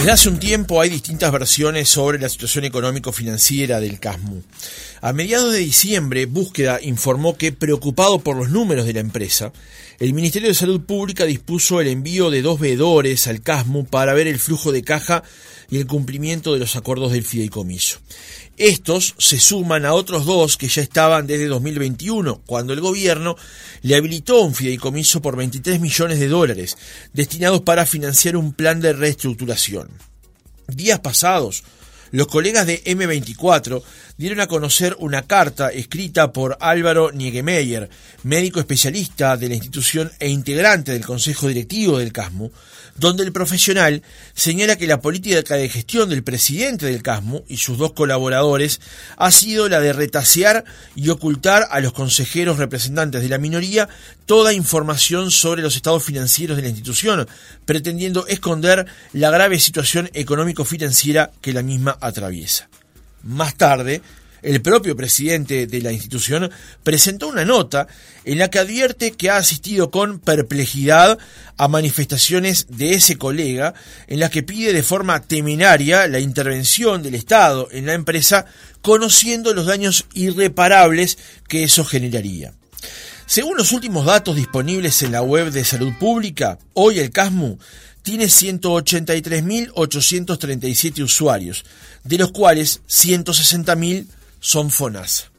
Desde 0.00 0.12
hace 0.12 0.30
un 0.30 0.40
tiempo 0.40 0.80
hay 0.80 0.88
distintas 0.88 1.30
versiones 1.30 1.90
sobre 1.90 2.18
la 2.18 2.30
situación 2.30 2.64
económico-financiera 2.64 3.80
del 3.80 4.00
CASMU. 4.00 4.42
A 5.02 5.12
mediados 5.12 5.52
de 5.52 5.58
diciembre, 5.58 6.24
Búsqueda 6.24 6.80
informó 6.80 7.36
que, 7.36 7.52
preocupado 7.52 8.18
por 8.18 8.34
los 8.34 8.48
números 8.48 8.86
de 8.86 8.94
la 8.94 9.00
empresa, 9.00 9.52
el 10.00 10.14
Ministerio 10.14 10.48
de 10.48 10.54
Salud 10.54 10.80
Pública 10.80 11.26
dispuso 11.26 11.78
el 11.78 11.86
envío 11.86 12.30
de 12.30 12.40
dos 12.40 12.58
veedores 12.58 13.26
al 13.26 13.42
CASMU 13.42 13.84
para 13.84 14.14
ver 14.14 14.28
el 14.28 14.38
flujo 14.38 14.72
de 14.72 14.82
caja 14.82 15.22
y 15.68 15.76
el 15.76 15.86
cumplimiento 15.86 16.54
de 16.54 16.58
los 16.58 16.74
acuerdos 16.74 17.12
del 17.12 17.22
fideicomiso. 17.22 17.98
Estos 18.56 19.14
se 19.18 19.38
suman 19.38 19.84
a 19.84 19.92
otros 19.92 20.24
dos 20.24 20.56
que 20.56 20.68
ya 20.68 20.80
estaban 20.80 21.26
desde 21.26 21.48
2021, 21.48 22.40
cuando 22.46 22.72
el 22.72 22.80
gobierno 22.80 23.36
le 23.82 23.94
habilitó 23.94 24.40
un 24.40 24.54
fideicomiso 24.54 25.20
por 25.20 25.36
23 25.36 25.78
millones 25.80 26.18
de 26.18 26.28
dólares, 26.28 26.78
destinados 27.12 27.60
para 27.60 27.84
financiar 27.84 28.38
un 28.38 28.54
plan 28.54 28.80
de 28.80 28.94
reestructuración. 28.94 29.90
Días 30.66 31.00
pasados, 31.00 31.62
los 32.12 32.26
colegas 32.26 32.66
de 32.66 32.82
M24 32.84 33.82
dieron 34.16 34.40
a 34.40 34.46
conocer 34.46 34.96
una 34.98 35.22
carta 35.22 35.68
escrita 35.68 36.32
por 36.32 36.56
Álvaro 36.60 37.12
Niegemeyer, 37.12 37.88
médico 38.24 38.60
especialista 38.60 39.36
de 39.36 39.48
la 39.48 39.54
institución 39.54 40.10
e 40.18 40.28
integrante 40.28 40.92
del 40.92 41.06
Consejo 41.06 41.48
Directivo 41.48 41.98
del 41.98 42.12
CASMU, 42.12 42.50
donde 43.00 43.24
el 43.24 43.32
profesional 43.32 44.02
señala 44.34 44.76
que 44.76 44.86
la 44.86 45.00
política 45.00 45.56
de 45.56 45.68
gestión 45.70 46.10
del 46.10 46.22
presidente 46.22 46.84
del 46.84 47.02
CASMU 47.02 47.44
y 47.48 47.56
sus 47.56 47.78
dos 47.78 47.94
colaboradores 47.94 48.80
ha 49.16 49.30
sido 49.30 49.70
la 49.70 49.80
de 49.80 49.94
retasear 49.94 50.66
y 50.94 51.08
ocultar 51.08 51.66
a 51.70 51.80
los 51.80 51.94
consejeros 51.94 52.58
representantes 52.58 53.22
de 53.22 53.30
la 53.30 53.38
minoría 53.38 53.88
toda 54.26 54.52
información 54.52 55.30
sobre 55.30 55.62
los 55.62 55.76
estados 55.76 56.04
financieros 56.04 56.58
de 56.58 56.62
la 56.62 56.68
institución, 56.68 57.26
pretendiendo 57.64 58.26
esconder 58.26 58.84
la 59.14 59.30
grave 59.30 59.58
situación 59.58 60.10
económico-financiera 60.12 61.30
que 61.40 61.54
la 61.54 61.62
misma 61.62 61.96
atraviesa. 62.02 62.68
Más 63.22 63.54
tarde, 63.54 64.02
el 64.42 64.62
propio 64.62 64.96
presidente 64.96 65.66
de 65.66 65.80
la 65.80 65.92
institución 65.92 66.50
presentó 66.82 67.28
una 67.28 67.44
nota 67.44 67.86
en 68.24 68.38
la 68.38 68.48
que 68.48 68.58
advierte 68.58 69.12
que 69.12 69.30
ha 69.30 69.36
asistido 69.36 69.90
con 69.90 70.18
perplejidad 70.18 71.18
a 71.56 71.68
manifestaciones 71.68 72.66
de 72.68 72.94
ese 72.94 73.16
colega 73.16 73.74
en 74.06 74.20
las 74.20 74.30
que 74.30 74.42
pide 74.42 74.72
de 74.72 74.82
forma 74.82 75.20
temeraria 75.20 76.08
la 76.08 76.20
intervención 76.20 77.02
del 77.02 77.14
Estado 77.14 77.68
en 77.70 77.86
la 77.86 77.94
empresa 77.94 78.46
conociendo 78.82 79.54
los 79.54 79.66
daños 79.66 80.06
irreparables 80.14 81.18
que 81.48 81.64
eso 81.64 81.84
generaría. 81.84 82.54
Según 83.26 83.56
los 83.56 83.72
últimos 83.72 84.06
datos 84.06 84.34
disponibles 84.34 85.02
en 85.02 85.12
la 85.12 85.22
web 85.22 85.52
de 85.52 85.64
salud 85.64 85.92
pública, 86.00 86.58
hoy 86.74 86.98
el 86.98 87.10
CASMU 87.10 87.58
tiene 88.02 88.24
183.837 88.24 91.02
usuarios, 91.02 91.64
de 92.02 92.18
los 92.18 92.32
cuales 92.32 92.80
160.000 92.88 94.06
son 94.40 94.70
FONASA. 94.70 95.30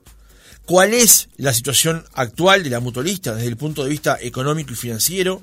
¿Cuál 0.66 0.94
es 0.94 1.27
la 1.38 1.53
situación 1.53 2.05
actual 2.13 2.63
de 2.63 2.69
la 2.69 2.80
mutualista 2.80 3.35
desde 3.35 3.49
el 3.49 3.57
punto 3.57 3.83
de 3.83 3.89
vista 3.89 4.17
económico 4.21 4.71
y 4.71 4.75
financiero 4.77 5.41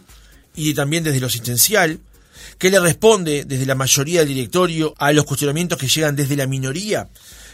y 0.55 0.73
también 0.75 1.05
desde 1.05 1.21
lo 1.21 1.27
asistencial? 1.27 2.01
¿Qué 2.57 2.71
le 2.71 2.81
responde 2.81 3.45
desde 3.45 3.67
la 3.67 3.75
mayoría 3.75 4.21
del 4.21 4.29
directorio 4.29 4.95
a 4.99 5.13
los 5.13 5.25
cuestionamientos 5.25 5.79
que 5.79 5.89
llegan 5.89 6.17
desde 6.17 6.37
la 6.37 6.47
minoría? 6.47 7.09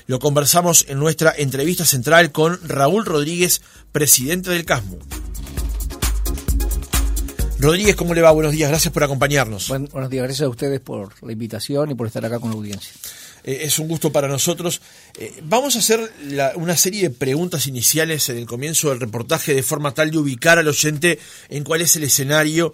Lo 0.06 0.19
conversamos 0.19 0.84
en 0.88 0.98
nuestra 0.98 1.34
entrevista 1.37 1.84
central 1.84 2.31
con 2.31 2.60
Raúl 2.69 3.06
Rodríguez, 3.06 3.62
presidente 3.91 4.50
del 4.50 4.65
CASMU. 4.65 4.98
Rodríguez, 7.59 7.97
¿cómo 7.97 8.12
le 8.12 8.21
va? 8.21 8.31
Buenos 8.31 8.53
días, 8.53 8.69
gracias 8.69 8.92
por 8.92 9.03
acompañarnos. 9.04 9.69
buenos 9.69 10.10
días, 10.10 10.25
gracias 10.25 10.47
a 10.47 10.50
ustedes 10.50 10.81
por 10.81 11.15
la 11.25 11.32
invitación 11.32 11.91
y 11.91 11.94
por 11.94 12.06
estar 12.06 12.25
acá 12.25 12.38
con 12.38 12.50
la 12.50 12.56
audiencia. 12.56 12.92
Eh, 13.44 13.60
es 13.62 13.78
un 13.78 13.88
gusto 13.88 14.10
para 14.10 14.28
nosotros. 14.28 14.81
Eh, 15.19 15.34
vamos 15.43 15.77
a 15.77 15.78
hacer 15.78 16.00
una 16.56 16.77
serie 16.77 17.03
de 17.03 17.10
preguntas 17.10 17.66
iniciales 17.66 18.28
en 18.28 18.38
el 18.38 18.47
comienzo 18.47 18.91
del 18.91 19.00
reportaje 19.00 19.55
de 19.55 19.62
forma 19.62 19.94
tal 19.94 20.10
de 20.10 20.19
ubicar 20.19 20.59
al 20.59 20.69
oyente 20.69 21.19
en 21.49 21.65
cuál 21.65 21.83
es 21.83 21.97
el 21.97 22.04
escenario 22.04 22.72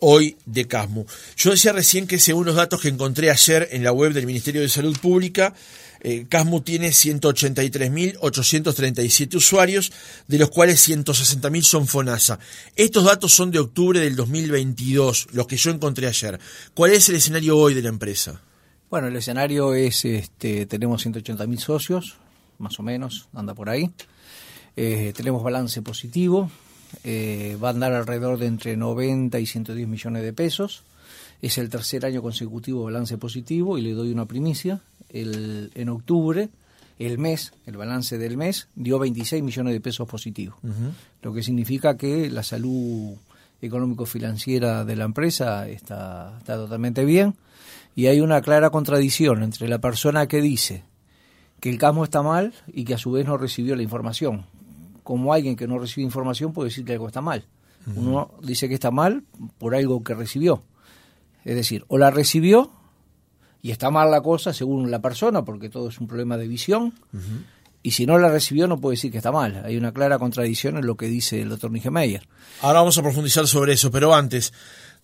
hoy 0.00 0.36
de 0.46 0.66
Casmu. 0.66 1.04
Yo 1.36 1.50
decía 1.50 1.72
recién 1.72 2.06
que 2.06 2.18
según 2.18 2.46
los 2.46 2.56
datos 2.56 2.80
que 2.80 2.88
encontré 2.88 3.30
ayer 3.30 3.68
en 3.70 3.84
la 3.84 3.92
web 3.92 4.12
del 4.12 4.26
Ministerio 4.26 4.62
de 4.62 4.68
Salud 4.68 4.98
Pública, 4.98 5.54
eh, 6.02 6.26
Casmu 6.28 6.62
tiene 6.62 6.88
183.837 6.88 9.36
usuarios, 9.36 9.92
de 10.26 10.38
los 10.38 10.50
cuales 10.50 10.88
160.000 10.88 11.62
son 11.62 11.86
FONASA. 11.86 12.40
Estos 12.76 13.04
datos 13.04 13.34
son 13.34 13.50
de 13.50 13.58
octubre 13.58 14.00
del 14.00 14.16
2022, 14.16 15.28
los 15.32 15.46
que 15.46 15.58
yo 15.58 15.70
encontré 15.70 16.06
ayer. 16.06 16.40
¿Cuál 16.74 16.92
es 16.92 17.10
el 17.10 17.16
escenario 17.16 17.58
hoy 17.58 17.74
de 17.74 17.82
la 17.82 17.90
empresa? 17.90 18.40
Bueno, 18.90 19.06
el 19.06 19.14
escenario 19.14 19.72
es, 19.72 20.04
este, 20.04 20.66
tenemos 20.66 21.02
180 21.02 21.46
mil 21.46 21.60
socios, 21.60 22.16
más 22.58 22.80
o 22.80 22.82
menos, 22.82 23.28
anda 23.32 23.54
por 23.54 23.70
ahí. 23.70 23.88
Eh, 24.74 25.12
tenemos 25.16 25.44
balance 25.44 25.80
positivo, 25.80 26.50
eh, 27.04 27.56
va 27.62 27.68
a 27.68 27.70
andar 27.70 27.92
alrededor 27.92 28.40
de 28.40 28.46
entre 28.46 28.76
90 28.76 29.38
y 29.38 29.46
110 29.46 29.86
millones 29.86 30.24
de 30.24 30.32
pesos. 30.32 30.82
Es 31.40 31.56
el 31.58 31.70
tercer 31.70 32.04
año 32.04 32.20
consecutivo 32.20 32.82
balance 32.82 33.16
positivo 33.16 33.78
y 33.78 33.82
le 33.82 33.92
doy 33.92 34.10
una 34.10 34.26
primicia. 34.26 34.80
El, 35.08 35.70
en 35.76 35.88
octubre, 35.88 36.48
el 36.98 37.16
mes, 37.18 37.52
el 37.66 37.76
balance 37.76 38.18
del 38.18 38.36
mes, 38.36 38.66
dio 38.74 38.98
26 38.98 39.40
millones 39.44 39.72
de 39.72 39.80
pesos 39.80 40.08
positivos, 40.08 40.56
lo 41.22 41.32
que 41.32 41.44
significa 41.44 41.96
que 41.96 42.28
la 42.28 42.42
salud 42.42 43.14
económico-financiera 43.62 44.84
de 44.84 44.96
la 44.96 45.04
empresa 45.04 45.68
está, 45.68 46.36
está 46.40 46.56
totalmente 46.56 47.04
bien 47.04 47.36
y 47.94 48.06
hay 48.06 48.20
una 48.20 48.40
clara 48.40 48.70
contradicción 48.70 49.42
entre 49.42 49.68
la 49.68 49.78
persona 49.78 50.26
que 50.26 50.40
dice 50.40 50.84
que 51.60 51.70
el 51.70 51.78
CASMO 51.78 52.04
está 52.04 52.22
mal 52.22 52.54
y 52.68 52.84
que 52.84 52.94
a 52.94 52.98
su 52.98 53.12
vez 53.12 53.26
no 53.26 53.36
recibió 53.36 53.76
la 53.76 53.82
información. 53.82 54.46
Como 55.02 55.32
alguien 55.32 55.56
que 55.56 55.66
no 55.66 55.78
recibe 55.78 56.04
información 56.04 56.52
puede 56.52 56.68
decir 56.68 56.84
que 56.84 56.92
algo 56.92 57.06
está 57.06 57.20
mal. 57.20 57.46
Uno 57.96 58.30
dice 58.42 58.68
que 58.68 58.74
está 58.74 58.90
mal 58.90 59.24
por 59.58 59.74
algo 59.74 60.02
que 60.04 60.14
recibió. 60.14 60.62
Es 61.44 61.54
decir, 61.54 61.84
o 61.88 61.98
la 61.98 62.10
recibió 62.10 62.70
y 63.62 63.70
está 63.70 63.90
mal 63.90 64.10
la 64.10 64.22
cosa 64.22 64.52
según 64.52 64.90
la 64.90 65.00
persona, 65.00 65.44
porque 65.44 65.68
todo 65.68 65.88
es 65.88 65.98
un 65.98 66.06
problema 66.06 66.36
de 66.36 66.48
visión, 66.48 66.94
y 67.82 67.92
si 67.92 68.06
no 68.06 68.18
la 68.18 68.30
recibió 68.30 68.66
no 68.66 68.80
puede 68.80 68.96
decir 68.96 69.10
que 69.10 69.18
está 69.18 69.32
mal. 69.32 69.62
Hay 69.64 69.76
una 69.76 69.92
clara 69.92 70.18
contradicción 70.18 70.76
en 70.76 70.86
lo 70.86 70.96
que 70.96 71.06
dice 71.06 71.40
el 71.40 71.48
doctor 71.48 71.70
Meyer. 71.70 72.26
Ahora 72.62 72.80
vamos 72.80 72.98
a 72.98 73.02
profundizar 73.02 73.46
sobre 73.46 73.74
eso, 73.74 73.90
pero 73.90 74.14
antes, 74.14 74.52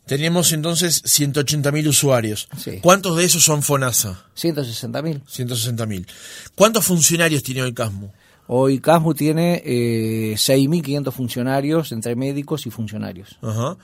tenemos 0.06 0.52
entonces 0.52 1.02
180.000 1.04 1.88
usuarios. 1.88 2.48
¿Cuántos 2.80 3.16
de 3.16 3.24
esos 3.24 3.42
son 3.44 3.64
FONASA? 3.64 4.24
160.000. 4.36 5.24
160.000. 5.24 6.06
¿Cuántos 6.54 6.84
funcionarios 6.84 7.42
tiene 7.42 7.62
hoy 7.62 7.74
CASMU? 7.74 8.12
Hoy 8.46 8.78
CASMU 8.78 9.14
tiene 9.14 9.60
eh, 9.66 10.34
6.500 10.36 11.12
funcionarios 11.12 11.90
entre 11.90 12.14
médicos 12.14 12.66
y 12.66 12.70
funcionarios. 12.70 13.36
Ajá. 13.42 13.76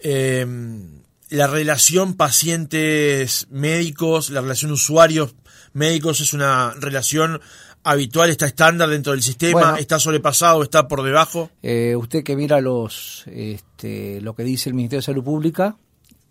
Em, 0.00 1.02
la 1.28 1.46
relación 1.46 2.14
pacientes-médicos, 2.14 4.30
la 4.30 4.40
relación 4.40 4.72
usuarios-médicos 4.72 6.22
es 6.22 6.32
una 6.32 6.72
relación 6.80 7.42
habitual, 7.84 8.30
está 8.30 8.46
estándar 8.46 8.88
dentro 8.88 9.12
del 9.12 9.22
sistema, 9.22 9.76
está 9.78 9.98
sobrepasado, 9.98 10.62
está 10.62 10.88
por 10.88 11.02
debajo. 11.02 11.50
Eh, 11.62 11.94
usted 11.96 12.22
que 12.22 12.36
mira 12.36 12.60
los 12.60 13.24
este, 13.26 14.20
lo 14.20 14.34
que 14.34 14.44
dice 14.44 14.68
el 14.68 14.74
Ministerio 14.74 15.00
de 15.00 15.06
Salud 15.06 15.24
Pública, 15.24 15.76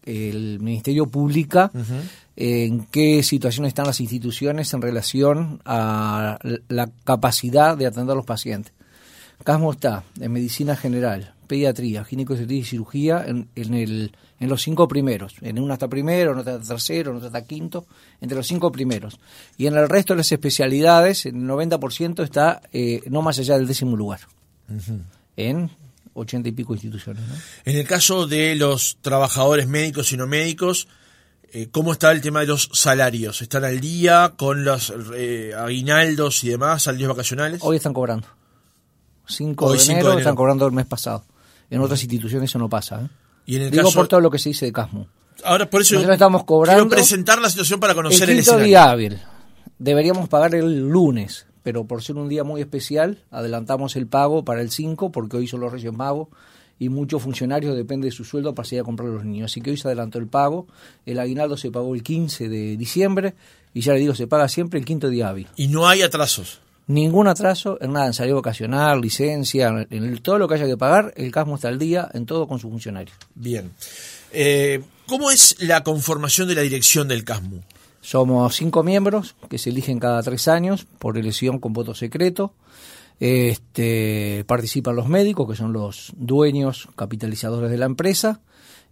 el 0.04 0.60
Ministerio 0.60 1.08
publica 1.08 1.72
en 2.36 2.86
qué 2.86 3.24
situación 3.24 3.66
están 3.66 3.88
las 3.88 4.00
instituciones 4.00 4.74
en 4.74 4.82
relación 4.82 5.62
a 5.66 6.40
la 6.70 6.90
capacidad 7.04 7.76
de 7.78 7.88
atender 7.88 8.14
a 8.14 8.18
los 8.18 8.26
pacientes. 8.26 8.74
Casmo 9.44 9.72
está 9.72 10.04
en 10.20 10.32
medicina 10.32 10.76
general, 10.76 11.34
pediatría, 11.48 12.04
ginecología 12.04 12.58
y 12.58 12.64
cirugía 12.64 13.26
en, 13.26 13.48
el, 13.74 14.12
en 14.40 14.50
los 14.50 14.62
cinco 14.62 14.88
primeros. 14.88 15.36
En 15.42 15.60
una 15.60 15.74
está 15.74 15.88
primero, 15.88 16.34
en 16.34 16.40
otra 16.40 16.56
está 16.56 16.68
tercero, 16.76 17.12
en 17.12 17.18
otra 17.18 17.28
está 17.28 17.44
quinto, 17.44 17.86
entre 18.22 18.38
los 18.38 18.48
cinco 18.48 18.72
primeros. 18.72 19.20
Y 19.58 19.68
en 19.68 19.76
el 19.76 19.90
resto 19.90 20.14
de 20.14 20.18
las 20.18 20.32
especialidades, 20.32 21.26
el 21.26 21.36
90% 21.36 22.24
está 22.24 22.62
eh, 22.72 23.02
no 23.10 23.22
más 23.22 23.40
allá 23.40 23.58
del 23.58 23.68
décimo 23.68 23.96
lugar. 23.96 24.22
En 25.36 25.72
ochenta 26.14 26.50
y 26.50 26.52
pico 26.52 26.74
instituciones. 26.74 27.24
En 27.66 27.78
el 27.78 27.88
caso 27.88 28.28
de 28.28 28.56
los 28.56 28.98
trabajadores 29.02 29.68
médicos 29.68 30.12
y 30.12 30.18
no 30.18 30.28
médicos, 30.28 30.88
eh, 31.54 31.70
¿cómo 31.72 31.94
está 31.94 32.12
el 32.12 32.22
tema 32.22 32.42
de 32.42 32.48
los 32.48 32.70
salarios? 32.74 33.42
¿Están 33.42 33.64
al 33.64 33.80
día 33.80 34.34
con 34.36 34.66
los 34.66 34.94
eh, 35.16 35.54
aguinaldos 35.58 36.44
y 36.44 36.50
demás, 36.50 36.84
salidos 36.84 37.16
vacacionales? 37.16 37.62
Hoy 37.64 37.78
están 37.78 37.94
cobrando. 37.94 38.28
5 39.28 39.74
de, 39.74 39.84
enero, 39.84 40.18
están 40.18 40.36
cobrando 40.36 40.66
el 40.66 40.72
mes 40.72 40.86
pasado. 40.86 41.24
En 41.70 41.82
otras 41.82 42.02
instituciones 42.02 42.50
eso 42.50 42.60
no 42.60 42.70
pasa. 42.70 43.02
¿eh? 43.02 43.08
¿Y 43.48 43.56
en 43.56 43.64
el 43.64 43.72
Digo 43.72 43.92
por 43.92 44.08
todo 44.08 44.20
lo 44.20 44.30
que 44.30 44.38
se 44.38 44.50
dice 44.50 44.66
de 44.66 44.72
Casmo. 44.72 45.08
Ahora, 45.44 45.68
por 45.70 45.82
eso 45.82 45.96
Nosotros 45.96 46.14
estamos 46.14 46.44
cobrando. 46.44 46.84
Quiero 46.84 46.96
presentar 46.96 47.42
la 47.42 47.50
situación 47.50 47.80
para 47.80 47.96
conocer 47.96 48.30
el, 48.30 48.36
el 48.36 48.40
escenario. 48.40 48.66
día 48.66 48.90
hábil. 48.92 49.20
Deberíamos 49.80 50.28
pagar 50.30 50.54
el 50.54 50.88
lunes, 50.88 51.48
pero 51.64 51.86
por 51.86 52.04
ser 52.04 52.18
un 52.18 52.28
día 52.28 52.44
muy 52.44 52.62
especial, 52.62 53.24
adelantamos 53.32 53.96
el 53.96 54.06
pago 54.06 54.44
para 54.44 54.62
el 54.62 54.70
5, 54.70 55.12
porque 55.12 55.38
hoy 55.38 55.48
son 55.48 55.62
los 55.62 55.72
Reyes 55.72 55.94
Magos 55.94 56.28
y 56.80 56.90
muchos 56.90 57.24
funcionarios 57.24 57.76
depende 57.76 58.06
de 58.06 58.12
su 58.12 58.24
sueldo 58.24 58.54
para 58.54 58.68
salir 58.68 58.82
a 58.82 58.84
comprar 58.84 59.10
a 59.10 59.14
los 59.14 59.26
niños. 59.26 59.52
Así 59.52 59.62
que 59.62 59.72
hoy 59.72 59.78
se 59.78 59.88
adelantó 59.88 60.20
el 60.20 60.28
pago, 60.28 60.68
el 61.06 61.20
aguinaldo 61.20 61.58
se 61.58 61.72
pagó 61.72 61.96
el 61.96 62.04
15 62.04 62.50
de 62.50 62.78
diciembre 62.78 63.36
y 63.74 63.82
ya 63.82 63.94
le 63.94 64.00
digo, 64.00 64.14
se 64.14 64.28
paga 64.28 64.48
siempre 64.48 64.80
el 64.80 64.86
quinto 64.86 65.10
día 65.10 65.30
hábil. 65.30 65.48
Y 65.56 65.68
no 65.68 65.88
hay 65.88 66.02
atrasos. 66.02 66.60
Ningún 66.88 67.28
atraso 67.28 67.78
en 67.82 67.92
nada, 67.92 68.08
en 68.08 68.14
salida 68.14 68.36
vacacional, 68.36 69.02
licencia, 69.02 69.88
en 69.90 70.18
todo 70.20 70.38
lo 70.38 70.48
que 70.48 70.56
haya 70.56 70.66
que 70.66 70.78
pagar, 70.78 71.14
el 71.18 71.32
CASMO 71.32 71.56
está 71.56 71.68
al 71.68 71.78
día 71.78 72.10
en 72.14 72.26
todo 72.26 72.48
con 72.48 72.60
sus 72.60 72.72
funcionarios. 72.72 73.16
Bien. 73.36 73.72
Eh, 74.32 74.82
¿Cómo 75.06 75.30
es 75.30 75.58
la 75.60 75.84
conformación 75.84 76.48
de 76.48 76.56
la 76.56 76.62
dirección 76.62 77.10
del 77.10 77.26
CASMO? 77.26 77.62
Somos 78.00 78.56
cinco 78.56 78.84
miembros 78.84 79.36
que 79.50 79.58
se 79.58 79.70
eligen 79.70 80.00
cada 80.00 80.24
tres 80.24 80.48
años 80.48 80.88
por 80.98 81.18
elección 81.18 81.60
con 81.60 81.74
voto 81.74 81.94
secreto. 81.94 82.54
Este, 83.20 84.46
participan 84.48 84.96
los 84.96 85.10
médicos, 85.10 85.50
que 85.50 85.58
son 85.58 85.74
los 85.74 86.14
dueños 86.16 86.88
capitalizadores 86.96 87.70
de 87.70 87.78
la 87.78 87.86
empresa, 87.86 88.40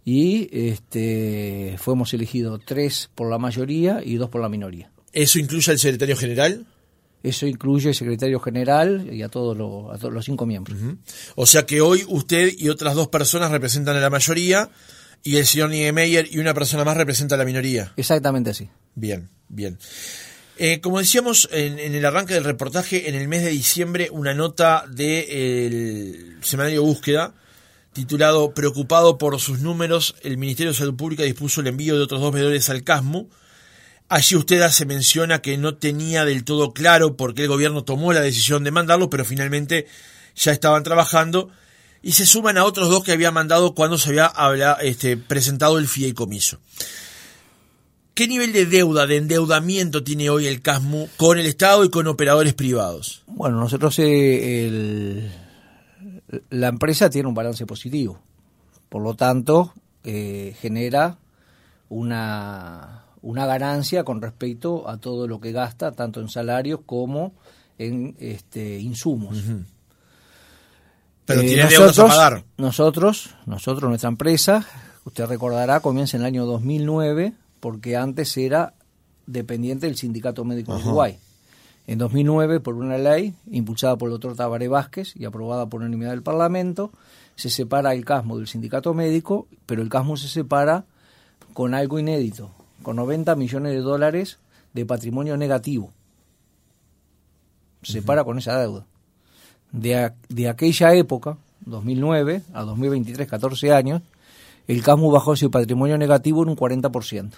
y 0.04 0.48
este, 0.52 1.76
fuimos 1.78 2.12
elegidos 2.12 2.60
tres 2.66 3.08
por 3.14 3.30
la 3.30 3.38
mayoría 3.38 4.02
y 4.04 4.16
dos 4.16 4.28
por 4.28 4.42
la 4.42 4.50
minoría. 4.50 4.90
¿Eso 5.12 5.38
incluye 5.38 5.72
al 5.72 5.78
secretario 5.78 6.16
general? 6.16 6.66
Eso 7.26 7.44
incluye 7.44 7.88
el 7.88 7.94
secretario 7.96 8.38
general 8.38 9.12
y 9.12 9.22
a 9.22 9.28
todos, 9.28 9.56
los, 9.56 9.92
a 9.92 9.98
todos 9.98 10.14
los 10.14 10.24
cinco 10.24 10.46
miembros. 10.46 10.78
O 11.34 11.44
sea 11.44 11.66
que 11.66 11.80
hoy 11.80 12.04
usted 12.06 12.52
y 12.56 12.68
otras 12.68 12.94
dos 12.94 13.08
personas 13.08 13.50
representan 13.50 13.96
a 13.96 14.00
la 14.00 14.10
mayoría 14.10 14.70
y 15.24 15.38
el 15.38 15.44
señor 15.44 15.70
Niemeyer 15.70 16.28
y 16.30 16.38
una 16.38 16.54
persona 16.54 16.84
más 16.84 16.96
representa 16.96 17.34
a 17.34 17.38
la 17.38 17.44
minoría. 17.44 17.92
Exactamente 17.96 18.50
así. 18.50 18.68
Bien, 18.94 19.28
bien. 19.48 19.76
Eh, 20.56 20.80
como 20.80 21.00
decíamos 21.00 21.48
en, 21.50 21.80
el 21.80 22.04
arranque 22.04 22.34
del 22.34 22.44
reportaje, 22.44 23.08
en 23.08 23.16
el 23.16 23.26
mes 23.26 23.42
de 23.42 23.50
diciembre, 23.50 24.08
una 24.12 24.32
nota 24.32 24.84
del 24.88 26.36
semanario 26.42 26.84
Búsqueda, 26.84 27.34
titulado 27.92 28.54
Preocupado 28.54 29.18
por 29.18 29.40
sus 29.40 29.62
números, 29.62 30.14
el 30.22 30.38
Ministerio 30.38 30.70
de 30.70 30.78
Salud 30.78 30.94
Pública 30.94 31.24
dispuso 31.24 31.60
el 31.60 31.66
envío 31.66 31.96
de 31.96 32.04
otros 32.04 32.20
dos 32.20 32.32
veedores 32.32 32.70
al 32.70 32.84
CASMU. 32.84 33.28
Allí 34.08 34.36
usted 34.36 34.62
hace 34.62 34.86
menciona 34.86 35.42
que 35.42 35.58
no 35.58 35.76
tenía 35.76 36.24
del 36.24 36.44
todo 36.44 36.72
claro 36.72 37.16
por 37.16 37.34
qué 37.34 37.42
el 37.42 37.48
gobierno 37.48 37.82
tomó 37.82 38.12
la 38.12 38.20
decisión 38.20 38.62
de 38.62 38.70
mandarlo, 38.70 39.10
pero 39.10 39.24
finalmente 39.24 39.86
ya 40.36 40.52
estaban 40.52 40.84
trabajando 40.84 41.50
y 42.02 42.12
se 42.12 42.24
suman 42.24 42.56
a 42.56 42.64
otros 42.64 42.88
dos 42.88 43.02
que 43.02 43.10
había 43.10 43.32
mandado 43.32 43.74
cuando 43.74 43.98
se 43.98 44.20
había 44.20 44.74
este, 44.80 45.16
presentado 45.16 45.78
el 45.78 45.88
fideicomiso. 45.88 46.60
¿Qué 48.14 48.28
nivel 48.28 48.52
de 48.52 48.64
deuda, 48.64 49.06
de 49.06 49.16
endeudamiento 49.16 50.04
tiene 50.04 50.30
hoy 50.30 50.46
el 50.46 50.62
CASMU 50.62 51.08
con 51.16 51.38
el 51.38 51.46
Estado 51.46 51.84
y 51.84 51.90
con 51.90 52.06
operadores 52.06 52.54
privados? 52.54 53.24
Bueno, 53.26 53.58
nosotros 53.58 53.96
eh, 53.98 55.30
la 56.50 56.68
empresa 56.68 57.10
tiene 57.10 57.28
un 57.28 57.34
balance 57.34 57.66
positivo, 57.66 58.22
por 58.88 59.02
lo 59.02 59.14
tanto 59.14 59.74
eh, 60.04 60.56
genera 60.60 61.18
una, 61.88 63.05
una 63.26 63.44
ganancia 63.44 64.04
con 64.04 64.22
respecto 64.22 64.88
a 64.88 64.98
todo 64.98 65.26
lo 65.26 65.40
que 65.40 65.50
gasta, 65.50 65.90
tanto 65.90 66.20
en 66.20 66.28
salarios 66.28 66.80
como 66.86 67.32
en 67.76 68.14
este, 68.20 68.78
insumos. 68.78 69.36
Pero 71.24 71.40
eh, 71.40 71.46
tiene 71.46 71.64
nosotros, 71.64 71.98
a 71.98 72.06
pagar. 72.06 72.44
Nosotros, 72.56 73.34
nosotros, 73.44 73.88
nuestra 73.88 74.10
empresa, 74.10 74.64
usted 75.04 75.26
recordará, 75.26 75.80
comienza 75.80 76.16
en 76.16 76.22
el 76.22 76.26
año 76.26 76.46
2009 76.46 77.32
porque 77.58 77.96
antes 77.96 78.36
era 78.36 78.74
dependiente 79.26 79.86
del 79.86 79.96
Sindicato 79.96 80.44
Médico 80.44 80.76
de 80.76 80.84
Uruguay. 80.84 81.18
En 81.88 81.98
2009, 81.98 82.60
por 82.60 82.76
una 82.76 82.96
ley 82.96 83.34
impulsada 83.50 83.96
por 83.96 84.06
el 84.06 84.12
doctor 84.12 84.36
Tabaré 84.36 84.68
Vázquez 84.68 85.16
y 85.16 85.24
aprobada 85.24 85.66
por 85.66 85.80
unanimidad 85.80 86.10
del 86.10 86.22
Parlamento, 86.22 86.92
se 87.34 87.50
separa 87.50 87.92
el 87.92 88.04
CASMO 88.04 88.38
del 88.38 88.46
Sindicato 88.46 88.94
Médico, 88.94 89.48
pero 89.66 89.82
el 89.82 89.88
CASMO 89.88 90.16
se 90.16 90.28
separa 90.28 90.84
con 91.54 91.74
algo 91.74 91.98
inédito, 91.98 92.52
con 92.86 92.94
90 92.94 93.34
millones 93.34 93.72
de 93.72 93.80
dólares 93.80 94.38
de 94.72 94.86
patrimonio 94.86 95.36
negativo. 95.36 95.92
Se 97.82 97.94
separa 97.94 98.22
con 98.22 98.38
esa 98.38 98.56
deuda. 98.60 98.86
De, 99.72 100.12
de 100.28 100.48
aquella 100.48 100.94
época, 100.94 101.36
2009 101.62 102.42
a 102.54 102.62
2023, 102.62 103.26
14 103.26 103.72
años, 103.72 104.02
el 104.68 104.84
CASMU 104.84 105.10
bajó 105.10 105.34
su 105.34 105.50
patrimonio 105.50 105.98
negativo 105.98 106.44
en 106.44 106.50
un 106.50 106.56
40%. 106.56 107.32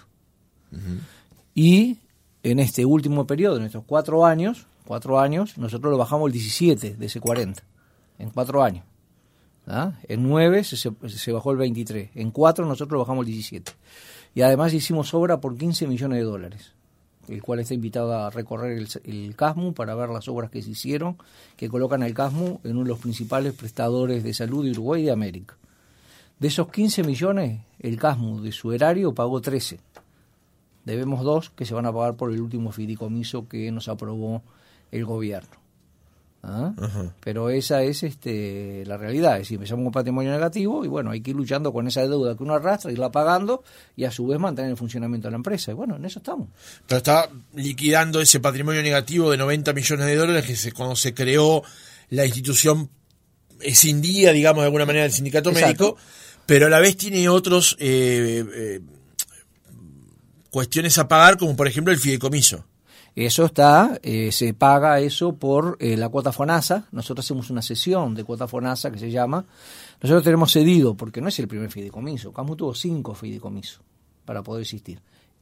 Y 1.55 1.97
en 2.43 2.59
este 2.59 2.85
último 2.85 3.27
periodo, 3.27 3.57
en 3.57 3.65
estos 3.65 3.85
cuatro 3.87 4.27
años, 4.27 4.67
cuatro 4.85 5.19
años, 5.19 5.57
nosotros 5.57 5.91
lo 5.91 5.97
bajamos 5.97 6.27
el 6.27 6.33
17 6.35 6.97
de 6.97 7.07
ese 7.07 7.21
40, 7.21 7.63
en 8.19 8.29
cuatro 8.29 8.63
años. 8.63 8.85
¿Ah? 9.67 9.93
En 10.09 10.25
nueve 10.25 10.63
se, 10.63 10.77
se, 10.77 11.33
bajó 11.33 11.53
el 11.53 11.57
23, 11.57 12.11
en 12.17 12.33
cuatro 12.33 12.67
nosotros 12.67 12.93
lo 12.93 12.99
bajamos 12.99 13.25
el 13.27 13.33
17. 13.33 13.73
Y 14.39 14.43
además 14.43 14.73
hicimos 14.73 15.15
obra 15.15 15.41
por 15.41 15.59
15 15.59 15.89
millones 15.89 16.21
de 16.21 16.25
dólares, 16.25 16.73
el 17.27 17.43
cual 17.43 17.59
está 17.59 17.75
invitado 17.75 18.15
a 18.15 18.31
recorrer 18.31 18.79
el, 18.79 18.89
el, 19.03 19.35
CASMU 19.35 19.75
para 19.75 19.97
ver 19.97 20.11
las 20.11 20.29
obras 20.29 20.49
que 20.49 20.63
se 20.63 20.71
hicieron, 20.71 21.19
que 21.57 21.69
colocan 21.69 22.05
al 22.05 22.15
CASMU 22.15 22.61
en 22.63 22.77
uno 22.77 22.85
de 22.85 22.91
los 22.91 23.01
principales 23.01 23.53
prestadores 23.55 24.23
de 24.23 24.33
salud 24.33 24.65
de 24.65 24.71
Uruguay 24.71 25.03
y 25.03 25.07
de 25.07 25.11
América. 25.11 25.57
De 26.39 26.47
esos 26.47 26.71
15 26.71 27.03
millones, 27.03 27.63
el 27.81 27.99
CASMU 27.99 28.41
de 28.41 28.53
su 28.53 28.71
erario 28.73 29.13
pagó 29.13 29.41
13. 29.41 29.81
Debemos 30.85 31.25
dos 31.25 31.51
que 31.51 31.67
se 31.67 31.75
van 31.75 31.87
a 31.87 31.93
pagar 31.93 32.15
por 32.15 32.33
el 32.33 32.41
último 32.41 32.71
fideicomiso 32.71 33.49
que 33.49 33.73
nos 33.73 33.89
aprobó 33.89 34.45
el 34.93 35.05
gobierno. 35.05 35.68
¿Ah? 36.43 36.73
Pero 37.21 37.51
esa 37.51 37.83
es 37.83 38.03
este, 38.03 38.85
la 38.87 38.97
realidad. 38.97 39.35
Es 39.35 39.41
decir, 39.41 39.57
empezamos 39.57 39.85
con 39.85 39.93
patrimonio 39.93 40.31
negativo 40.31 40.85
y 40.85 40.89
bueno, 40.89 41.11
hay 41.11 41.21
que 41.21 41.31
ir 41.31 41.37
luchando 41.37 41.73
con 41.73 41.89
esa 41.89 42.03
deuda 42.03 42.37
que 42.37 42.43
uno 42.43 42.55
arrastra, 42.55 42.93
irla 42.93 43.11
pagando 43.11 43.65
y 43.97 44.05
a 44.05 44.11
su 44.11 44.27
vez 44.27 44.39
mantener 44.39 44.71
el 44.71 44.77
funcionamiento 44.77 45.29
de 45.29 45.33
la 45.33 45.37
empresa. 45.37 45.73
Y 45.73 45.75
bueno, 45.75 45.97
en 45.97 46.05
eso 46.05 46.21
estamos. 46.21 46.49
Pero 46.87 46.99
está 46.99 47.29
liquidando 47.55 48.21
ese 48.21 48.41
patrimonio 48.41 48.83
negativo 48.83 49.31
de 49.31 49.37
90 49.37 49.73
millones 49.73 50.07
de 50.07 50.17
dólares 50.17 50.47
que 50.47 50.57
se, 50.57 50.73
cuando 50.73 50.97
se 50.97 51.13
creó 51.13 51.63
la 52.11 52.25
institución 52.25 52.89
escindía, 53.61 54.33
digamos, 54.33 54.63
de 54.63 54.67
alguna 54.67 54.87
manera 54.87 55.03
del 55.03 55.13
sindicato 55.13 55.51
médico 55.53 55.97
pero 56.49 56.65
a 56.65 56.71
la 56.71 56.81
vez 56.81 56.97
tiene 56.97 57.29
otros 57.29 57.77
eh, 57.79 58.43
eh, 58.55 58.81
cuestiones 60.49 60.97
a 60.97 61.07
pagar, 61.07 61.37
como 61.37 61.55
por 61.55 61.69
ejemplo 61.69 61.93
el 61.93 61.99
fideicomiso. 61.99 62.65
Eso 63.27 63.47
está, 63.47 63.99
eh, 64.03 64.31
se 64.31 64.55
paga 64.55 65.01
eso 65.01 65.35
por 65.35 65.77
la 65.83 66.09
cuota 66.09 66.31
FONASA. 66.31 66.87
Nosotros 66.93 67.27
hacemos 67.27 67.51
una 67.51 67.63
sesión 67.63 68.15
de 68.15 68.23
cuota 68.23 68.47
FONASA 68.47 68.93
que 68.93 68.99
se 68.99 69.11
llama. 69.11 69.45
Nosotros 70.01 70.23
tenemos 70.23 70.53
cedido, 70.53 70.95
porque 70.95 71.21
no 71.21 71.29
es 71.29 71.39
el 71.41 71.49
primer 71.49 71.71
fideicomiso. 71.71 72.33
Camus 72.33 72.57
tuvo 72.57 72.75
cinco 72.75 73.15
fideicomisos 73.15 73.81
para 74.25 74.43
poder 74.43 74.63
existir. 74.63 75.01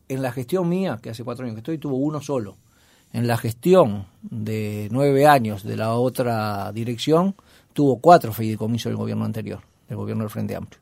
En 0.08 0.22
la 0.22 0.32
gestión 0.32 0.68
mía, 0.68 0.98
que 1.02 1.10
hace 1.10 1.22
cuatro 1.24 1.44
años 1.44 1.54
que 1.54 1.60
estoy, 1.60 1.76
tuvo 1.76 1.96
uno 1.96 2.22
solo. 2.22 2.56
En 3.12 3.26
la 3.26 3.36
gestión 3.36 4.06
de 4.22 4.88
nueve 4.90 5.26
años 5.26 5.62
de 5.62 5.76
la 5.76 5.94
otra 5.94 6.72
dirección, 6.72 7.34
tuvo 7.72 7.98
cuatro 7.98 8.32
fideicomisos 8.32 8.90
del 8.90 8.96
gobierno 8.96 9.24
anterior, 9.26 9.60
del 9.88 9.98
gobierno 9.98 10.24
del 10.24 10.30
Frente 10.30 10.56
Amplio. 10.56 10.80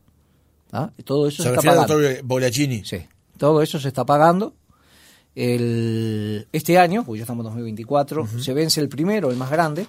¿Ah? 0.70 0.90
Todo 1.04 1.26
eso 1.26 1.42
se, 1.42 1.48
está 1.48 1.62
pagando. 1.62 1.94
Sí, 2.84 2.98
todo 3.36 3.62
eso 3.62 3.80
se 3.80 3.88
está 3.88 4.04
pagando. 4.04 4.54
El, 5.34 6.46
este 6.52 6.78
año, 6.78 7.04
pues 7.04 7.18
ya 7.18 7.24
estamos 7.24 7.42
en 7.42 7.50
2024, 7.50 8.26
se 8.38 8.54
vence 8.54 8.80
el 8.80 8.88
primero, 8.88 9.30
el 9.30 9.36
más 9.36 9.50
grande, 9.50 9.86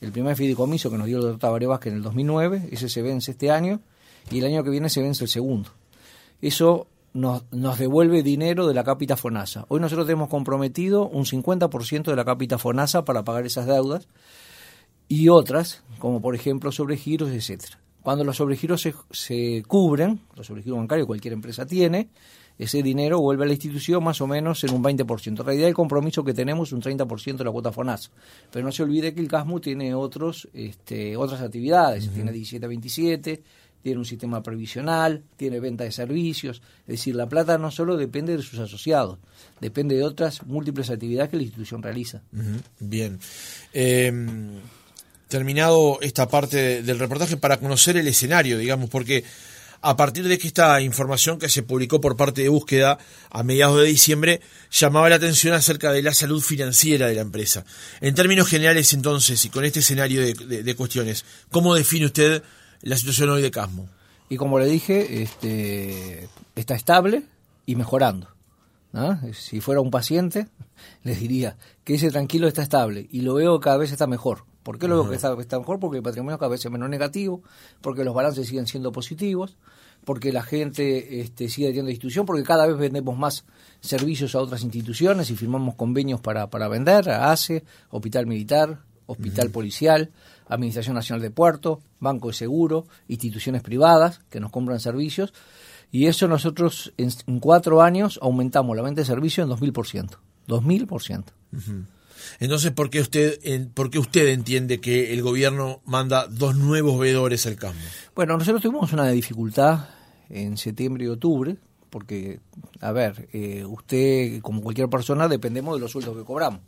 el 0.00 0.12
primer 0.12 0.36
fideicomiso 0.36 0.90
que 0.90 0.98
nos 0.98 1.06
dio 1.06 1.16
el 1.16 1.22
doctor 1.22 1.40
Tabaré 1.40 1.66
Vázquez 1.66 1.92
en 1.92 1.98
el 1.98 2.02
2009, 2.02 2.68
ese 2.70 2.88
se 2.88 3.02
vence 3.02 3.32
este 3.32 3.50
año, 3.50 3.80
y 4.30 4.38
el 4.38 4.44
año 4.46 4.62
que 4.62 4.70
viene 4.70 4.88
se 4.88 5.02
vence 5.02 5.24
el 5.24 5.30
segundo. 5.30 5.70
Eso 6.40 6.86
nos, 7.12 7.44
nos 7.50 7.78
devuelve 7.78 8.22
dinero 8.22 8.66
de 8.66 8.74
la 8.74 8.84
cápita 8.84 9.16
FONASA. 9.16 9.66
Hoy 9.68 9.80
nosotros 9.80 10.06
tenemos 10.06 10.28
comprometido 10.28 11.08
un 11.08 11.24
50% 11.24 12.04
de 12.04 12.16
la 12.16 12.24
cápita 12.24 12.58
FONASA 12.58 13.04
para 13.04 13.24
pagar 13.24 13.46
esas 13.46 13.66
deudas 13.66 14.08
y 15.08 15.28
otras, 15.28 15.82
como 15.98 16.22
por 16.22 16.34
ejemplo 16.34 16.70
sobregiros, 16.70 17.30
etcétera. 17.30 17.80
Cuando 18.02 18.24
los 18.24 18.36
sobregiros 18.36 18.80
se, 18.80 18.94
se 19.10 19.62
cubren, 19.66 20.20
los 20.36 20.46
sobregiros 20.46 20.78
bancarios 20.78 21.06
cualquier 21.06 21.34
empresa 21.34 21.66
tiene, 21.66 22.08
ese 22.60 22.82
dinero 22.82 23.18
vuelve 23.20 23.44
a 23.44 23.46
la 23.46 23.54
institución 23.54 24.04
más 24.04 24.20
o 24.20 24.26
menos 24.26 24.62
en 24.64 24.74
un 24.74 24.84
20%. 24.84 25.28
En 25.28 25.36
realidad 25.36 25.68
el 25.68 25.74
compromiso 25.74 26.22
que 26.22 26.34
tenemos 26.34 26.68
es 26.68 26.72
un 26.74 26.82
30% 26.82 27.38
de 27.38 27.44
la 27.44 27.50
cuota 27.50 27.72
FONAS. 27.72 28.10
Pero 28.52 28.66
no 28.66 28.70
se 28.70 28.82
olvide 28.82 29.14
que 29.14 29.20
el 29.20 29.28
CASMU 29.28 29.60
tiene 29.60 29.94
otros, 29.94 30.46
este, 30.52 31.16
otras 31.16 31.40
actividades, 31.40 32.10
tiene 32.10 32.32
17 32.32 32.66
a 32.66 32.68
27, 32.68 33.42
tiene 33.82 33.98
un 33.98 34.04
sistema 34.04 34.42
previsional, 34.42 35.22
tiene 35.38 35.58
venta 35.58 35.84
de 35.84 35.90
servicios. 35.90 36.60
Es 36.82 36.98
decir, 36.98 37.14
la 37.16 37.30
plata 37.30 37.56
no 37.56 37.70
solo 37.70 37.96
depende 37.96 38.36
de 38.36 38.42
sus 38.42 38.58
asociados, 38.58 39.18
depende 39.62 39.96
de 39.96 40.04
otras 40.04 40.44
múltiples 40.44 40.90
actividades 40.90 41.30
que 41.30 41.38
la 41.38 41.44
institución 41.44 41.82
realiza. 41.82 42.20
Bien. 42.78 43.18
Eh 43.72 44.12
terminado 45.30 45.98
esta 46.02 46.28
parte 46.28 46.82
del 46.82 46.98
reportaje 46.98 47.36
para 47.36 47.58
conocer 47.58 47.96
el 47.96 48.08
escenario, 48.08 48.58
digamos, 48.58 48.90
porque 48.90 49.24
a 49.82 49.96
partir 49.96 50.28
de 50.28 50.38
que 50.38 50.46
esta 50.46 50.80
información 50.80 51.38
que 51.38 51.48
se 51.48 51.62
publicó 51.62 52.00
por 52.00 52.16
parte 52.16 52.42
de 52.42 52.48
búsqueda 52.48 52.98
a 53.30 53.42
mediados 53.42 53.80
de 53.80 53.86
diciembre 53.86 54.40
llamaba 54.70 55.08
la 55.08 55.16
atención 55.16 55.54
acerca 55.54 55.92
de 55.92 56.02
la 56.02 56.12
salud 56.12 56.42
financiera 56.42 57.06
de 57.06 57.14
la 57.14 57.22
empresa. 57.22 57.64
En 58.00 58.14
términos 58.14 58.48
generales, 58.48 58.92
entonces, 58.92 59.44
y 59.44 59.48
con 59.48 59.64
este 59.64 59.80
escenario 59.80 60.20
de, 60.20 60.76
cuestiones, 60.76 61.24
¿cómo 61.50 61.74
define 61.74 62.06
usted 62.06 62.42
la 62.82 62.96
situación 62.96 63.30
hoy 63.30 63.42
de 63.42 63.50
Casmo? 63.50 63.88
Y 64.28 64.36
como 64.36 64.58
le 64.58 64.66
dije, 64.66 65.22
este, 65.22 66.28
está 66.54 66.74
estable 66.74 67.22
y 67.66 67.76
mejorando. 67.76 68.28
Si 69.32 69.60
fuera 69.60 69.80
un 69.80 69.90
paciente, 69.90 70.48
les 71.04 71.20
diría 71.20 71.56
que 71.84 71.94
ese 71.94 72.10
tranquilo 72.10 72.48
está 72.48 72.62
estable 72.62 73.08
y 73.10 73.22
lo 73.22 73.34
veo 73.34 73.60
cada 73.60 73.78
vez 73.78 73.92
está 73.92 74.06
mejor. 74.06 74.44
¿Por 74.62 74.78
qué 74.78 74.88
lo 74.88 75.02
veo 75.02 75.10
que 75.10 75.16
está, 75.16 75.34
está, 75.40 75.58
mejor? 75.58 75.80
Porque 75.80 75.98
el 75.98 76.02
patrimonio 76.02 76.38
cada 76.38 76.50
vez 76.50 76.64
es 76.64 76.70
menos 76.70 76.90
negativo, 76.90 77.42
porque 77.80 78.04
los 78.04 78.14
balances 78.14 78.46
siguen 78.46 78.66
siendo 78.66 78.92
positivos, 78.92 79.56
porque 80.04 80.32
la 80.32 80.42
gente 80.42 81.20
este, 81.20 81.48
sigue 81.48 81.68
teniendo 81.68 81.90
institución, 81.90 82.26
porque 82.26 82.42
cada 82.42 82.66
vez 82.66 82.76
vendemos 82.76 83.16
más 83.16 83.44
servicios 83.80 84.34
a 84.34 84.40
otras 84.40 84.62
instituciones 84.62 85.30
y 85.30 85.36
firmamos 85.36 85.74
convenios 85.76 86.20
para, 86.20 86.50
para 86.50 86.68
vender, 86.68 87.08
a 87.08 87.32
ACE, 87.32 87.64
Hospital 87.88 88.26
Militar, 88.26 88.80
Hospital 89.06 89.50
Policial, 89.50 90.10
Administración 90.46 90.94
Nacional 90.94 91.22
de 91.22 91.30
Puerto, 91.30 91.80
Banco 91.98 92.28
de 92.28 92.34
Seguro, 92.34 92.86
instituciones 93.08 93.62
privadas 93.62 94.20
que 94.30 94.40
nos 94.40 94.50
compran 94.50 94.80
servicios. 94.80 95.32
Y 95.92 96.06
eso 96.06 96.28
nosotros 96.28 96.92
en, 96.96 97.40
cuatro 97.40 97.82
años 97.82 98.18
aumentamos 98.22 98.76
la 98.76 98.82
venta 98.82 99.00
de 99.00 99.06
servicios 99.06 99.48
en 99.48 99.56
2000%. 99.56 100.16
2000%. 100.46 101.24
Entonces, 102.38 102.72
¿por 102.72 102.90
qué, 102.90 103.00
usted, 103.00 103.38
¿por 103.74 103.90
qué 103.90 103.98
usted 103.98 104.28
entiende 104.28 104.80
que 104.80 105.12
el 105.12 105.22
gobierno 105.22 105.80
manda 105.84 106.26
dos 106.26 106.56
nuevos 106.56 106.98
veedores 106.98 107.46
al 107.46 107.56
campo? 107.56 107.80
Bueno, 108.14 108.36
nosotros 108.36 108.62
tuvimos 108.62 108.92
una 108.92 109.08
dificultad 109.10 109.88
en 110.28 110.56
septiembre 110.56 111.04
y 111.04 111.08
octubre, 111.08 111.56
porque, 111.90 112.40
a 112.80 112.92
ver, 112.92 113.28
eh, 113.32 113.64
usted, 113.64 114.40
como 114.40 114.62
cualquier 114.62 114.88
persona, 114.88 115.28
dependemos 115.28 115.74
de 115.74 115.80
los 115.80 115.90
sueldos 115.90 116.16
que 116.16 116.24
cobramos. 116.24 116.60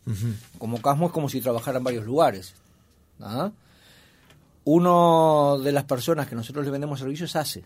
Como 0.58 0.82
Casmo 0.82 1.06
es 1.06 1.12
como 1.12 1.28
si 1.28 1.40
trabajara 1.40 1.78
en 1.78 1.84
varios 1.84 2.04
lugares. 2.04 2.54
¿ah? 3.20 3.52
Uno 4.64 5.58
de 5.62 5.72
las 5.72 5.84
personas 5.84 6.26
que 6.26 6.34
nosotros 6.34 6.64
le 6.64 6.70
vendemos 6.70 6.98
servicios 6.98 7.36
hace. 7.36 7.64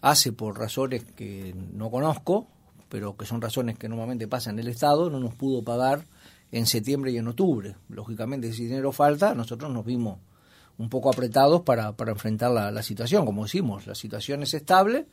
Hace 0.00 0.32
por 0.32 0.58
razones 0.58 1.04
que 1.16 1.54
no 1.72 1.90
conozco, 1.90 2.46
pero 2.88 3.16
que 3.16 3.26
son 3.26 3.40
razones 3.40 3.78
que 3.78 3.88
normalmente 3.88 4.28
pasan 4.28 4.54
en 4.58 4.66
el 4.66 4.68
Estado, 4.68 5.10
no 5.10 5.20
nos 5.20 5.34
pudo 5.34 5.62
pagar 5.62 6.04
en 6.52 6.66
septiembre 6.66 7.12
y 7.12 7.18
en 7.18 7.28
octubre. 7.28 7.76
Lógicamente, 7.88 8.52
si 8.52 8.64
dinero 8.64 8.92
falta, 8.92 9.34
nosotros 9.34 9.72
nos 9.72 9.84
vimos 9.84 10.18
un 10.78 10.88
poco 10.88 11.10
apretados 11.10 11.62
para, 11.62 11.92
para 11.92 12.12
enfrentar 12.12 12.50
la, 12.50 12.70
la 12.70 12.82
situación. 12.82 13.26
Como 13.26 13.44
decimos, 13.44 13.86
la 13.86 13.94
situación 13.94 14.42
es 14.42 14.54
estable, 14.54 15.06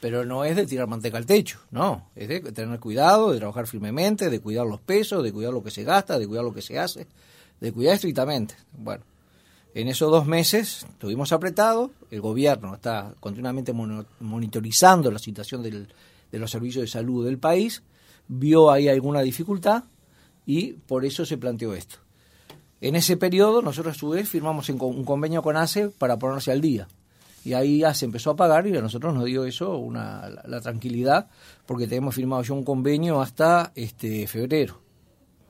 pero 0.00 0.24
no 0.24 0.44
es 0.44 0.56
de 0.56 0.66
tirar 0.66 0.86
manteca 0.86 1.18
al 1.18 1.26
techo, 1.26 1.58
no, 1.70 2.08
es 2.14 2.28
de 2.28 2.40
tener 2.52 2.78
cuidado, 2.78 3.32
de 3.32 3.38
trabajar 3.38 3.66
firmemente, 3.66 4.30
de 4.30 4.40
cuidar 4.40 4.66
los 4.66 4.80
pesos, 4.80 5.22
de 5.22 5.32
cuidar 5.32 5.52
lo 5.52 5.62
que 5.62 5.70
se 5.70 5.82
gasta, 5.82 6.18
de 6.18 6.26
cuidar 6.26 6.44
lo 6.44 6.54
que 6.54 6.62
se 6.62 6.78
hace, 6.78 7.06
de 7.60 7.72
cuidar 7.72 7.94
estrictamente. 7.94 8.54
Bueno, 8.76 9.02
en 9.74 9.88
esos 9.88 10.10
dos 10.10 10.26
meses 10.26 10.86
estuvimos 10.88 11.32
apretados, 11.32 11.90
el 12.10 12.20
gobierno 12.20 12.74
está 12.74 13.14
continuamente 13.18 13.72
monitorizando 13.72 15.10
la 15.10 15.18
situación 15.18 15.62
del, 15.62 15.88
de 16.30 16.38
los 16.38 16.50
servicios 16.50 16.82
de 16.82 16.88
salud 16.88 17.24
del 17.24 17.38
país, 17.38 17.82
vio 18.28 18.70
ahí 18.70 18.88
alguna 18.88 19.20
dificultad 19.22 19.84
y 20.48 20.72
por 20.72 21.04
eso 21.04 21.26
se 21.26 21.36
planteó 21.36 21.74
esto. 21.74 21.98
En 22.80 22.96
ese 22.96 23.18
periodo 23.18 23.60
nosotros 23.60 23.94
a 23.94 23.98
su 23.98 24.08
vez 24.08 24.26
firmamos 24.26 24.70
un 24.70 25.04
convenio 25.04 25.42
con 25.42 25.58
ACE 25.58 25.90
para 25.90 26.18
ponerse 26.18 26.50
al 26.50 26.62
día 26.62 26.88
y 27.44 27.52
ahí 27.52 27.80
ya 27.80 27.92
se 27.92 28.06
empezó 28.06 28.30
a 28.30 28.36
pagar 28.36 28.66
y 28.66 28.74
a 28.74 28.80
nosotros 28.80 29.14
nos 29.14 29.26
dio 29.26 29.44
eso 29.44 29.76
una, 29.76 30.30
la, 30.46 30.60
tranquilidad 30.62 31.28
porque 31.66 31.86
tenemos 31.86 32.14
firmado 32.14 32.42
ya 32.42 32.54
un 32.54 32.64
convenio 32.64 33.20
hasta 33.20 33.72
este 33.74 34.26
febrero 34.26 34.80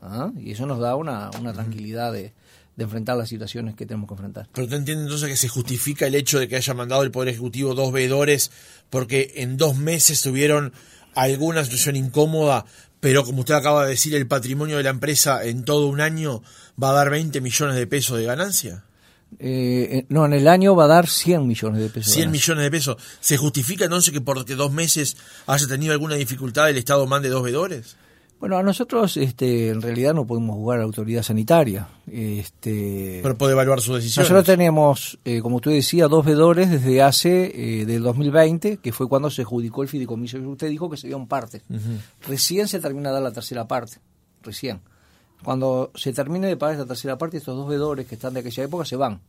¿ah? 0.02 0.32
y 0.36 0.50
eso 0.50 0.66
nos 0.66 0.80
da 0.80 0.96
una, 0.96 1.30
una 1.38 1.52
tranquilidad 1.52 2.12
de, 2.12 2.32
de, 2.74 2.84
enfrentar 2.84 3.16
las 3.16 3.28
situaciones 3.28 3.76
que 3.76 3.86
tenemos 3.86 4.08
que 4.08 4.14
enfrentar. 4.14 4.48
Pero 4.52 4.64
usted 4.64 4.78
entiende 4.78 5.04
entonces 5.04 5.28
que 5.28 5.36
se 5.36 5.48
justifica 5.48 6.08
el 6.08 6.16
hecho 6.16 6.40
de 6.40 6.48
que 6.48 6.56
haya 6.56 6.74
mandado 6.74 7.04
el 7.04 7.12
Poder 7.12 7.28
Ejecutivo 7.28 7.74
dos 7.74 7.92
veedores 7.92 8.50
porque 8.90 9.34
en 9.36 9.56
dos 9.56 9.76
meses 9.76 10.22
tuvieron 10.22 10.72
alguna 11.14 11.64
situación 11.64 11.96
incómoda, 11.96 12.64
pero 13.00 13.24
como 13.24 13.40
usted 13.40 13.54
acaba 13.54 13.84
de 13.84 13.90
decir, 13.90 14.14
el 14.14 14.26
patrimonio 14.26 14.76
de 14.76 14.82
la 14.82 14.90
empresa 14.90 15.44
en 15.44 15.64
todo 15.64 15.86
un 15.86 16.00
año 16.00 16.42
va 16.82 16.90
a 16.90 16.94
dar 16.94 17.10
20 17.10 17.40
millones 17.40 17.76
de 17.76 17.86
pesos 17.86 18.18
de 18.18 18.24
ganancia? 18.24 18.84
Eh, 19.38 19.88
eh, 19.90 20.06
no, 20.08 20.24
en 20.24 20.32
el 20.32 20.48
año 20.48 20.74
va 20.74 20.84
a 20.84 20.88
dar 20.88 21.06
100 21.06 21.46
millones 21.46 21.82
de 21.82 21.90
pesos. 21.90 22.12
100 22.14 22.30
millones 22.30 22.64
de 22.64 22.70
pesos. 22.70 22.96
¿Se 23.20 23.36
justifica 23.36 23.84
entonces 23.84 24.12
que 24.12 24.20
porque 24.20 24.54
dos 24.54 24.72
meses 24.72 25.16
haya 25.46 25.66
tenido 25.66 25.92
alguna 25.92 26.14
dificultad 26.14 26.70
el 26.70 26.78
Estado 26.78 27.06
mande 27.06 27.28
dos 27.28 27.42
vedores? 27.42 27.96
Bueno, 28.40 28.56
a 28.56 28.62
nosotros 28.62 29.16
este, 29.16 29.70
en 29.70 29.82
realidad 29.82 30.14
no 30.14 30.24
podemos 30.26 30.54
jugar 30.54 30.80
a 30.80 30.84
autoridad 30.84 31.22
sanitaria. 31.22 31.88
Este, 32.10 33.20
Pero 33.22 33.36
puede 33.36 33.52
evaluar 33.52 33.80
su 33.80 33.94
decisión. 33.94 34.22
Nosotros 34.22 34.46
tenemos, 34.46 35.18
eh, 35.24 35.40
como 35.40 35.56
usted 35.56 35.72
decía, 35.72 36.06
dos 36.06 36.24
vedores 36.24 36.70
desde 36.70 37.02
hace, 37.02 37.84
del 37.84 38.02
2020, 38.02 38.76
que 38.76 38.92
fue 38.92 39.08
cuando 39.08 39.28
se 39.30 39.42
adjudicó 39.42 39.82
el 39.82 39.88
fideicomiso. 39.88 40.38
Usted 40.38 40.68
dijo 40.68 40.88
que 40.88 40.96
se 40.96 41.08
dio 41.08 41.24
parte. 41.26 41.62
Recién 42.26 42.68
se 42.68 42.78
termina 42.78 43.08
de 43.08 43.14
dar 43.14 43.22
la 43.22 43.32
tercera 43.32 43.66
parte. 43.66 43.98
Recién. 44.42 44.80
Cuando 45.42 45.92
se 45.94 46.12
termine 46.12 46.46
de 46.46 46.56
pagar 46.56 46.76
esta 46.76 46.86
tercera 46.86 47.16
parte, 47.16 47.36
estos 47.36 47.56
dos 47.56 47.68
vedores 47.68 48.06
que 48.06 48.16
están 48.16 48.34
de 48.34 48.40
aquella 48.40 48.64
época 48.64 48.84
se 48.84 48.96
van. 48.96 49.20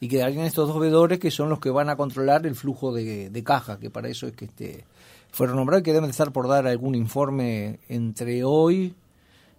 Y 0.00 0.08
quedarían 0.08 0.46
estos 0.46 0.68
dos 0.68 0.80
vedores 0.80 1.18
que 1.18 1.30
son 1.30 1.50
los 1.50 1.60
que 1.60 1.70
van 1.70 1.90
a 1.90 1.96
controlar 1.96 2.46
el 2.46 2.54
flujo 2.54 2.92
de, 2.92 3.42
caja, 3.44 3.78
que 3.78 3.90
para 3.90 4.08
eso 4.08 4.26
es 4.26 4.32
que 4.32 4.46
este, 4.46 4.84
fueron 5.32 5.56
nombrados 5.56 5.80
y 5.80 5.84
que 5.84 5.92
deben 5.92 6.10
estar 6.10 6.32
por 6.32 6.48
dar 6.48 6.66
algún 6.66 6.94
informe 6.94 7.80
entre 7.88 8.44
hoy 8.44 8.94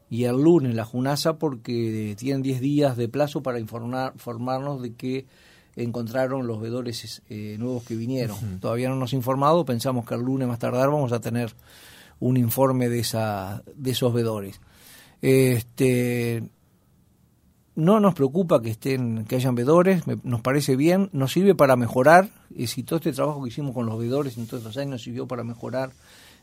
y 0.10 0.25
el 0.25 0.42
lunes, 0.42 0.75
la 0.75 0.84
JUNASA, 0.84 1.38
porque 1.38 2.16
tienen 2.18 2.42
10 2.42 2.60
días 2.60 2.98
de 2.98 3.08
plazo 3.08 3.42
para 3.42 3.60
informar, 3.60 4.12
informarnos 4.13 4.82
de 4.82 4.94
que 4.94 5.25
encontraron 5.75 6.48
los 6.48 6.60
vedores 6.60 7.22
eh, 7.30 7.56
nuevos 7.58 7.84
que 7.84 7.96
vinieron. 7.96 8.60
Todavía 8.60 8.90
no 8.90 8.96
nos 8.96 9.13
han 9.13 9.18
informado, 9.20 9.63
pensamos 9.63 10.06
que 10.06 10.16
el 10.16 10.22
lunes 10.22 10.48
más 10.48 10.60
tardar 10.60 10.90
vamos 10.90 11.13
a 11.13 11.22
tener 11.22 11.54
un 12.20 12.38
informe 12.38 12.90
de, 12.90 13.00
esa, 13.00 13.63
de 13.74 13.92
esos 13.92 14.13
vedores. 14.13 14.60
Este, 15.22 16.44
no 17.75 18.00
nos 18.00 18.13
preocupa 18.13 18.62
que 18.62 18.72
estén, 18.72 19.25
que 19.25 19.36
hayan 19.36 19.56
vedores, 19.56 20.04
nos 20.24 20.42
parece 20.42 20.75
bien, 20.75 21.10
nos 21.13 21.32
sirve 21.32 21.56
para 21.56 21.75
mejorar, 21.75 22.30
y 22.54 22.68
si 22.68 22.84
todo 22.84 22.98
este 22.98 23.13
trabajo 23.13 23.42
que 23.42 23.50
hicimos 23.50 23.74
con 23.74 23.86
los 23.86 23.98
vedores 23.98 24.38
en 24.38 24.46
todos 24.46 24.63
estos 24.63 24.78
años 24.78 24.92
nos 24.92 25.04
sirvió 25.04 25.28
para 25.28 25.44
mejorar 25.44 25.92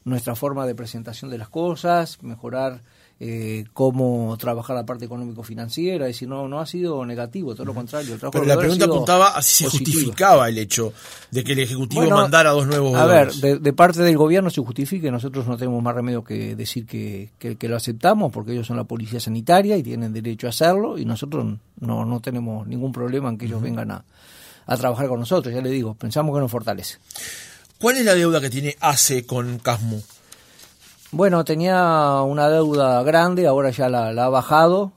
nuestra 0.04 0.34
forma 0.34 0.66
de 0.66 0.74
presentación 0.74 1.30
de 1.30 1.38
las 1.38 1.48
cosas, 1.48 2.22
mejorar 2.22 2.82
eh, 3.20 3.64
cómo 3.72 4.36
trabajar 4.38 4.76
la 4.76 4.86
parte 4.86 5.06
económico-financiera, 5.06 6.06
es 6.06 6.14
decir, 6.14 6.28
no, 6.28 6.46
no 6.46 6.60
ha 6.60 6.66
sido 6.66 7.04
negativo, 7.04 7.52
todo 7.54 7.64
lo 7.64 7.74
contrario. 7.74 8.16
Pero 8.30 8.44
la 8.44 8.56
pregunta 8.56 8.84
apuntaba 8.84 9.36
a 9.36 9.42
si 9.42 9.64
se 9.64 9.70
justificaba 9.70 10.48
el 10.48 10.56
hecho 10.58 10.92
de 11.32 11.42
que 11.42 11.52
el 11.52 11.58
Ejecutivo 11.58 12.08
mandara 12.08 12.50
dos 12.50 12.66
nuevos 12.68 12.94
A 12.94 13.06
ver, 13.06 13.32
de, 13.32 13.72
parte 13.72 14.02
del 14.02 14.16
gobierno 14.16 14.50
se 14.50 14.60
justifique, 14.60 15.10
nosotros 15.10 15.48
no 15.48 15.56
tenemos 15.56 15.82
más 15.82 15.96
remedio 15.96 16.22
que 16.22 16.54
decir 16.54 16.86
que, 16.86 17.30
que, 17.38 17.68
lo 17.68 17.76
aceptamos, 17.76 18.30
porque 18.32 18.52
ellos 18.52 18.68
son 18.68 18.76
la 18.76 18.84
policía 18.84 19.18
sanitaria 19.18 19.76
y 19.76 19.82
tienen 19.82 20.12
derecho 20.12 20.46
a 20.46 20.50
hacerlo, 20.50 20.96
y 20.96 21.04
nosotros 21.04 21.44
no, 21.80 22.04
no 22.04 22.20
tenemos 22.20 22.68
ningún 22.68 22.92
problema 22.92 23.28
en 23.30 23.36
que 23.36 23.46
ellos 23.46 23.60
vengan 23.60 23.90
a, 23.90 24.04
a 24.66 24.76
trabajar 24.76 25.08
con 25.08 25.18
nosotros, 25.18 25.52
ya 25.52 25.60
le 25.60 25.70
digo, 25.70 25.94
pensamos 25.94 26.34
que 26.36 26.40
nos 26.40 26.50
fortalece. 26.50 26.98
¿Cuál 27.80 27.96
es 27.96 28.04
la 28.04 28.14
deuda 28.14 28.40
que 28.40 28.50
tiene 28.50 28.76
ACE 28.80 29.26
con 29.26 29.58
CASMU? 29.58 30.02
Bueno, 31.10 31.42
tenía 31.42 32.20
una 32.20 32.50
deuda 32.50 33.02
grande, 33.02 33.46
ahora 33.46 33.70
ya 33.70 33.88
la, 33.88 34.08
ha 34.10 34.28
bajado. 34.28 34.92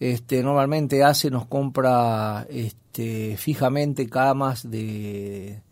Este, 0.00 0.42
normalmente 0.42 1.04
ACE 1.04 1.30
nos 1.30 1.46
compra 1.46 2.46
este, 2.50 3.36
fijamente 3.36 4.08
camas 4.08 4.68
de, 4.68 5.62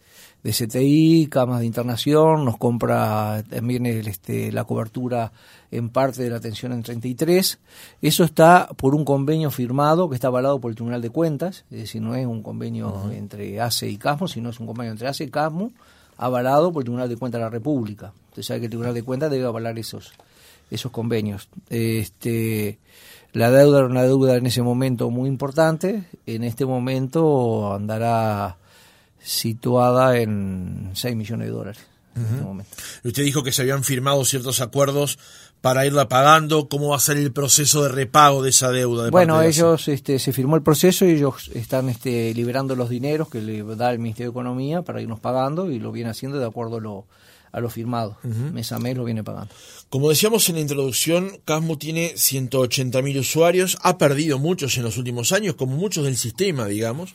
de 0.44 0.50
CTI, 0.52 1.26
camas 1.28 1.58
de 1.58 1.66
internación, 1.66 2.44
nos 2.44 2.56
compra 2.56 3.42
también 3.50 3.84
el, 3.86 4.06
este, 4.06 4.52
la 4.52 4.62
cobertura 4.62 5.32
en 5.72 5.88
parte 5.88 6.22
de 6.22 6.30
la 6.30 6.36
atención 6.36 6.72
en 6.72 6.84
33. 6.84 7.58
Eso 8.00 8.22
está 8.22 8.68
por 8.76 8.94
un 8.94 9.04
convenio 9.04 9.50
firmado 9.50 10.08
que 10.08 10.14
está 10.14 10.28
avalado 10.28 10.60
por 10.60 10.70
el 10.70 10.76
Tribunal 10.76 11.02
de 11.02 11.10
Cuentas, 11.10 11.64
es 11.72 11.80
decir, 11.80 12.00
no 12.00 12.14
es 12.14 12.26
un 12.26 12.44
convenio 12.44 13.10
entre 13.10 13.60
ACE 13.60 13.88
y 13.88 13.96
CASMO, 13.96 14.28
sino 14.28 14.50
es 14.50 14.60
un 14.60 14.66
convenio 14.68 14.92
entre 14.92 15.08
ACE 15.08 15.24
y 15.24 15.30
CASMO 15.30 15.72
avalado 16.16 16.72
por 16.72 16.82
el 16.82 16.84
Tribunal 16.84 17.08
de 17.08 17.16
Cuentas 17.16 17.38
de 17.38 17.44
la 17.44 17.50
República. 17.50 18.12
Usted 18.30 18.42
sabe 18.42 18.60
que 18.60 18.66
el 18.66 18.70
Tribunal 18.70 18.94
de 18.94 19.02
Cuentas 19.02 19.30
debe 19.30 19.46
avalar 19.46 19.78
esos, 19.78 20.12
esos 20.70 20.90
convenios. 20.90 21.48
Este, 21.70 22.78
la 23.32 23.50
deuda 23.50 23.78
era 23.78 23.86
una 23.86 24.02
deuda 24.02 24.36
en 24.36 24.46
ese 24.46 24.62
momento 24.62 25.10
muy 25.10 25.28
importante, 25.28 26.04
en 26.26 26.44
este 26.44 26.66
momento 26.66 27.74
andará 27.74 28.56
situada 29.20 30.18
en 30.18 30.90
6 30.94 31.16
millones 31.16 31.48
de 31.48 31.52
dólares. 31.52 31.86
Este 32.14 33.08
Usted 33.08 33.24
dijo 33.24 33.42
que 33.42 33.50
se 33.50 33.62
habían 33.62 33.82
firmado 33.82 34.24
ciertos 34.24 34.60
acuerdos 34.60 35.18
para 35.64 35.86
irla 35.86 36.10
pagando? 36.10 36.68
¿Cómo 36.68 36.88
va 36.88 36.96
a 36.96 37.00
ser 37.00 37.16
el 37.16 37.32
proceso 37.32 37.84
de 37.84 37.88
repago 37.88 38.42
de 38.42 38.50
esa 38.50 38.70
deuda? 38.70 39.08
bueno, 39.08 39.40
ellos 39.40 39.88
este, 39.88 40.18
se 40.18 40.34
firmó 40.34 40.56
el 40.56 40.62
proceso 40.62 41.06
y 41.06 41.12
ellos 41.12 41.50
están 41.54 41.88
este, 41.88 42.34
liberando 42.34 42.76
los 42.76 42.90
dineros 42.90 43.30
que 43.30 43.40
le 43.40 43.62
da 43.74 43.90
el 43.90 43.98
Ministerio 43.98 44.30
de 44.30 44.32
Economía 44.32 44.82
para 44.82 45.00
irnos 45.00 45.20
pagando 45.20 45.70
y 45.70 45.78
lo 45.78 45.90
viene 45.90 46.10
haciendo 46.10 46.38
de 46.38 46.44
acuerdo 46.44 46.76
a 46.76 46.80
lo, 46.80 47.06
a 47.50 47.60
lo 47.60 47.70
firmado. 47.70 48.18
Mes 48.52 48.72
a 48.72 48.78
mes 48.78 48.94
lo 48.94 49.04
viene 49.04 49.24
pagando. 49.24 49.54
Como 49.88 50.10
decíamos 50.10 50.46
en 50.50 50.56
la 50.56 50.60
introducción, 50.60 51.40
Casmo 51.46 51.78
tiene 51.78 52.12
180.000 52.12 53.20
usuarios, 53.20 53.78
ha 53.80 53.96
perdido 53.96 54.38
muchos 54.38 54.76
en 54.76 54.82
los 54.82 54.98
últimos 54.98 55.32
años, 55.32 55.54
como 55.54 55.76
muchos 55.76 56.04
del 56.04 56.18
sistema, 56.18 56.66
digamos. 56.66 57.14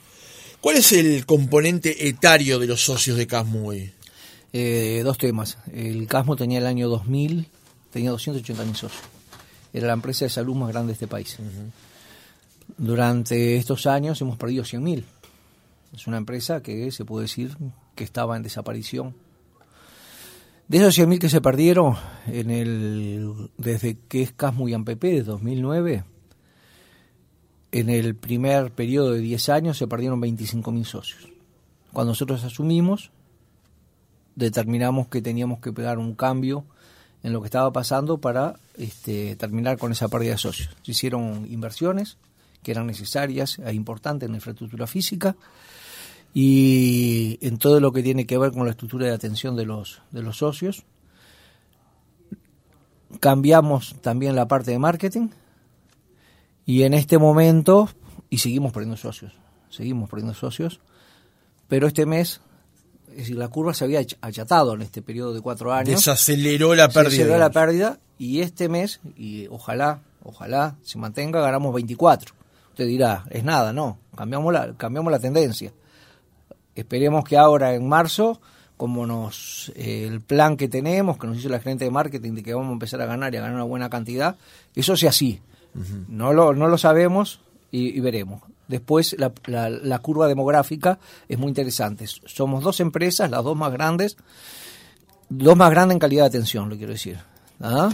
¿Cuál 0.59 0.77
es 0.77 0.91
el 0.93 1.27
componente 1.27 2.07
etario 2.07 2.57
de 2.57 2.65
los 2.65 2.81
socios 2.81 3.15
de 3.15 3.27
Casmo 3.27 3.67
hoy? 3.67 3.91
Eh, 4.53 5.01
dos 5.03 5.19
temas. 5.19 5.59
El 5.71 6.07
Casmo 6.07 6.35
tenía 6.35 6.57
el 6.57 6.65
año 6.65 6.89
2000, 6.89 7.47
tenía 7.91 8.11
280 8.11 8.65
mil 8.65 8.75
socios. 8.75 9.01
Era 9.73 9.87
la 9.87 9.93
empresa 9.93 10.25
de 10.25 10.29
salud 10.29 10.55
más 10.55 10.69
grande 10.69 10.87
de 10.87 10.93
este 10.93 11.07
país. 11.07 11.37
Durante 12.77 13.57
estos 13.57 13.85
años 13.87 14.19
hemos 14.21 14.37
perdido 14.37 14.63
100 14.63 14.83
mil. 14.83 15.05
Es 15.93 16.07
una 16.07 16.17
empresa 16.17 16.61
que 16.61 16.91
se 16.91 17.05
puede 17.05 17.23
decir 17.23 17.55
que 17.95 18.03
estaba 18.03 18.37
en 18.37 18.43
desaparición. 18.43 19.15
De 20.67 20.77
esos 20.77 20.93
100 20.95 21.09
mil 21.09 21.19
que 21.19 21.29
se 21.29 21.41
perdieron 21.41 21.95
en 22.27 22.51
el, 22.51 23.49
desde 23.57 23.97
que 24.07 24.21
es 24.21 24.31
Casmo 24.33 24.69
y 24.69 24.73
AMPP, 24.73 25.01
de 25.01 25.23
2009, 25.23 26.03
en 27.71 27.89
el 27.89 28.15
primer 28.15 28.71
periodo 28.71 29.13
de 29.13 29.19
10 29.19 29.49
años 29.49 29.77
se 29.77 29.87
perdieron 29.87 30.21
25 30.21 30.71
mil 30.71 30.85
socios. 30.85 31.27
Cuando 31.91 32.11
nosotros 32.11 32.43
asumimos, 32.43 33.11
determinamos 34.35 35.07
que 35.07 35.21
teníamos 35.21 35.59
que 35.59 35.73
pegar 35.73 35.97
un 35.97 36.13
cambio 36.13 36.65
en 37.23 37.33
lo 37.33 37.41
que 37.41 37.47
estaba 37.47 37.71
pasando 37.71 38.19
para 38.19 38.55
este, 38.77 39.35
terminar 39.35 39.77
con 39.77 39.91
esa 39.91 40.07
pérdida 40.07 40.31
de 40.31 40.37
socios. 40.37 40.69
Se 40.83 40.91
hicieron 40.91 41.45
inversiones 41.49 42.17
que 42.63 42.71
eran 42.71 42.87
necesarias 42.87 43.59
e 43.59 43.73
importantes 43.73 44.27
en 44.27 44.33
la 44.33 44.37
infraestructura 44.37 44.87
física 44.87 45.35
y 46.33 47.37
en 47.41 47.57
todo 47.57 47.79
lo 47.79 47.91
que 47.91 48.03
tiene 48.03 48.25
que 48.25 48.37
ver 48.37 48.51
con 48.51 48.65
la 48.65 48.71
estructura 48.71 49.07
de 49.07 49.13
atención 49.13 49.55
de 49.55 49.65
los, 49.65 50.01
de 50.11 50.21
los 50.21 50.37
socios. 50.37 50.83
Cambiamos 53.19 53.95
también 54.01 54.35
la 54.35 54.47
parte 54.47 54.71
de 54.71 54.79
marketing 54.79 55.29
y 56.65 56.83
en 56.83 56.93
este 56.93 57.17
momento, 57.17 57.89
y 58.29 58.37
seguimos 58.37 58.71
perdiendo 58.71 58.97
socios, 58.97 59.33
seguimos 59.69 60.09
perdiendo 60.09 60.35
socios, 60.35 60.79
pero 61.67 61.87
este 61.87 62.05
mes 62.05 62.41
es 63.11 63.17
decir, 63.17 63.37
la 63.37 63.47
curva 63.47 63.73
se 63.73 63.83
había 63.83 64.01
achatado 64.21 64.73
en 64.73 64.81
este 64.81 65.01
periodo 65.01 65.33
de 65.33 65.41
cuatro 65.41 65.73
años. 65.73 65.89
Desaceleró 65.89 66.75
la 66.75 66.87
pérdida. 66.87 67.09
Desaceleró 67.09 67.37
la 67.37 67.49
pérdida 67.51 67.99
y 68.17 68.41
este 68.41 68.69
mes, 68.69 68.99
y 69.17 69.47
ojalá, 69.47 70.01
ojalá 70.23 70.75
se 70.83 70.97
mantenga, 70.97 71.41
ganamos 71.41 71.73
24. 71.73 72.33
Usted 72.71 72.85
dirá, 72.85 73.25
es 73.29 73.43
nada, 73.43 73.73
no, 73.73 73.97
cambiamos 74.15 74.53
la, 74.53 74.73
cambiamos 74.75 75.11
la 75.11 75.19
tendencia. 75.19 75.73
Esperemos 76.75 77.23
que 77.23 77.37
ahora 77.37 77.73
en 77.73 77.87
marzo, 77.87 78.39
como 78.77 79.05
nos 79.05 79.71
eh, 79.75 80.05
el 80.07 80.21
plan 80.21 80.55
que 80.55 80.67
tenemos, 80.69 81.17
que 81.17 81.27
nos 81.27 81.37
hizo 81.37 81.49
la 81.49 81.59
gerente 81.59 81.85
de 81.85 81.91
marketing 81.91 82.33
de 82.33 82.43
que 82.43 82.53
vamos 82.53 82.69
a 82.69 82.73
empezar 82.73 83.01
a 83.01 83.05
ganar 83.05 83.33
y 83.33 83.37
a 83.37 83.41
ganar 83.41 83.55
una 83.55 83.65
buena 83.65 83.89
cantidad, 83.89 84.37
eso 84.75 84.95
sea 84.95 85.09
así. 85.09 85.41
no, 86.07 86.33
lo, 86.33 86.53
no 86.53 86.67
lo 86.67 86.77
sabemos 86.77 87.41
y 87.71 87.99
veremos. 87.99 88.41
Después, 88.69 89.15
la, 89.17 89.33
la, 89.69 89.99
curva 89.99 90.27
demográfica 90.27 90.99
es 91.27 91.39
muy 91.39 91.49
interesante. 91.49 92.05
Somos 92.07 92.63
dos 92.63 92.79
empresas, 92.79 93.29
las 93.31 93.43
dos 93.43 93.57
más 93.57 93.73
grandes, 93.73 94.15
dos 95.27 95.57
más 95.57 95.71
grandes 95.71 95.95
en 95.95 95.99
calidad 95.99 96.23
de 96.23 96.27
atención, 96.27 96.69
lo 96.69 96.77
quiero 96.77 96.93
decir, 96.93 97.17
¿ah? 97.61 97.89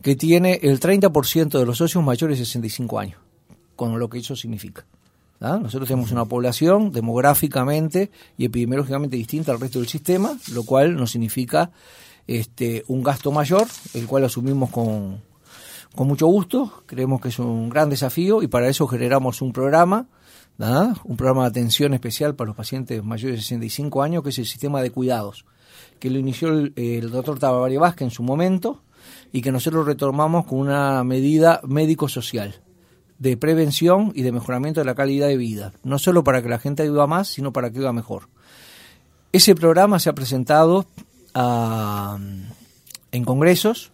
que 0.00 0.16
tiene 0.16 0.58
el 0.62 0.80
30% 0.80 1.58
de 1.58 1.66
los 1.66 1.76
socios 1.76 2.02
mayores 2.02 2.38
de 2.38 2.46
65 2.46 2.98
años, 2.98 3.20
con 3.76 3.98
lo 3.98 4.08
que 4.08 4.20
eso 4.20 4.34
significa. 4.34 4.86
¿ah? 5.38 5.58
Nosotros 5.62 5.86
tenemos 5.86 6.10
una 6.12 6.24
población 6.24 6.92
demográficamente 6.92 8.10
y 8.38 8.46
epidemiológicamente 8.46 9.18
distinta 9.18 9.52
al 9.52 9.60
resto 9.60 9.80
del 9.80 9.88
sistema, 9.88 10.34
lo 10.54 10.62
cual 10.62 10.96
nos 10.96 11.10
significa 11.10 11.72
este, 12.26 12.84
un 12.88 13.02
gasto 13.02 13.32
mayor, 13.32 13.68
el 13.92 14.06
cual 14.06 14.24
asumimos 14.24 14.70
con, 14.70 15.20
con 15.94 16.06
mucho 16.06 16.26
gusto, 16.26 16.84
creemos 16.86 17.20
que 17.20 17.28
es 17.28 17.38
un 17.38 17.68
gran 17.68 17.90
desafío 17.90 18.42
y 18.42 18.46
para 18.46 18.68
eso 18.68 18.86
generamos 18.86 19.42
un 19.42 19.52
programa, 19.52 20.06
un 20.58 21.16
programa 21.16 21.42
de 21.42 21.48
atención 21.48 21.94
especial 21.94 22.34
para 22.34 22.48
los 22.48 22.56
pacientes 22.56 23.02
mayores 23.02 23.36
de 23.36 23.42
65 23.42 24.02
años, 24.02 24.22
que 24.22 24.28
es 24.28 24.38
el 24.38 24.46
sistema 24.46 24.82
de 24.82 24.90
cuidados, 24.90 25.46
que 25.98 26.10
lo 26.10 26.18
inició 26.18 26.50
el, 26.50 27.10
doctor 27.10 27.38
Tabaré 27.38 27.78
Vázquez 27.78 28.06
en 28.06 28.10
su 28.10 28.22
momento 28.22 28.82
y 29.32 29.42
que 29.42 29.52
nosotros 29.52 29.86
retomamos 29.86 30.46
con 30.46 30.58
una 30.58 31.02
medida 31.02 31.60
médico-social 31.64 32.60
de 33.18 33.36
prevención 33.36 34.12
y 34.14 34.22
de 34.22 34.32
mejoramiento 34.32 34.80
de 34.80 34.86
la 34.86 34.94
calidad 34.94 35.28
de 35.28 35.36
vida, 35.36 35.72
no 35.82 35.98
solo 35.98 36.24
para 36.24 36.42
que 36.42 36.48
la 36.48 36.58
gente 36.58 36.82
viva 36.84 37.06
más, 37.06 37.28
sino 37.28 37.52
para 37.52 37.70
que 37.70 37.78
viva 37.78 37.92
mejor. 37.92 38.28
Ese 39.32 39.54
programa 39.54 39.98
se 39.98 40.08
ha 40.08 40.14
presentado 40.14 40.86
a, 41.34 42.18
en 43.12 43.24
congresos, 43.24 43.92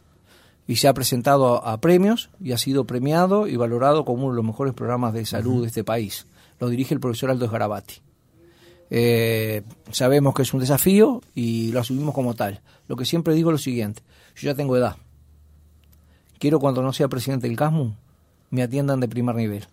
y 0.66 0.76
se 0.76 0.88
ha 0.88 0.94
presentado 0.94 1.64
a, 1.64 1.80
premios 1.80 2.30
y 2.40 2.52
ha 2.52 2.58
sido 2.58 2.84
premiado 2.84 3.46
y 3.46 3.56
valorado 3.56 4.04
como 4.04 4.24
uno 4.24 4.32
de 4.32 4.36
los 4.36 4.44
mejores 4.44 4.74
programas 4.74 5.14
de 5.14 5.24
salud 5.24 5.62
de 5.62 5.68
este 5.68 5.84
país. 5.84 6.26
Lo 6.58 6.68
dirige 6.68 6.94
el 6.94 7.00
profesor 7.00 7.30
Aldo 7.30 7.44
Esgarabati. 7.44 7.94
Eh, 8.90 9.62
sabemos 9.90 10.34
que 10.34 10.42
es 10.42 10.54
un 10.54 10.60
desafío 10.60 11.22
y 11.34 11.70
lo 11.72 11.80
asumimos 11.80 12.14
como 12.14 12.34
tal. 12.34 12.60
Lo 12.88 12.96
que 12.96 13.04
siempre 13.04 13.34
digo 13.34 13.50
es 13.50 13.54
lo 13.54 13.58
siguiente, 13.58 14.02
yo 14.36 14.46
ya 14.46 14.54
tengo 14.54 14.76
edad. 14.76 14.96
Quiero 16.38 16.58
cuando 16.58 16.82
no 16.82 16.92
sea 16.92 17.08
presidente 17.08 17.46
del 17.46 17.56
CASMU, 17.56 17.94
me 18.50 18.62
atiendan 18.62 19.00
de 19.00 19.08
primer 19.08 19.34
nivel. 19.36 19.66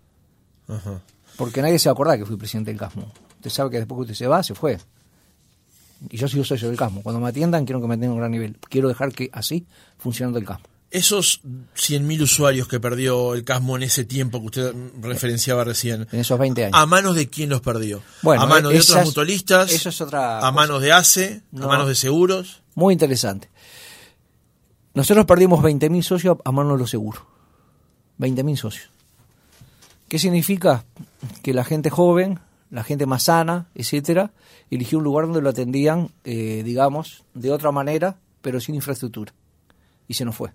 Porque 1.38 1.62
nadie 1.62 1.80
se 1.80 1.90
va 1.90 1.92
a 1.92 1.94
acordar 1.94 2.18
que 2.18 2.26
fui 2.26 2.38
presidente 2.38 2.72
del 2.72 2.80
CASMU. 2.80 3.04
Usted 3.36 3.50
sabe 3.50 3.72
que 3.72 3.78
después 3.78 3.98
que 3.98 4.02
usted 4.04 4.16
se 4.16 4.28
va, 4.28 4.44
se 4.44 4.56
fue. 4.56 4.80
Y 6.10 6.18
yo 6.18 6.28
soy 6.28 6.44
socio 6.44 6.70
del 6.70 6.78
CASMU. 6.78 7.02
Cuando 7.02 7.20
me 7.20 7.30
atiendan, 7.30 7.66
quiero 7.66 7.82
que 7.82 7.88
me 7.88 7.96
atiendan 7.96 8.12
a 8.12 8.14
un 8.14 8.20
gran 8.20 8.32
nivel. 8.32 8.58
Quiero 8.70 8.88
dejar 8.88 9.12
que 9.12 9.30
así 9.34 9.66
funcionando 9.98 10.40
el 10.40 10.46
CASMU 10.46 10.73
esos 10.94 11.42
100.000 11.44 12.22
usuarios 12.22 12.68
que 12.68 12.80
perdió 12.80 13.34
el 13.34 13.44
Casmo 13.44 13.76
en 13.76 13.84
ese 13.84 14.06
tiempo 14.06 14.40
que 14.40 14.46
usted 14.46 14.76
referenciaba 15.02 15.64
recién. 15.64 16.08
En 16.12 16.20
esos 16.20 16.38
20 16.38 16.66
años. 16.66 16.80
¿A 16.80 16.86
manos 16.86 17.16
de 17.16 17.28
quién 17.28 17.50
los 17.50 17.62
perdió? 17.62 18.04
Bueno, 18.22 18.44
¿A 18.44 18.46
manos 18.46 18.72
de 18.72 18.80
otros 18.80 19.04
mutualistas? 19.04 19.72
Eso 19.72 19.90
es 19.90 20.00
otra 20.02 20.40
¿A 20.40 20.52
manos 20.52 20.82
de 20.84 20.92
ACE? 20.92 21.42
¿A 21.60 21.68
manos 21.68 21.88
de 21.88 21.96
seguros? 21.96 22.62
Muy 22.76 22.94
interesante. 22.94 23.50
Nosotros 24.94 25.26
perdimos 25.26 25.64
20.000 25.64 26.04
socios 26.04 26.38
a 26.46 26.52
manos 26.52 26.74
de 26.74 26.80
los 26.80 26.90
seguros. 26.92 27.24
20.000 28.20 28.56
socios. 28.56 28.90
¿Qué 30.08 30.20
significa? 30.20 30.86
Que 31.42 31.56
la 31.56 31.64
gente 31.64 31.90
joven, 31.90 32.40
la 32.70 32.84
gente 32.84 33.08
más 33.08 33.24
sana, 33.24 33.68
etcétera, 33.74 34.32
eligió 34.70 35.00
un 35.00 35.04
lugar 35.04 35.26
donde 35.26 35.42
lo 35.42 35.50
atendían, 35.50 36.12
eh, 36.24 36.62
digamos, 36.64 37.24
de 37.34 37.52
otra 37.52 37.72
manera, 37.72 38.18
pero 38.44 38.60
sin 38.60 38.76
infraestructura. 38.76 39.34
Y 40.08 40.14
se 40.14 40.24
nos 40.24 40.36
fue. 40.36 40.52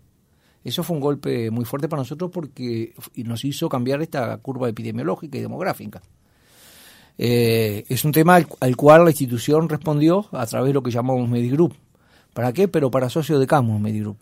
Eso 0.69 0.83
fue 0.83 0.97
un 0.97 1.01
golpe 1.01 1.51
muy 1.51 1.65
fuerte 1.65 1.89
para 1.89 2.03
nosotros 2.03 2.31
porque 2.33 2.95
nos 3.17 3.45
hizo 3.45 3.69
cambiar 3.69 4.03
esta 4.03 4.37
curva 4.39 4.69
epidemiológica 4.69 5.39
y 5.39 5.41
demográfica. 5.41 6.03
Eh, 7.17 7.85
es 7.89 8.05
un 8.05 8.13
tema 8.13 8.37
al, 8.37 8.77
cual 8.77 9.05
la 9.05 9.11
institución 9.11 9.69
respondió 9.69 10.27
a 10.33 10.47
través 10.47 10.69
de 10.69 10.75
lo 10.75 10.83
que 10.83 10.91
llamamos 10.91 11.29
Medigroup. 11.29 11.75
¿Para 12.33 12.53
qué? 12.53 12.69
Pero 12.69 12.91
para 12.91 13.09
socios 13.09 13.41
de 13.41 13.47
Camus 13.47 13.81
Medigroup. 13.81 14.17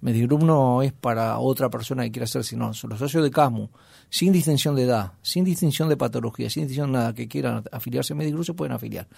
Medigroup 0.00 0.42
no 0.42 0.82
es 0.82 0.92
para 0.92 1.38
otra 1.38 1.70
persona 1.70 2.04
que 2.04 2.12
quiera 2.12 2.24
hacer, 2.24 2.44
sino 2.44 2.68
los 2.68 2.98
socios 2.98 3.22
de 3.22 3.30
CASMU, 3.30 3.70
sin 4.08 4.32
distinción 4.32 4.76
de 4.76 4.84
edad, 4.84 5.12
sin 5.22 5.44
distinción 5.44 5.88
de 5.88 5.96
patología, 5.96 6.50
sin 6.50 6.64
distinción 6.64 6.92
de 6.92 6.98
nada, 6.98 7.14
que 7.14 7.26
quieran 7.28 7.64
afiliarse 7.72 8.12
a 8.12 8.16
Medigroup 8.16 8.44
se 8.44 8.54
pueden 8.54 8.72
afiliar. 8.72 9.08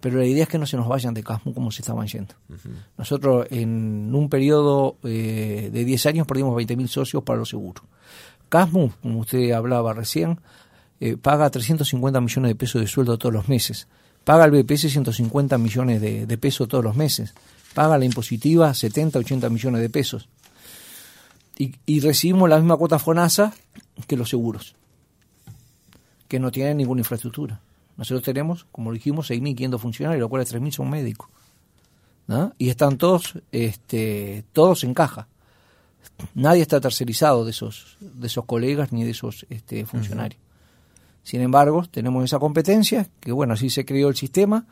Pero 0.00 0.18
la 0.18 0.24
idea 0.24 0.44
es 0.44 0.48
que 0.48 0.58
no 0.58 0.66
se 0.66 0.76
nos 0.76 0.88
vayan 0.88 1.12
de 1.12 1.22
CASMU 1.22 1.52
como 1.52 1.70
se 1.70 1.82
estaban 1.82 2.06
yendo. 2.06 2.34
Nosotros 2.96 3.46
en 3.50 4.14
un 4.14 4.28
periodo 4.28 4.96
eh, 5.02 5.70
de 5.72 5.84
10 5.84 6.06
años 6.06 6.26
perdimos 6.26 6.56
20.000 6.56 6.86
socios 6.86 7.22
para 7.24 7.40
los 7.40 7.48
seguros. 7.48 7.84
CASMU, 8.48 8.92
como 9.02 9.20
usted 9.20 9.50
hablaba 9.52 9.92
recién, 9.92 10.40
eh, 11.00 11.16
paga 11.16 11.50
350 11.50 12.20
millones 12.20 12.50
de 12.50 12.54
pesos 12.54 12.80
de 12.80 12.86
sueldo 12.86 13.18
todos 13.18 13.32
los 13.32 13.48
meses. 13.48 13.88
Paga 14.24 14.44
al 14.44 14.50
BPS 14.50 14.90
150 14.90 15.58
millones 15.58 16.00
de, 16.00 16.26
de 16.26 16.38
pesos 16.38 16.68
todos 16.68 16.84
los 16.84 16.96
meses 16.96 17.34
paga 17.78 17.96
la 17.96 18.04
impositiva 18.04 18.74
70, 18.74 19.20
80 19.20 19.48
millones 19.50 19.80
de 19.80 19.88
pesos. 19.88 20.28
Y, 21.56 22.00
recibimos 22.00 22.50
la 22.50 22.56
misma 22.56 22.76
cuota 22.76 22.98
FONASA 22.98 23.54
que 24.08 24.16
los 24.16 24.28
seguros, 24.28 24.74
que 26.26 26.40
no 26.40 26.50
tienen 26.50 26.76
ninguna 26.76 27.02
infraestructura. 27.02 27.60
Nosotros 27.96 28.24
tenemos, 28.24 28.66
como 28.72 28.92
dijimos, 28.92 29.30
6.500 29.30 29.78
funcionarios, 29.78 30.20
los 30.20 30.28
cuales 30.28 30.52
3.000 30.52 30.72
son 30.72 30.90
médicos. 30.90 31.28
Y 32.58 32.68
están 32.68 32.98
todos, 32.98 33.38
este, 33.52 34.42
todos 34.52 34.82
en 34.82 34.92
caja. 34.92 35.28
Nadie 36.34 36.62
está 36.62 36.80
tercerizado 36.80 37.44
de 37.44 37.52
esos, 37.52 37.96
de 38.00 38.26
esos 38.26 38.44
colegas 38.44 38.92
ni 38.92 39.04
de 39.04 39.12
esos 39.12 39.46
este, 39.50 39.86
funcionarios. 39.86 40.42
Sin 41.22 41.42
embargo, 41.42 41.84
tenemos 41.88 42.24
esa 42.24 42.40
competencia, 42.40 43.08
que 43.20 43.30
bueno, 43.30 43.54
así 43.54 43.70
se 43.70 43.84
creó 43.84 44.08
el 44.08 44.16
sistema, 44.16 44.66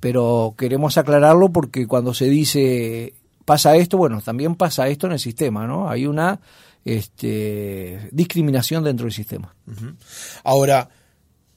pero 0.00 0.54
queremos 0.56 0.98
aclararlo 0.98 1.50
porque 1.50 1.86
cuando 1.86 2.14
se 2.14 2.26
dice 2.26 3.14
pasa 3.44 3.76
esto, 3.76 3.96
bueno, 3.96 4.20
también 4.20 4.56
pasa 4.56 4.88
esto 4.88 5.06
en 5.06 5.14
el 5.14 5.18
sistema, 5.18 5.66
¿no? 5.66 5.88
Hay 5.88 6.06
una 6.06 6.38
este, 6.84 8.08
discriminación 8.12 8.84
dentro 8.84 9.04
del 9.04 9.14
sistema. 9.14 9.54
Ahora, 10.44 10.90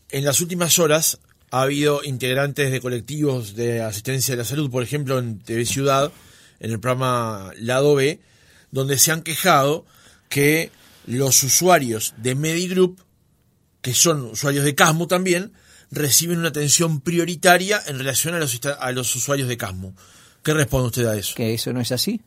en 0.09 0.23
las 0.23 0.39
últimas 0.39 0.79
horas 0.79 1.19
ha 1.51 1.63
habido 1.63 2.01
integrantes 2.03 2.71
de 2.71 2.79
colectivos 2.79 3.55
de 3.55 3.81
asistencia 3.81 4.33
de 4.33 4.37
la 4.37 4.45
salud, 4.45 4.71
por 4.71 4.83
ejemplo, 4.83 5.19
en 5.19 5.39
TV 5.39 5.65
Ciudad, 5.65 6.11
en 6.61 6.71
el 6.71 6.79
programa 6.79 7.51
Lado 7.59 7.95
B, 7.95 8.21
donde 8.71 8.97
se 8.97 9.11
han 9.11 9.21
quejado 9.21 9.85
que 10.29 10.71
los 11.05 11.43
usuarios 11.43 12.13
de 12.17 12.35
Medigroup, 12.35 13.01
que 13.81 13.93
son 13.93 14.21
usuarios 14.31 14.63
de 14.63 14.75
Casmo 14.75 15.07
también, 15.07 15.51
reciben 15.91 16.39
una 16.39 16.49
atención 16.49 17.01
prioritaria 17.01 17.81
en 17.85 17.97
relación 17.97 18.33
a 18.33 18.39
los, 18.39 18.59
a 18.65 18.91
los 18.91 19.15
usuarios 19.15 19.47
de 19.47 19.57
Casmo. 19.57 19.93
¿Qué 20.41 20.53
responde 20.53 20.87
usted 20.87 21.05
a 21.05 21.15
eso? 21.15 21.35
Que 21.35 21.53
eso 21.53 21.71
no 21.73 21.81
es 21.81 21.91
así. 21.91 22.21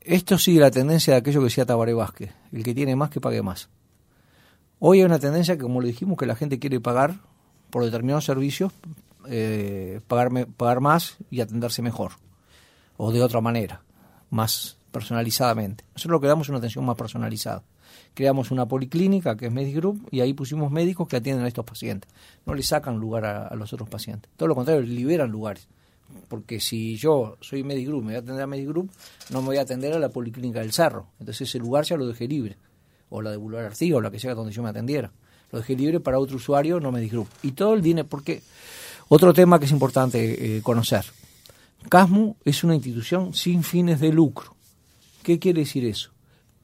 Esto 0.00 0.38
sigue 0.38 0.60
la 0.60 0.70
tendencia 0.70 1.12
de 1.12 1.20
aquello 1.20 1.40
que 1.40 1.44
decía 1.44 1.66
Tabaré 1.66 1.94
Vázquez, 1.94 2.30
el 2.52 2.64
que 2.64 2.74
tiene 2.74 2.96
más 2.96 3.10
que 3.10 3.20
pague 3.20 3.42
más. 3.42 3.68
Hoy 4.78 4.98
hay 4.98 5.04
una 5.04 5.18
tendencia 5.18 5.56
que, 5.56 5.62
como 5.62 5.80
le 5.80 5.88
dijimos, 5.88 6.18
que 6.18 6.26
la 6.26 6.34
gente 6.34 6.58
quiere 6.58 6.80
pagar 6.80 7.20
por 7.70 7.84
determinados 7.84 8.24
servicios, 8.24 8.72
eh, 9.28 10.00
pagar 10.08 10.80
más 10.80 11.16
y 11.30 11.40
atenderse 11.40 11.82
mejor, 11.82 12.12
o 12.96 13.12
de 13.12 13.22
otra 13.22 13.40
manera, 13.40 13.82
más 14.30 14.76
personalizadamente. 14.90 15.84
Nosotros 15.94 16.12
lo 16.12 16.20
que 16.20 16.26
damos 16.26 16.46
es 16.46 16.48
una 16.48 16.58
atención 16.58 16.84
más 16.84 16.96
personalizada. 16.96 17.62
Creamos 18.14 18.50
una 18.50 18.66
policlínica 18.66 19.36
que 19.36 19.46
es 19.46 19.52
Medigroup 19.52 20.08
y 20.10 20.20
ahí 20.20 20.34
pusimos 20.34 20.70
médicos 20.70 21.08
que 21.08 21.16
atienden 21.16 21.44
a 21.44 21.48
estos 21.48 21.64
pacientes. 21.64 22.10
No 22.44 22.54
le 22.54 22.62
sacan 22.62 22.98
lugar 22.98 23.24
a, 23.24 23.54
los 23.54 23.72
otros 23.72 23.88
pacientes. 23.88 24.30
Todo 24.36 24.48
lo 24.48 24.54
contrario, 24.54 24.82
liberan 24.82 25.30
lugares. 25.30 25.66
Porque 26.28 26.60
si 26.60 26.96
yo 26.96 27.38
soy 27.40 27.62
Medigroup, 27.62 28.02
me 28.02 28.08
voy 28.08 28.16
a 28.16 28.18
atender 28.18 28.42
a 28.42 28.46
Medigroup, 28.46 28.90
no 29.30 29.40
me 29.40 29.46
voy 29.46 29.56
a 29.56 29.62
atender 29.62 29.94
a 29.94 29.98
la 29.98 30.10
policlínica 30.10 30.60
del 30.60 30.72
Cerro. 30.72 31.06
Entonces 31.20 31.48
ese 31.48 31.58
lugar 31.58 31.84
ya 31.84 31.96
lo 31.96 32.06
dejé 32.06 32.28
libre. 32.28 32.58
O 33.08 33.22
la 33.22 33.30
de 33.30 33.38
Boulevard 33.38 33.66
Artigo, 33.66 33.98
o 33.98 34.00
la 34.00 34.10
que 34.10 34.18
sea 34.18 34.34
donde 34.34 34.52
yo 34.52 34.62
me 34.62 34.68
atendiera. 34.68 35.10
Lo 35.50 35.58
dejé 35.58 35.74
libre 35.74 36.00
para 36.00 36.18
otro 36.18 36.36
usuario, 36.36 36.80
no 36.80 36.92
Medigroup. 36.92 37.28
Y 37.42 37.52
todo 37.52 37.72
el 37.74 37.80
dinero, 37.80 38.08
porque 38.08 38.42
otro 39.08 39.32
tema 39.32 39.58
que 39.58 39.64
es 39.64 39.72
importante 39.72 40.56
eh, 40.56 40.62
conocer. 40.62 41.04
CASMU 41.88 42.36
es 42.44 42.62
una 42.64 42.74
institución 42.74 43.34
sin 43.34 43.62
fines 43.62 44.00
de 44.00 44.12
lucro. 44.12 44.54
¿Qué 45.22 45.38
quiere 45.38 45.60
decir 45.60 45.84
eso? 45.84 46.10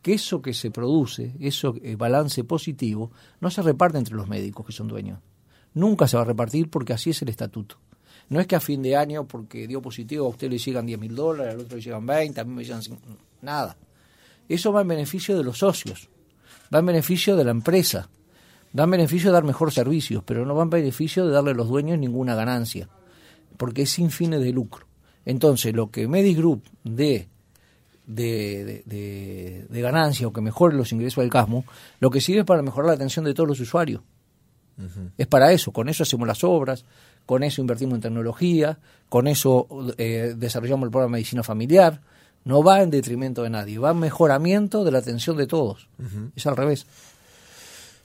Que 0.03 0.15
eso 0.15 0.41
que 0.41 0.55
se 0.55 0.71
produce, 0.71 1.35
eso 1.41 1.75
eh, 1.83 1.97
balance 1.97 2.45
positivo, 2.45 3.11
no 3.41 3.51
se 3.51 3.63
reparte 3.63 3.99
entre 3.99 4.15
los 4.15 4.29
médicos 4.29 4.67
que 4.67 4.73
son 4.73 4.89
dueños. 4.89 5.21
Nunca 5.75 6.07
se 6.07 6.17
va 6.17 6.23
a 6.23 6.27
repartir 6.27 6.71
porque 6.71 6.93
así 6.93 7.11
es 7.11 7.23
el 7.23 7.29
estatuto. 7.29 7.79
No 8.29 8.41
es 8.41 8.47
que 8.47 8.57
a 8.57 8.61
fin 8.61 8.83
de 8.83 8.97
año, 8.97 9.27
porque 9.27 9.67
dio 9.67 9.81
positivo, 9.81 10.27
a 10.27 10.31
usted 10.31 10.51
le 10.51 10.59
llegan 10.59 10.87
10 10.87 11.01
mil 11.01 11.15
dólares, 11.15 11.55
al 11.55 11.61
otro 11.61 11.77
le 11.77 11.83
llegan 11.83 12.05
20, 12.05 12.41
a 12.41 12.45
mí 12.45 12.55
me 12.55 12.65
llegan 12.65 12.83
5, 12.83 12.99
nada. 13.43 13.77
Eso 14.49 14.73
va 14.73 14.83
en 14.83 14.89
beneficio 14.89 15.37
de 15.37 15.45
los 15.45 15.59
socios, 15.59 16.09
va 16.75 16.81
en 16.81 16.87
beneficio 16.87 17.37
de 17.37 17.45
la 17.45 17.51
empresa, 17.51 18.09
va 18.79 18.85
en 18.85 18.91
beneficio 18.91 19.31
de 19.31 19.35
dar 19.35 19.45
mejor 19.45 19.73
servicios, 19.73 20.23
pero 20.25 20.45
no 20.45 20.55
va 20.55 20.63
en 20.63 20.71
beneficio 20.71 21.27
de 21.27 21.33
darle 21.33 21.53
a 21.53 21.55
los 21.55 21.69
dueños 21.69 21.99
ninguna 21.99 22.35
ganancia, 22.35 22.89
porque 23.57 23.83
es 23.83 23.91
sin 23.91 24.11
fines 24.11 24.41
de 24.41 24.53
lucro. 24.53 24.87
Entonces, 25.25 25.75
lo 25.75 25.91
que 25.91 26.09
Medigroup 26.09 26.65
dé 26.85 27.29
de, 28.09 28.83
de, 28.87 29.81
ganancia 29.81 30.27
o 30.27 30.33
que 30.33 30.41
mejore 30.41 30.77
los 30.77 30.93
ingresos 30.93 31.23
del 31.23 31.31
CASMO, 31.31 31.65
lo 32.01 32.11
que 32.11 32.21
sirve 32.21 32.41
es 32.41 32.47
para 32.47 32.63
mejorar 32.63 32.89
la 32.89 32.95
atención 32.95 33.25
de 33.25 33.35
todos 33.35 33.49
los 33.49 33.61
usuarios. 33.61 34.03
Es 35.17 35.27
para 35.27 35.51
eso, 35.51 35.73
con 35.73 35.89
eso 35.89 36.05
hacemos 36.05 36.29
las 36.29 36.45
obras, 36.45 36.85
con 37.27 37.43
eso 37.43 37.61
invertimos 37.61 37.97
en 37.97 38.01
tecnología, 38.01 38.79
con 39.09 39.27
eso 39.27 39.67
eh, 39.99 40.35
desarrollamos 40.37 40.87
el 40.87 40.93
programa 40.93 41.17
de 41.17 41.19
medicina 41.19 41.43
familiar. 41.43 42.01
No 42.45 42.63
va 42.63 42.81
en 42.81 42.91
detrimento 42.91 43.43
de 43.43 43.51
nadie, 43.51 43.79
va 43.79 43.91
en 43.91 43.99
mejoramiento 43.99 44.85
de 44.85 44.93
la 44.93 44.99
atención 44.99 45.37
de 45.37 45.49
todos. 45.49 45.89
Es 46.37 46.47
al 46.47 46.57
revés. 46.57 46.87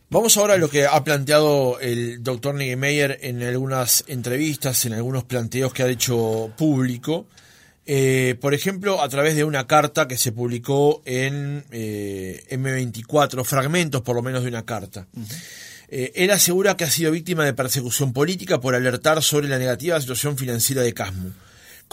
Vamos 0.10 0.36
ahora 0.38 0.56
a 0.56 0.58
lo 0.58 0.68
que 0.68 0.86
ha 0.86 1.04
planteado 1.04 1.80
el 1.80 2.24
doctor 2.24 2.56
Niemeyer 2.56 3.20
en 3.22 3.42
algunas 3.44 4.04
entrevistas, 4.08 4.86
en 4.86 4.94
algunos 4.94 5.24
planteos 5.24 5.74
que 5.74 5.84
ha 5.84 5.88
hecho 5.88 6.52
público. 6.58 7.28
Eh, 7.86 8.38
por 8.40 8.54
ejemplo, 8.54 9.02
a 9.02 9.10
través 9.10 9.36
de 9.36 9.44
una 9.44 9.68
carta 9.68 10.08
que 10.08 10.18
se 10.18 10.32
publicó 10.32 11.02
en 11.06 11.66
eh, 11.72 12.44
M24, 12.50 13.44
fragmentos 13.44 14.02
por 14.02 14.16
lo 14.16 14.22
menos 14.22 14.44
de 14.44 14.50
una 14.50 14.66
carta. 14.66 15.08
Eh, 15.90 16.12
él 16.16 16.32
asegura 16.32 16.78
que 16.78 16.86
ha 16.86 16.90
sido 16.90 17.12
víctima 17.12 17.46
de 17.46 17.54
persecución 17.54 18.14
política 18.14 18.62
por 18.62 18.76
alertar 18.76 19.22
sobre 19.22 19.50
la 19.50 19.60
negativa 19.60 20.00
situación 20.00 20.38
financiera 20.38 20.82
de 20.82 20.94
Casmu 20.94 21.32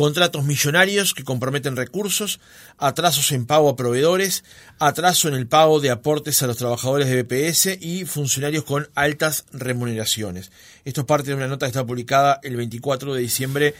contratos 0.01 0.45
millonarios 0.45 1.13
que 1.13 1.25
comprometen 1.25 1.77
recursos, 1.77 2.41
atrasos 2.79 3.33
en 3.33 3.45
pago 3.45 3.69
a 3.69 3.77
proveedores, 3.77 4.45
atraso 4.79 5.29
en 5.29 5.35
el 5.35 5.47
pago 5.47 5.79
de 5.79 5.91
aportes 5.91 6.43
a 6.43 6.47
los 6.47 6.57
trabajadores 6.57 7.07
de 7.07 7.23
BPS 7.23 7.77
y 7.83 8.07
funcionarios 8.07 8.65
con 8.65 8.89
altas 8.95 9.45
remuneraciones. 9.53 10.53
Esto 10.87 11.03
es 11.03 11.07
parte 11.07 11.29
de 11.29 11.35
una 11.35 11.49
nota 11.49 11.67
que 11.67 11.73
está 11.73 11.85
publicada 11.85 12.41
el 12.43 12.57
24 12.57 13.13
de 13.13 13.21
diciembre 13.21 13.75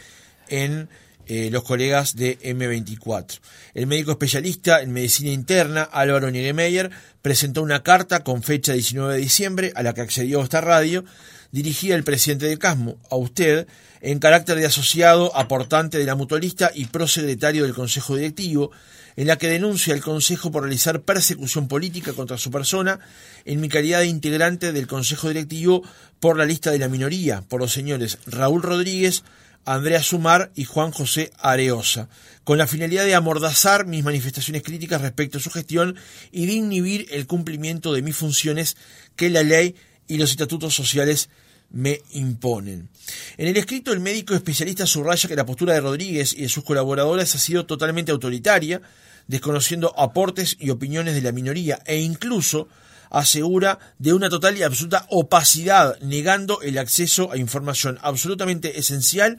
en 0.47 0.89
eh, 1.33 1.49
los 1.49 1.63
colegas 1.63 2.17
de 2.17 2.37
M24. 2.39 3.39
El 3.73 3.87
médico 3.87 4.11
especialista 4.11 4.81
en 4.81 4.91
medicina 4.91 5.31
interna, 5.31 5.83
Álvaro 5.83 6.29
Niegemeyer, 6.29 6.91
presentó 7.21 7.61
una 7.61 7.83
carta 7.83 8.25
con 8.25 8.43
fecha 8.43 8.73
19 8.73 9.13
de 9.13 9.21
diciembre 9.21 9.71
a 9.75 9.81
la 9.81 9.93
que 9.93 10.01
accedió 10.01 10.41
esta 10.41 10.59
radio, 10.59 11.05
dirigida 11.53 11.95
al 11.95 12.03
presidente 12.03 12.47
del 12.47 12.59
CASMO, 12.59 12.97
a 13.09 13.15
usted, 13.15 13.65
en 14.01 14.19
carácter 14.19 14.57
de 14.57 14.65
asociado, 14.65 15.33
aportante 15.33 15.99
de 15.99 16.03
la 16.03 16.15
mutualista 16.15 16.69
y 16.75 16.87
prosecretario 16.87 17.63
del 17.63 17.73
Consejo 17.73 18.17
Directivo, 18.17 18.71
en 19.15 19.27
la 19.27 19.37
que 19.37 19.47
denuncia 19.47 19.93
al 19.93 20.01
Consejo 20.01 20.51
por 20.51 20.63
realizar 20.63 21.03
persecución 21.03 21.69
política 21.69 22.11
contra 22.11 22.37
su 22.37 22.51
persona 22.51 22.99
en 23.45 23.61
mi 23.61 23.69
calidad 23.69 23.99
de 23.99 24.07
integrante 24.07 24.73
del 24.73 24.85
Consejo 24.85 25.29
Directivo 25.29 25.81
por 26.19 26.37
la 26.37 26.43
lista 26.43 26.71
de 26.71 26.79
la 26.79 26.89
minoría, 26.89 27.41
por 27.47 27.61
los 27.61 27.71
señores 27.71 28.17
Raúl 28.25 28.63
Rodríguez, 28.63 29.23
Andrea 29.65 30.01
Sumar 30.01 30.51
y 30.55 30.65
Juan 30.65 30.91
José 30.91 31.31
Areosa, 31.39 32.09
con 32.43 32.57
la 32.57 32.67
finalidad 32.67 33.05
de 33.05 33.15
amordazar 33.15 33.85
mis 33.85 34.03
manifestaciones 34.03 34.63
críticas 34.63 35.01
respecto 35.01 35.37
a 35.37 35.41
su 35.41 35.51
gestión 35.51 35.95
y 36.31 36.45
de 36.45 36.53
inhibir 36.53 37.07
el 37.11 37.27
cumplimiento 37.27 37.93
de 37.93 38.01
mis 38.01 38.15
funciones 38.15 38.77
que 39.15 39.29
la 39.29 39.43
ley 39.43 39.75
y 40.07 40.17
los 40.17 40.31
estatutos 40.31 40.73
sociales 40.73 41.29
me 41.69 42.01
imponen. 42.11 42.89
En 43.37 43.47
el 43.47 43.55
escrito, 43.57 43.93
el 43.93 43.99
médico 43.99 44.33
especialista 44.33 44.85
subraya 44.85 45.29
que 45.29 45.35
la 45.35 45.45
postura 45.45 45.73
de 45.73 45.81
Rodríguez 45.81 46.33
y 46.33 46.41
de 46.41 46.49
sus 46.49 46.63
colaboradores 46.63 47.33
ha 47.35 47.39
sido 47.39 47.65
totalmente 47.65 48.11
autoritaria, 48.11 48.81
desconociendo 49.27 49.97
aportes 49.97 50.57
y 50.59 50.69
opiniones 50.69 51.15
de 51.15 51.21
la 51.21 51.31
minoría 51.31 51.79
e 51.85 51.99
incluso 51.99 52.67
asegura 53.11 53.77
de 53.99 54.13
una 54.13 54.29
total 54.29 54.57
y 54.57 54.63
absoluta 54.63 55.05
opacidad, 55.09 55.99
negando 55.99 56.61
el 56.61 56.77
acceso 56.77 57.31
a 57.31 57.37
información 57.37 57.99
absolutamente 58.01 58.79
esencial 58.79 59.37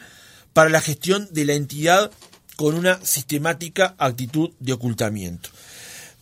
para 0.52 0.70
la 0.70 0.80
gestión 0.80 1.28
de 1.32 1.46
la 1.46 1.54
entidad 1.54 2.10
con 2.56 2.74
una 2.74 3.04
sistemática 3.04 3.94
actitud 3.98 4.50
de 4.60 4.74
ocultamiento. 4.74 5.50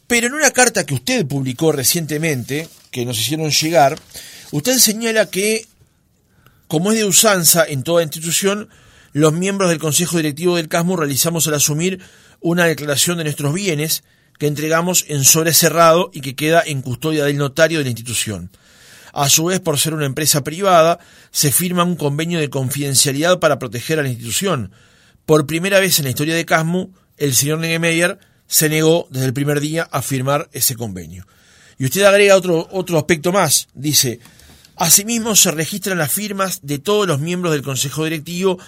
Pero 0.06 0.28
en 0.28 0.34
una 0.34 0.52
carta 0.52 0.86
que 0.86 0.94
usted 0.94 1.26
publicó 1.26 1.72
recientemente, 1.72 2.68
que 2.90 3.04
nos 3.04 3.18
hicieron 3.18 3.50
llegar, 3.50 3.98
usted 4.52 4.78
señala 4.78 5.26
que 5.26 5.66
como 6.70 6.92
es 6.92 6.98
de 6.98 7.04
usanza 7.04 7.64
en 7.66 7.82
toda 7.82 8.04
institución, 8.04 8.68
los 9.12 9.32
miembros 9.32 9.70
del 9.70 9.80
Consejo 9.80 10.18
Directivo 10.18 10.54
del 10.54 10.68
CASMU 10.68 10.96
realizamos 10.96 11.48
al 11.48 11.54
asumir 11.54 12.00
una 12.40 12.64
declaración 12.66 13.18
de 13.18 13.24
nuestros 13.24 13.52
bienes 13.52 14.04
que 14.40 14.46
entregamos 14.46 15.04
en 15.08 15.22
sobre 15.22 15.52
cerrado 15.52 16.10
y 16.14 16.22
que 16.22 16.34
queda 16.34 16.62
en 16.64 16.80
custodia 16.80 17.26
del 17.26 17.36
notario 17.36 17.76
de 17.76 17.84
la 17.84 17.90
institución. 17.90 18.50
A 19.12 19.28
su 19.28 19.44
vez, 19.44 19.60
por 19.60 19.78
ser 19.78 19.92
una 19.92 20.06
empresa 20.06 20.42
privada, 20.42 20.98
se 21.30 21.52
firma 21.52 21.84
un 21.84 21.94
convenio 21.94 22.40
de 22.40 22.48
confidencialidad 22.48 23.38
para 23.38 23.58
proteger 23.58 23.98
a 23.98 24.02
la 24.02 24.08
institución. 24.08 24.72
Por 25.26 25.46
primera 25.46 25.78
vez 25.78 25.98
en 25.98 26.06
la 26.06 26.10
historia 26.10 26.34
de 26.34 26.46
CASMU, 26.46 26.90
el 27.18 27.34
señor 27.34 27.58
Negemeyer 27.58 28.18
se 28.46 28.70
negó 28.70 29.08
desde 29.10 29.26
el 29.26 29.34
primer 29.34 29.60
día 29.60 29.86
a 29.92 30.00
firmar 30.00 30.48
ese 30.52 30.74
convenio. 30.74 31.26
Y 31.76 31.84
usted 31.84 32.02
agrega 32.04 32.34
otro, 32.34 32.66
otro 32.72 32.96
aspecto 32.96 33.32
más. 33.32 33.68
Dice, 33.74 34.20
Asimismo, 34.76 35.36
se 35.36 35.50
registran 35.50 35.98
las 35.98 36.10
firmas 36.10 36.60
de 36.62 36.78
todos 36.78 37.06
los 37.06 37.20
miembros 37.20 37.52
del 37.52 37.62
Consejo 37.62 38.04
Directivo 38.04 38.58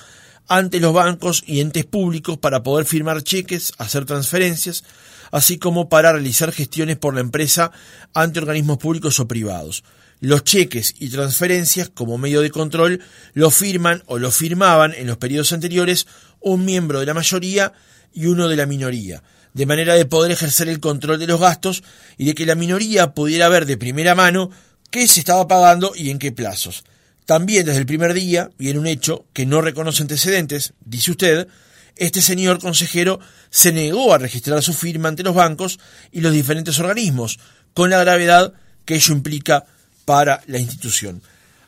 ante 0.49 0.81
los 0.81 0.93
bancos 0.93 1.43
y 1.47 1.61
entes 1.61 1.87
públicos 1.87 2.37
para 2.37 2.63
poder 2.63 2.85
firmar 2.85 3.23
cheques, 3.23 3.73
hacer 3.79 4.05
transferencias, 4.05 4.85
así 5.33 5.59
como 5.59 5.89
para 5.89 6.13
realizar 6.13 6.53
gestiones 6.53 6.99
por 6.99 7.15
la 7.15 7.21
empresa 7.21 7.73
ante 8.15 8.39
organismos 8.39 8.79
públicos 8.79 9.19
o 9.19 9.27
privados. 9.27 9.83
Los 10.21 10.45
cheques 10.45 10.95
y 11.01 11.09
transferencias, 11.09 11.89
como 11.89 12.17
medio 12.17 12.43
de 12.43 12.51
control, 12.51 13.01
lo 13.35 13.51
firman 13.51 14.05
o 14.07 14.19
lo 14.19 14.31
firmaban 14.31 14.95
en 14.95 15.09
los 15.09 15.17
periodos 15.17 15.53
anteriores 15.53 16.07
un 16.39 16.65
miembro 16.65 17.01
de 17.01 17.07
la 17.07 17.15
mayoría 17.15 17.73
y 18.13 18.27
uno 18.27 18.47
de 18.47 18.55
la 18.55 18.67
minoría, 18.67 19.25
de 19.53 19.67
manera 19.67 19.95
de 19.95 20.05
poder 20.05 20.31
ejercer 20.31 20.69
el 20.69 20.79
control 20.79 21.19
de 21.19 21.27
los 21.27 21.41
gastos 21.41 21.83
y 22.19 22.27
de 22.27 22.35
que 22.35 22.47
la 22.47 22.55
minoría 22.55 23.15
pudiera 23.15 23.49
ver 23.49 23.67
de 23.67 23.77
primera 23.77 24.15
mano 24.15 24.51
qué 24.91 25.09
se 25.09 25.19
estaba 25.19 25.49
pagando 25.49 25.93
y 25.97 26.11
en 26.11 26.19
qué 26.19 26.31
plazos. 26.31 26.85
También 27.25 27.65
desde 27.65 27.81
el 27.81 27.87
primer 27.87 28.13
día, 28.13 28.51
y 28.59 28.69
en 28.69 28.79
un 28.79 28.87
hecho 28.87 29.25
que 29.33 29.47
no 29.47 29.61
reconoce 29.61 30.03
antecedentes, 30.03 30.75
dice 30.85 31.13
usted, 31.13 31.49
este 31.97 32.21
señor 32.21 32.61
consejero 32.61 33.21
se 33.51 33.73
negó 33.73 34.13
a 34.13 34.19
registrar 34.19 34.63
su 34.63 34.73
firma 34.73 35.09
ante 35.09 35.23
los 35.23 35.35
bancos 35.35 35.79
y 36.11 36.21
los 36.21 36.33
diferentes 36.33 36.79
organismos, 36.79 37.39
con 37.75 37.91
la 37.91 37.99
gravedad 37.99 38.53
que 38.85 38.97
ello 38.97 39.15
implica 39.15 39.65
para 40.05 40.43
la 40.47 40.59
institución. 40.59 41.23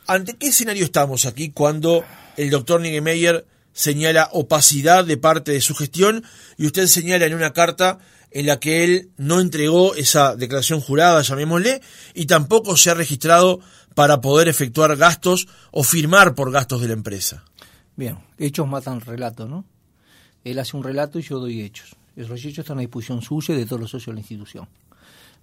¿Ante 0.06 0.34
qué 0.34 0.48
escenario 0.48 0.84
estamos 0.84 1.24
aquí 1.24 1.50
cuando 1.50 2.04
el 2.36 2.50
doctor 2.50 2.80
Niemeyer 2.80 3.46
señala 3.72 4.28
opacidad 4.32 5.04
de 5.04 5.16
parte 5.16 5.52
de 5.52 5.60
su 5.60 5.74
gestión 5.74 6.24
y 6.56 6.66
usted 6.66 6.86
señala 6.86 7.26
en 7.26 7.34
una 7.34 7.52
carta 7.52 7.98
en 8.30 8.46
la 8.46 8.58
que 8.58 8.84
él 8.84 9.10
no 9.16 9.40
entregó 9.40 9.94
esa 9.94 10.34
declaración 10.34 10.80
jurada, 10.80 11.22
llamémosle, 11.22 11.80
y 12.14 12.26
tampoco 12.26 12.76
se 12.76 12.90
ha 12.90 12.94
registrado 12.94 13.60
para 13.94 14.20
poder 14.20 14.48
efectuar 14.48 14.96
gastos 14.96 15.46
o 15.70 15.84
firmar 15.84 16.34
por 16.34 16.50
gastos 16.50 16.80
de 16.80 16.88
la 16.88 16.94
empresa. 16.94 17.44
Bien, 17.96 18.18
hechos 18.38 18.66
matan 18.66 19.00
relato, 19.00 19.46
¿no? 19.46 19.64
Él 20.44 20.58
hace 20.58 20.76
un 20.76 20.84
relato 20.84 21.18
y 21.18 21.22
yo 21.22 21.38
doy 21.38 21.62
hechos. 21.62 21.96
Esos 22.16 22.38
hechos 22.44 22.60
están 22.60 22.78
a 22.78 22.82
disposición 22.82 23.22
suya 23.22 23.54
y 23.54 23.58
de 23.58 23.66
todos 23.66 23.80
los 23.80 23.90
socios 23.90 24.08
de 24.08 24.14
la 24.14 24.20
institución. 24.20 24.68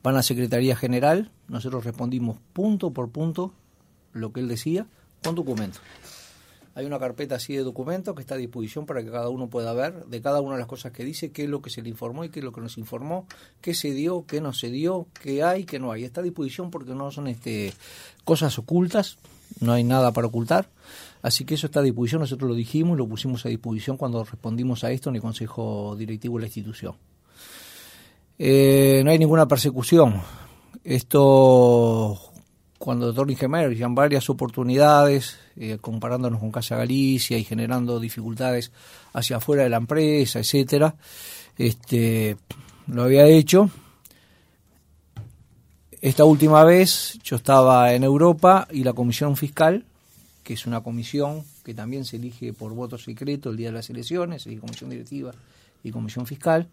Van 0.03 0.15
a 0.15 0.17
la 0.17 0.23
Secretaría 0.23 0.75
General, 0.75 1.29
nosotros 1.47 1.83
respondimos 1.83 2.37
punto 2.53 2.91
por 2.91 3.09
punto 3.09 3.53
lo 4.13 4.31
que 4.31 4.39
él 4.39 4.47
decía 4.47 4.87
con 5.23 5.35
documentos. 5.35 5.81
Hay 6.73 6.85
una 6.85 6.99
carpeta 6.99 7.35
así 7.35 7.53
de 7.53 7.63
documentos 7.63 8.15
que 8.15 8.21
está 8.21 8.35
a 8.35 8.37
disposición 8.37 8.85
para 8.85 9.03
que 9.03 9.11
cada 9.11 9.27
uno 9.27 9.49
pueda 9.49 9.73
ver 9.73 10.05
de 10.05 10.21
cada 10.21 10.39
una 10.39 10.53
de 10.53 10.59
las 10.59 10.67
cosas 10.67 10.93
que 10.93 11.03
dice, 11.03 11.31
qué 11.31 11.43
es 11.43 11.49
lo 11.49 11.61
que 11.61 11.69
se 11.69 11.81
le 11.81 11.89
informó 11.89 12.23
y 12.23 12.29
qué 12.29 12.39
es 12.39 12.45
lo 12.45 12.53
que 12.53 12.61
nos 12.61 12.77
informó, 12.77 13.27
qué 13.59 13.73
se 13.73 13.91
dio, 13.91 14.25
qué 14.25 14.39
no 14.39 14.53
se 14.53 14.69
dio, 14.69 15.07
qué 15.21 15.43
hay, 15.43 15.65
qué 15.65 15.79
no 15.79 15.91
hay. 15.91 16.05
Está 16.05 16.21
a 16.21 16.23
disposición 16.23 16.71
porque 16.71 16.95
no 16.95 17.11
son 17.11 17.27
este 17.27 17.73
cosas 18.23 18.57
ocultas, 18.57 19.17
no 19.59 19.73
hay 19.73 19.83
nada 19.83 20.13
para 20.13 20.27
ocultar. 20.27 20.69
Así 21.21 21.45
que 21.45 21.55
eso 21.55 21.67
está 21.67 21.79
a 21.79 21.83
disposición, 21.83 22.21
nosotros 22.21 22.49
lo 22.49 22.55
dijimos 22.55 22.95
y 22.95 22.97
lo 22.97 23.07
pusimos 23.07 23.45
a 23.45 23.49
disposición 23.49 23.97
cuando 23.97 24.23
respondimos 24.23 24.83
a 24.83 24.91
esto 24.91 25.09
en 25.09 25.15
el 25.15 25.21
Consejo 25.21 25.95
Directivo 25.97 26.37
de 26.37 26.41
la 26.41 26.47
institución. 26.47 26.95
Eh, 28.39 29.01
no 29.05 29.11
hay 29.11 29.19
ninguna 29.19 29.47
persecución. 29.47 30.21
Esto 30.83 32.19
cuando 32.81 33.05
doctor 33.05 33.29
Ingemer 33.29 33.75
ya 33.75 33.87
varias 33.89 34.27
oportunidades, 34.31 35.37
eh, 35.55 35.77
comparándonos 35.79 36.39
con 36.39 36.51
Casa 36.51 36.75
Galicia 36.75 37.37
y 37.37 37.43
generando 37.43 37.99
dificultades 37.99 38.71
hacia 39.13 39.37
afuera 39.37 39.63
de 39.63 39.69
la 39.69 39.77
empresa, 39.77 40.39
etcétera, 40.39 40.95
este, 41.57 42.37
lo 42.87 43.03
había 43.03 43.27
hecho. 43.27 43.69
Esta 46.01 46.25
última 46.25 46.63
vez 46.63 47.19
yo 47.23 47.35
estaba 47.35 47.93
en 47.93 48.03
Europa 48.03 48.67
y 48.71 48.83
la 48.83 48.93
comisión 48.93 49.37
fiscal, 49.37 49.85
que 50.43 50.53
es 50.53 50.65
una 50.65 50.81
comisión 50.81 51.43
que 51.63 51.73
también 51.73 52.05
se 52.05 52.17
elige 52.17 52.53
por 52.53 52.73
voto 52.73 52.97
secreto 52.97 53.49
el 53.49 53.57
día 53.57 53.67
de 53.67 53.73
las 53.73 53.89
elecciones, 53.89 54.47
y 54.47 54.57
comisión 54.57 54.89
directiva 54.89 55.31
y 55.83 55.91
comisión 55.91 56.25
fiscal, 56.25 56.67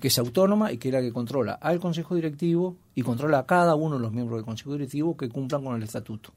que 0.00 0.08
es 0.08 0.18
autónoma 0.18 0.72
y 0.72 0.78
que 0.78 0.88
es 0.88 0.94
la 0.94 1.00
que 1.00 1.12
controla 1.12 1.54
al 1.54 1.80
Consejo 1.80 2.14
Directivo 2.14 2.76
y 2.94 3.02
controla 3.02 3.40
a 3.40 3.46
cada 3.46 3.74
uno 3.74 3.96
de 3.96 4.02
los 4.02 4.12
miembros 4.12 4.38
del 4.38 4.44
Consejo 4.44 4.72
Directivo 4.72 5.16
que 5.16 5.28
cumplan 5.28 5.64
con 5.64 5.76
el 5.76 5.82
estatuto, 5.82 6.32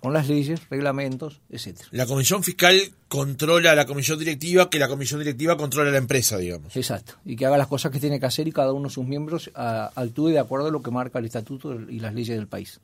con 0.00 0.12
las 0.12 0.28
leyes, 0.28 0.68
reglamentos, 0.68 1.40
etcétera. 1.48 1.88
La 1.92 2.06
Comisión 2.06 2.42
Fiscal 2.42 2.78
controla 3.08 3.72
a 3.72 3.74
la 3.74 3.86
Comisión 3.86 4.18
Directiva, 4.18 4.68
que 4.68 4.78
la 4.78 4.88
Comisión 4.88 5.20
Directiva 5.20 5.56
controla 5.56 5.88
a 5.90 5.92
la 5.92 5.98
empresa, 5.98 6.36
digamos. 6.38 6.76
Exacto, 6.76 7.14
y 7.24 7.36
que 7.36 7.46
haga 7.46 7.58
las 7.58 7.68
cosas 7.68 7.90
que 7.90 8.00
tiene 8.00 8.20
que 8.20 8.26
hacer 8.26 8.46
y 8.48 8.52
cada 8.52 8.72
uno 8.72 8.88
de 8.88 8.94
sus 8.94 9.06
miembros 9.06 9.50
actúe 9.54 10.28
de 10.28 10.38
acuerdo 10.38 10.68
a 10.68 10.70
lo 10.70 10.82
que 10.82 10.90
marca 10.90 11.18
el 11.18 11.24
estatuto 11.24 11.74
y 11.74 12.00
las 12.00 12.14
leyes 12.14 12.36
del 12.36 12.48
país. 12.48 12.80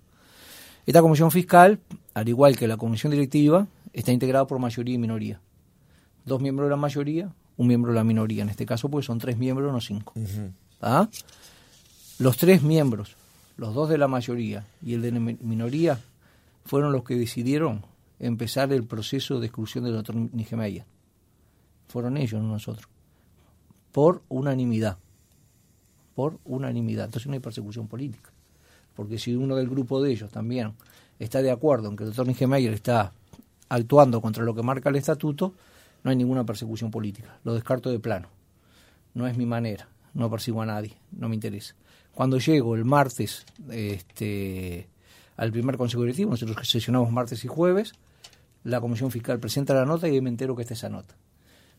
Esta 0.87 1.03
Comisión 1.03 1.33
Fiscal, 1.33 1.81
al 2.15 2.29
igual 2.29 2.57
que 2.57 2.69
la 2.69 2.77
Comisión 2.77 3.11
Directiva, 3.11 3.67
está 3.93 4.13
integrada 4.13 4.47
por 4.47 4.61
mayoría 4.61 4.95
y 4.95 4.99
minoría. 4.99 5.41
Dos 6.25 6.41
miembros 6.41 6.67
de 6.67 6.71
la 6.71 6.77
mayoría, 6.77 7.33
un 7.57 7.67
miembro 7.67 7.91
de 7.91 7.97
la 7.97 8.05
minoría. 8.05 8.45
En 8.45 8.51
este 8.51 8.67
caso, 8.67 8.89
pues 8.89 9.07
son 9.07 9.19
tres 9.19 9.37
miembros, 9.37 9.73
no 9.73 9.81
cinco. 9.81 10.15
¿Ah? 10.81 11.09
Los 12.21 12.37
tres 12.37 12.63
miembros, 12.63 13.17
los 13.57 13.75
dos 13.75 13.89
de 13.89 13.99
la 13.99 14.07
mayoría 14.07 14.65
y 14.81 14.95
el 14.95 15.03
de 15.03 15.11
la 15.11 15.19
minoría, 15.19 15.99
fueron 16.65 16.93
los 16.93 17.03
que 17.03 17.17
decidieron 17.17 17.83
empezar 18.21 18.73
el 18.73 18.85
proceso 18.85 19.41
de 19.41 19.47
exclusión 19.47 19.85
del 19.85 19.95
doctor 19.95 20.15
Nigemeyer. 20.15 20.85
Fueron 21.89 22.17
ellos, 22.17 22.41
no 22.41 22.49
nosotros. 22.49 22.89
Por 23.91 24.23
unanimidad. 24.29 24.99
Por 26.15 26.39
unanimidad. 26.45 27.07
Entonces 27.07 27.27
no 27.27 27.35
hay 27.35 27.41
persecución 27.41 27.89
política. 27.89 28.31
Porque 28.97 29.19
si 29.19 29.35
uno 29.35 29.55
del 29.55 29.69
grupo 29.69 30.03
de 30.03 30.11
ellos 30.11 30.31
también 30.31 30.73
está 31.19 31.43
de 31.43 31.51
acuerdo 31.51 31.89
en 31.89 31.97
que 31.97 32.05
el 32.05 32.11
doctor 32.11 32.27
Nigemeyer 32.27 32.73
está 32.73 33.13
actuando 33.69 34.21
contra 34.21 34.43
lo 34.45 34.55
que 34.55 34.63
marca 34.63 34.89
el 34.89 34.97
estatuto, 34.97 35.55
no 36.03 36.11
hay 36.11 36.17
ninguna 36.17 36.45
persecución 36.45 36.91
política. 36.91 37.39
Lo 37.45 37.55
descarto 37.55 37.91
de 37.91 37.99
plano. 37.99 38.29
No 39.15 39.27
es 39.27 39.37
mi 39.37 39.47
manera. 39.47 39.89
No 40.15 40.31
persigo 40.31 40.63
a 40.63 40.67
nadie. 40.67 40.97
No 41.13 41.29
me 41.29 41.35
interesa. 41.35 41.75
Cuando 42.15 42.39
llego 42.39 42.75
el 42.75 42.85
martes 42.85 43.45
este, 43.71 44.89
al 45.37 45.53
primer 45.53 45.77
consejo 45.77 46.03
directivo, 46.03 46.31
nosotros 46.31 46.57
sesionamos 46.67 47.13
martes 47.13 47.45
y 47.45 47.49
jueves, 47.49 47.93
la 48.65 48.81
comisión 48.81 49.11
fiscal 49.11 49.39
presenta 49.39 49.75
la 49.75 49.85
nota 49.85 50.09
y 50.09 50.21
me 50.21 50.31
entero 50.31 50.57
que 50.57 50.63
está 50.63 50.75
esa 50.75 50.89
nota. 50.89 51.15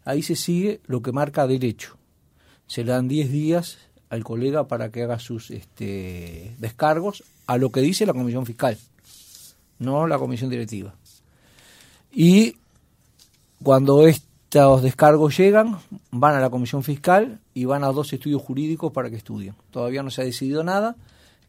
Ahí 0.06 0.22
se 0.22 0.36
sigue 0.36 0.80
lo 0.86 1.02
que 1.02 1.12
marca 1.12 1.48
derecho. 1.48 1.98
Se 2.68 2.84
dan 2.84 3.08
10 3.08 3.32
días 3.32 3.78
al 4.10 4.24
colega 4.24 4.67
para 4.67 4.91
que 4.91 5.04
haga 5.04 5.20
sus 5.20 5.52
este, 5.52 6.56
descargos 6.60 7.24
a 7.46 7.58
lo 7.58 7.72
que 7.72 7.82
dice 7.82 8.06
la 8.06 8.13
comisión 8.13 8.46
fiscal, 8.46 8.78
no 9.80 10.08
la 10.08 10.17
comisión 10.17 10.50
directiva. 10.50 10.96
Y 12.12 12.56
cuando 13.62 14.08
estos 14.08 14.82
descargos 14.82 15.38
llegan, 15.38 15.78
van 16.12 16.36
a 16.36 16.39
la 16.39 16.50
comisión 16.50 16.84
fiscal 16.84 17.39
y 17.54 17.65
van 17.65 17.84
a 17.84 17.91
dos 17.91 18.13
estudios 18.13 18.41
jurídicos 18.41 18.91
para 18.91 19.10
que 19.10 19.17
estudien. 19.17 19.56
Todavía 19.72 20.04
no 20.04 20.10
se 20.10 20.22
ha 20.22 20.26
decidido 20.26 20.63
nada, 20.63 20.96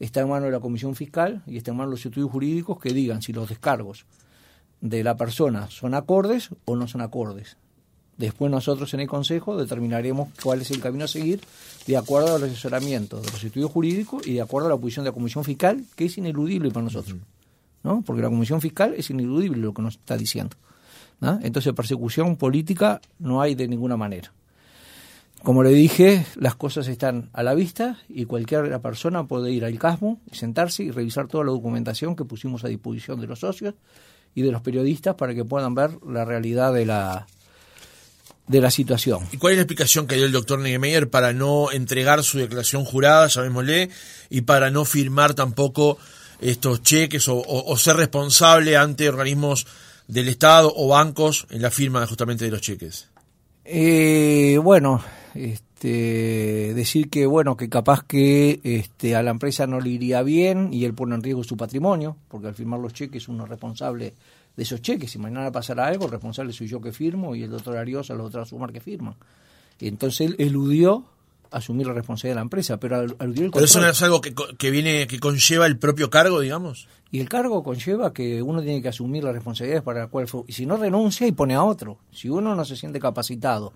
está 0.01 0.21
en 0.21 0.29
mano 0.29 0.47
de 0.47 0.53
la 0.53 0.61
comisión 0.61 0.95
fiscal 0.95 1.43
y 1.47 1.57
está 1.57 1.71
en 1.71 1.77
mano 1.77 1.91
de 1.91 1.97
los 1.97 2.07
estudios 2.07 2.31
jurídicos 2.31 2.81
que 2.81 2.93
digan 2.93 3.23
si 3.23 3.33
los 3.33 3.49
descargos 3.49 4.07
de 4.81 5.03
la 5.03 5.17
persona 5.17 5.69
son 5.71 5.95
acordes 5.95 6.51
o 6.65 6.77
no 6.77 6.87
son 6.87 7.01
acordes. 7.01 7.57
Después 8.19 8.51
nosotros 8.51 8.93
en 8.95 9.01
el 9.01 9.07
Consejo 9.07 9.57
determinaremos 9.57 10.29
cuál 10.43 10.61
es 10.61 10.73
el 10.73 10.81
camino 10.81 11.05
a 11.05 11.09
seguir 11.09 11.41
de 11.87 11.97
acuerdo 11.97 12.35
al 12.35 12.43
asesoramiento 12.43 13.21
de 13.21 13.31
los 13.31 13.43
estudios 13.43 13.71
jurídicos 13.71 14.27
y 14.27 14.35
de 14.35 14.43
acuerdo 14.43 14.67
a 14.67 14.71
la 14.73 14.77
posición 14.77 15.05
de 15.05 15.11
la 15.11 15.15
Comisión 15.15 15.45
Fiscal, 15.45 15.85
que 15.95 16.07
es 16.07 16.19
ineludible 16.19 16.71
para 16.71 16.83
nosotros. 16.83 17.17
¿no? 17.85 18.03
Porque 18.03 18.21
la 18.21 18.29
Comisión 18.29 18.61
Fiscal 18.61 18.93
es 18.97 19.09
ineludible 19.11 19.59
lo 19.59 19.73
que 19.73 19.83
nos 19.83 19.95
está 19.95 20.17
diciendo. 20.17 20.57
Entonces 21.21 21.73
persecución 21.73 22.37
política 22.37 23.01
no 23.21 23.41
hay 23.41 23.55
de 23.55 23.69
ninguna 23.69 23.97
manera. 23.97 24.33
Como 25.43 25.63
le 25.63 25.71
dije, 25.71 26.27
las 26.35 26.57
cosas 26.57 26.89
están 26.89 27.31
a 27.33 27.45
la 27.45 27.55
vista 27.55 27.99
y 28.09 28.25
cualquier 28.25 28.81
persona 28.81 29.25
puede 29.25 29.53
ir 29.53 29.65
al 29.65 29.79
CASMO, 29.79 30.21
sentarse 30.33 30.83
y 30.83 30.91
revisar 30.91 31.29
toda 31.29 31.45
la 31.45 31.53
documentación 31.53 32.17
que 32.17 32.25
pusimos 32.25 32.65
a 32.65 32.69
disposición 32.69 33.21
de 33.21 33.29
los 33.29 33.41
socios 33.41 33.75
y 34.35 34.43
de 34.43 34.51
los 34.51 34.63
periodistas 34.63 35.15
para 35.15 35.35
que 35.35 35.45
puedan 35.45 35.75
ver 35.75 35.91
la 36.05 36.25
realidad 36.25 36.73
de 36.73 36.87
la, 36.87 37.27
de 38.49 38.61
la 38.61 38.71
situación. 38.71 39.21
¿Y 39.31 39.37
cuál 39.37 39.53
es 39.53 39.59
la 39.59 39.63
explicación 39.63 40.07
que 40.07 40.17
dio 40.17 40.25
el 40.25 40.33
doctor 40.33 40.59
Niemeyer 40.59 41.09
para 41.09 41.33
no 41.33 41.71
entregar 41.71 42.23
su 42.25 42.39
declaración 42.39 42.85
jurada, 42.85 43.29
llamémosle, 43.29 43.91
y 44.31 44.41
para 44.41 44.71
no 44.71 44.85
firmar 44.85 45.35
tampoco 45.35 45.99
estos 46.41 46.83
cheques 46.83 47.27
o 47.29 47.77
ser 47.77 47.97
responsable 47.97 48.77
ante 48.77 49.09
organismos 49.09 49.67
del 50.09 50.29
Estado 50.29 50.73
o 50.75 50.89
bancos 50.89 51.47
en 51.51 51.63
la 51.63 51.71
firma 51.71 52.07
justamente 52.07 52.45
de 52.47 52.51
los 52.51 52.63
cheques? 52.63 53.09
Eh, 53.65 54.59
bueno, 54.63 55.05
este, 55.35 56.73
decir 56.75 57.11
que 57.11 57.27
bueno 57.27 57.57
que 57.57 57.69
capaz 57.69 58.03
que 58.03 58.61
este, 58.65 59.15
a 59.15 59.23
la 59.23 59.31
empresa 59.31 59.67
no 59.67 59.79
le 59.79 59.91
iría 59.91 60.23
bien 60.23 60.73
y 60.73 60.87
él 60.87 60.95
pone 60.95 61.15
en 61.15 61.23
riesgo 61.23 61.45
su 61.45 61.59
patrimonio, 61.59 62.17
porque 62.29 62.49
al 62.49 62.55
firmar 62.55 62.81
los 62.81 62.95
cheques 62.95 63.29
uno 63.29 63.45
es 63.45 63.51
responsable 63.51 64.15
de 64.59 64.65
esos 64.65 64.83
cheques. 64.83 65.13
Si 65.13 65.21
mañana 65.21 65.53
pasara 65.53 65.87
algo, 65.87 66.07
el 66.07 66.11
responsable 66.11 66.53
soy 66.53 66.67
yo 66.67 66.81
que 66.81 66.91
firmo 66.91 67.37
y 67.37 67.45
el 67.45 67.51
doctor 67.51 67.77
Ariosa 67.77 68.15
los 68.15 68.27
otros 68.27 68.49
sumar 68.49 68.73
que 68.73 68.81
firman. 68.81 69.15
Entonces 69.79 70.23
él 70.23 70.37
eludió 70.41 71.05
asumir 71.53 71.87
la 71.87 71.93
responsabilidad 71.93 72.35
de 72.35 72.41
la 72.41 72.43
empresa, 72.43 72.81
pero 72.81 72.97
aludió 72.97 73.45
el 73.45 73.51
Pero 73.53 73.65
eso 73.65 73.81
no 73.81 73.89
es 73.89 74.03
algo 74.03 74.21
que, 74.21 74.35
que 74.35 74.71
viene 74.73 75.07
que 75.07 75.21
conlleva 75.21 75.65
el 75.65 75.79
propio 75.79 76.11
cargo, 76.11 76.41
digamos. 76.41 76.89
Y 77.13 77.21
el 77.21 77.29
cargo 77.29 77.63
conlleva 77.63 78.13
que 78.13 78.43
uno 78.43 78.61
tiene 78.61 78.83
que 78.83 78.89
asumir 78.89 79.23
las 79.23 79.33
responsabilidades 79.33 79.85
para 79.85 80.01
la 80.01 80.07
cual 80.09 80.27
fue. 80.27 80.43
Y 80.49 80.53
si 80.53 80.67
no 80.67 80.77
renuncia 80.77 81.29
y 81.29 81.33
pone 81.33 81.55
a 81.55 81.63
otro. 81.63 81.99
Si 82.11 82.29
uno 82.29 82.57
no 82.57 82.65
se 82.65 82.75
siente 82.75 82.99
capacitado 82.99 83.75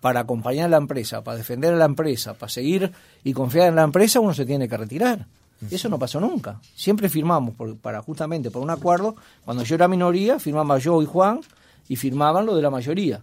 para 0.00 0.20
acompañar 0.20 0.64
a 0.64 0.70
la 0.70 0.78
empresa, 0.78 1.22
para 1.22 1.36
defender 1.36 1.74
a 1.74 1.76
la 1.76 1.84
empresa, 1.84 2.32
para 2.32 2.48
seguir 2.48 2.90
y 3.22 3.34
confiar 3.34 3.68
en 3.68 3.76
la 3.76 3.82
empresa, 3.82 4.18
uno 4.18 4.32
se 4.32 4.46
tiene 4.46 4.66
que 4.66 4.78
retirar. 4.78 5.26
Eso 5.70 5.88
no 5.88 5.98
pasó 5.98 6.20
nunca. 6.20 6.60
Siempre 6.74 7.08
firmamos 7.08 7.54
por, 7.54 7.76
para 7.76 8.02
justamente 8.02 8.50
por 8.50 8.62
un 8.62 8.70
acuerdo. 8.70 9.14
Cuando 9.44 9.62
yo 9.62 9.74
era 9.74 9.88
minoría, 9.88 10.38
firmaba 10.38 10.78
yo 10.78 11.00
y 11.02 11.06
Juan 11.06 11.40
y 11.88 11.96
firmaban 11.96 12.46
lo 12.46 12.54
de 12.56 12.62
la 12.62 12.70
mayoría. 12.70 13.22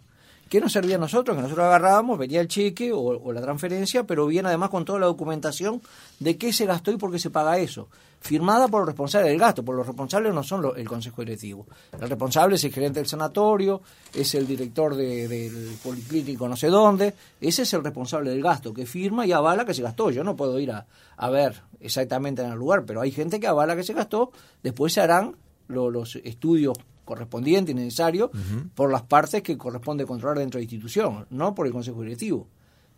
¿Qué 0.49 0.59
nos 0.59 0.71
servía 0.71 0.95
a 0.95 0.99
nosotros? 0.99 1.37
Que 1.37 1.43
nosotros 1.43 1.65
agarrábamos, 1.67 2.17
venía 2.17 2.41
el 2.41 2.47
cheque 2.47 2.91
o, 2.91 3.31
la 3.31 3.39
transferencia, 3.39 4.03
pero 4.05 4.25
bien 4.25 4.47
además 4.47 4.71
con 4.71 4.83
toda 4.83 4.97
la 4.97 5.05
documentación 5.05 5.79
de 6.19 6.37
qué 6.37 6.51
se 6.51 6.65
gastó 6.65 6.91
y 6.91 6.97
por 6.97 7.11
qué 7.11 7.19
se 7.19 7.29
paga 7.29 7.59
eso. 7.59 7.87
Firmada 8.19 8.67
por 8.67 8.81
los 8.81 8.87
responsables 8.87 9.29
del 9.29 9.39
gasto, 9.39 9.63
por 9.63 9.75
los 9.75 9.85
responsables 9.85 10.33
no 10.33 10.41
son 10.41 10.71
el 10.75 10.89
Consejo 10.89 11.21
Directivo. 11.21 11.67
El 11.93 12.09
responsable 12.09 12.55
es 12.55 12.63
el 12.63 12.73
gerente 12.73 12.99
del 12.99 13.07
sanatorio, 13.07 13.81
es 14.11 14.33
el 14.33 14.47
director 14.47 14.95
del 14.95 15.77
policlínico 15.83 16.47
no 16.47 16.57
sé 16.57 16.67
dónde, 16.67 17.13
ese 17.39 17.61
es 17.61 17.73
el 17.73 17.83
responsable 17.83 18.31
del 18.31 18.41
gasto, 18.41 18.73
que 18.73 18.87
firma 18.87 19.27
y 19.27 19.31
avala 19.31 19.65
que 19.65 19.75
se 19.75 19.83
gastó. 19.83 20.09
Yo 20.09 20.23
no 20.23 20.35
puedo 20.35 20.59
ir 20.59 20.71
a, 20.71 20.87
a 21.15 21.29
ver 21.29 21.61
exactamente 21.79 22.41
en 22.41 22.51
el 22.51 22.57
lugar, 22.57 22.85
pero 22.85 23.01
hay 23.01 23.11
gente 23.11 23.39
que 23.39 23.45
avala 23.45 23.75
que 23.75 23.83
se 23.83 23.93
gastó, 23.93 24.31
después 24.63 24.93
se 24.93 25.01
harán 25.01 25.35
los 25.67 26.15
estudios 26.15 26.75
correspondiente 27.09 27.71
y 27.71 27.73
necesario 27.73 28.29
por 28.75 28.91
las 28.91 29.01
partes 29.01 29.41
que 29.41 29.57
corresponde 29.57 30.05
controlar 30.05 30.37
dentro 30.37 30.59
de 30.59 30.61
la 30.61 30.71
institución, 30.71 31.25
no 31.31 31.55
por 31.55 31.65
el 31.65 31.73
Consejo 31.73 32.03
Directivo. 32.03 32.47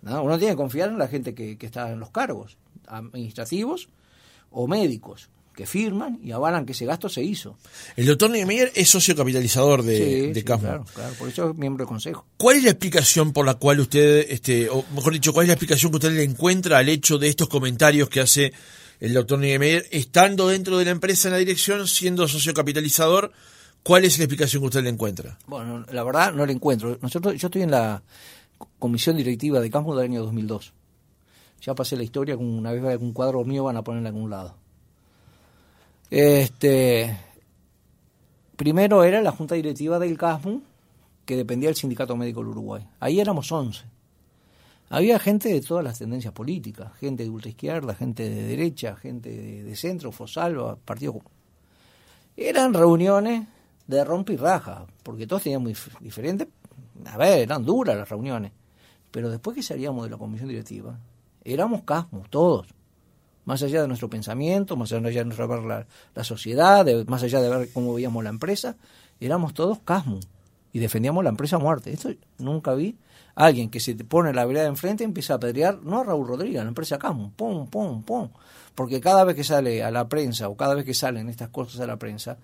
¿no? 0.02 0.22
Uno 0.22 0.38
tiene 0.38 0.52
que 0.52 0.58
confiar 0.58 0.90
en 0.90 0.98
la 0.98 1.08
gente 1.08 1.34
que, 1.34 1.58
está 1.62 1.90
en 1.90 2.02
los 2.02 2.12
cargos 2.12 2.58
administrativos 2.88 3.88
o 4.50 4.68
médicos, 4.68 5.30
que 5.56 5.66
firman 5.66 6.20
y 6.22 6.34
avalan 6.34 6.66
que 6.66 6.74
ese 6.74 6.86
gasto 6.86 7.08
se 7.08 7.24
hizo. 7.24 7.58
El 7.96 8.06
doctor 8.06 8.30
Niemeyer 8.30 8.70
es 8.76 8.90
socio 8.90 9.16
capitalizador 9.16 9.82
de, 9.82 9.98
Sí, 9.98 10.28
de 10.28 10.34
sí, 10.34 10.44
claro, 10.44 10.84
claro, 10.94 11.14
por 11.18 11.30
eso 11.30 11.52
es 11.52 11.56
miembro 11.56 11.86
del 11.86 11.90
consejo. 11.90 12.26
¿Cuál 12.36 12.58
es 12.58 12.64
la 12.64 12.72
explicación 12.72 13.32
por 13.32 13.46
la 13.46 13.54
cual 13.54 13.80
usted, 13.80 14.26
este, 14.30 14.70
o 14.70 14.84
mejor 14.94 15.14
dicho, 15.14 15.32
cuál 15.32 15.46
es 15.46 15.48
la 15.48 15.54
explicación 15.54 15.90
que 15.92 15.98
usted 15.98 16.12
le 16.12 16.24
encuentra 16.24 16.80
al 16.80 16.90
hecho 16.90 17.18
de 17.18 17.30
estos 17.30 17.48
comentarios 17.48 18.10
que 18.10 18.20
hace 18.20 18.52
el 19.00 19.14
doctor 19.14 19.40
Niemeyer, 19.40 19.88
estando 19.92 20.50
dentro 20.50 20.78
de 20.78 20.86
la 20.86 20.92
empresa 20.92 21.30
en 21.30 21.34
la 21.34 21.38
dirección, 21.38 21.88
siendo 21.88 22.28
socio 22.28 22.54
capitalizador? 22.54 23.32
¿Cuál 23.84 24.06
es 24.06 24.18
la 24.18 24.26
explicación 24.26 24.62
que 24.62 24.68
usted 24.68 24.84
le 24.84 24.90
encuentra? 24.90 25.38
Bueno, 25.48 25.86
la 25.92 26.04
verdad 26.04 26.34
no 26.34 26.46
le 26.46 26.54
encuentro. 26.54 26.98
Nosotros, 27.02 27.36
yo 27.36 27.48
estoy 27.48 27.64
en 27.64 27.72
la 27.72 28.04
comisión 28.78 29.18
directiva 29.18 29.60
de 29.60 29.72
Casmo 29.72 29.96
del 29.96 30.06
año 30.06 30.22
2002. 30.22 30.74
Ya 31.62 31.76
pasé 31.76 31.96
la 31.96 32.04
historia, 32.04 32.36
con 32.36 32.46
una 32.46 32.72
vez 32.72 33.00
un 33.02 33.14
cuadro 33.14 33.44
mío 33.44 33.64
van 33.64 33.78
a 33.78 33.84
poner 33.84 34.02
en 34.02 34.08
algún 34.08 34.30
lado. 34.30 34.56
Este, 36.10 37.18
primero 38.56 39.04
era 39.04 39.22
la 39.22 39.32
junta 39.32 39.56
directiva 39.56 39.98
del 39.98 40.18
CASMU, 40.18 40.62
que 41.26 41.36
dependía 41.36 41.70
del 41.70 41.76
Sindicato 41.76 42.16
Médico 42.16 42.42
del 42.42 42.50
Uruguay. 42.50 42.88
Ahí 43.00 43.20
éramos 43.20 43.52
11. 43.52 43.84
Había 44.90 45.20
gente 45.20 45.50
de 45.50 45.62
todas 45.62 45.84
las 45.84 46.00
tendencias 46.00 46.34
políticas, 46.34 46.92
gente 47.00 47.24
de 47.24 47.30
ultraizquierda, 47.30 47.96
gente 47.96 48.30
de 48.30 48.44
derecha, 48.44 48.96
gente 48.98 49.30
de, 49.64 49.76
centro, 49.76 50.12
Fosalva, 50.12 50.76
Partido 50.76 51.22
Eran 52.36 52.74
reuniones 52.74 53.48
de 53.98 54.04
rompe 54.06 54.34
y 54.34 54.38
raja, 54.38 54.86
porque 55.04 55.28
todos 55.28 55.44
tenían 55.44 55.62
muy 55.62 55.74
dif- 55.74 56.00
diferentes. 56.00 56.48
A 57.06 57.18
ver, 57.18 57.40
eran 57.40 57.64
duras 57.66 57.96
las 57.96 58.10
reuniones. 58.10 58.52
Pero 59.12 59.30
después 59.30 59.56
que 59.56 59.64
salíamos 59.64 60.04
de 60.06 60.10
la 60.10 60.18
comisión 60.18 60.50
directiva, 60.50 60.98
éramos 61.44 61.84
casmos, 61.84 62.30
todos. 62.30 62.68
Más 63.46 63.62
allá 63.64 63.82
de 63.82 63.88
nuestro 63.88 64.10
pensamiento, 64.10 64.76
más 64.76 64.92
allá 64.92 65.10
de 65.10 65.26
nuestra 65.26 65.48
ver 65.48 65.64
la, 66.16 66.24
sociedad, 66.24 66.86
más 67.08 67.24
allá 67.24 67.42
de 67.42 67.50
ver 67.50 67.70
cómo 67.74 67.94
veíamos 67.94 68.24
la 68.24 68.30
empresa, 68.30 68.78
éramos 69.20 69.54
todos 69.54 69.80
casmos 69.80 70.28
y 70.72 70.80
defendíamos 70.80 71.24
la 71.24 71.32
empresa 71.32 71.56
a 71.56 71.60
muerte. 71.60 71.92
Esto 71.92 72.10
nunca 72.38 72.74
vi 72.74 72.96
alguien 73.36 73.70
que 73.70 73.80
se 73.80 73.96
pone 73.96 74.34
la 74.34 74.46
vereda 74.46 74.68
enfrente 74.68 75.04
y 75.04 75.06
empieza 75.06 75.34
a 75.34 75.36
apedrear, 75.38 75.82
no 75.84 76.00
a 76.00 76.04
Raúl 76.04 76.28
Rodríguez, 76.28 76.62
a 76.62 76.64
la 76.64 76.70
empresa 76.70 77.00
Casmo, 77.00 77.34
pum, 77.36 77.68
pum, 77.68 78.04
pum. 78.04 78.30
Porque 78.76 79.02
cada 79.02 79.24
vez 79.24 79.36
que 79.36 79.44
sale 79.44 79.84
a 79.84 79.92
la 79.92 80.08
prensa 80.08 80.48
o 80.48 80.56
cada 80.56 80.76
vez 80.76 80.86
que 80.86 80.94
salen 80.94 81.28
estas 81.28 81.50
cosas 81.50 81.82
a 81.82 81.88
la 81.88 81.98
prensa, 81.98 82.38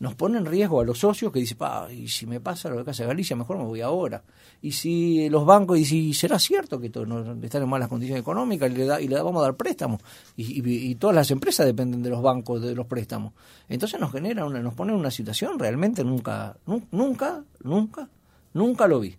nos 0.00 0.14
pone 0.16 0.38
en 0.38 0.44
riesgo 0.46 0.80
a 0.80 0.84
los 0.84 0.98
socios 0.98 1.32
que 1.32 1.38
dicen, 1.38 1.56
pa, 1.56 1.88
y 1.90 2.08
si 2.08 2.26
me 2.26 2.40
pasa 2.40 2.68
lo 2.68 2.76
de 2.78 2.84
Casa 2.84 3.04
de 3.04 3.08
Galicia, 3.08 3.36
mejor 3.36 3.56
me 3.58 3.64
voy 3.64 3.80
ahora. 3.80 4.22
Y 4.60 4.72
si 4.72 5.28
los 5.28 5.44
bancos, 5.46 5.78
y 5.78 5.84
si 5.84 6.14
será 6.14 6.38
cierto 6.38 6.80
que 6.80 6.90
no- 7.06 7.36
están 7.42 7.62
en 7.62 7.68
malas 7.68 7.88
condiciones 7.88 8.22
económicas 8.22 8.70
y 8.70 8.74
le, 8.74 8.86
da, 8.86 9.00
y 9.00 9.08
le 9.08 9.14
vamos 9.22 9.40
a 9.40 9.44
dar 9.44 9.54
préstamos. 9.56 10.00
Y, 10.36 10.60
y- 10.60 10.90
y 10.90 10.94
todas 10.96 11.14
las 11.14 11.30
empresas 11.30 11.64
dependen 11.66 12.02
de 12.02 12.10
los 12.10 12.22
bancos, 12.22 12.60
de 12.62 12.74
los 12.74 12.86
préstamos. 12.86 13.32
Entonces 13.68 14.00
nos 14.00 14.10
genera, 14.12 14.44
una, 14.44 14.60
nos 14.60 14.74
pone 14.74 14.92
en 14.92 14.98
una 14.98 15.10
situación 15.10 15.58
realmente 15.58 16.02
nunca, 16.04 16.56
nu- 16.66 16.82
nunca, 16.90 17.44
nunca, 17.62 18.08
nunca 18.52 18.86
lo 18.88 19.00
vi. 19.00 19.16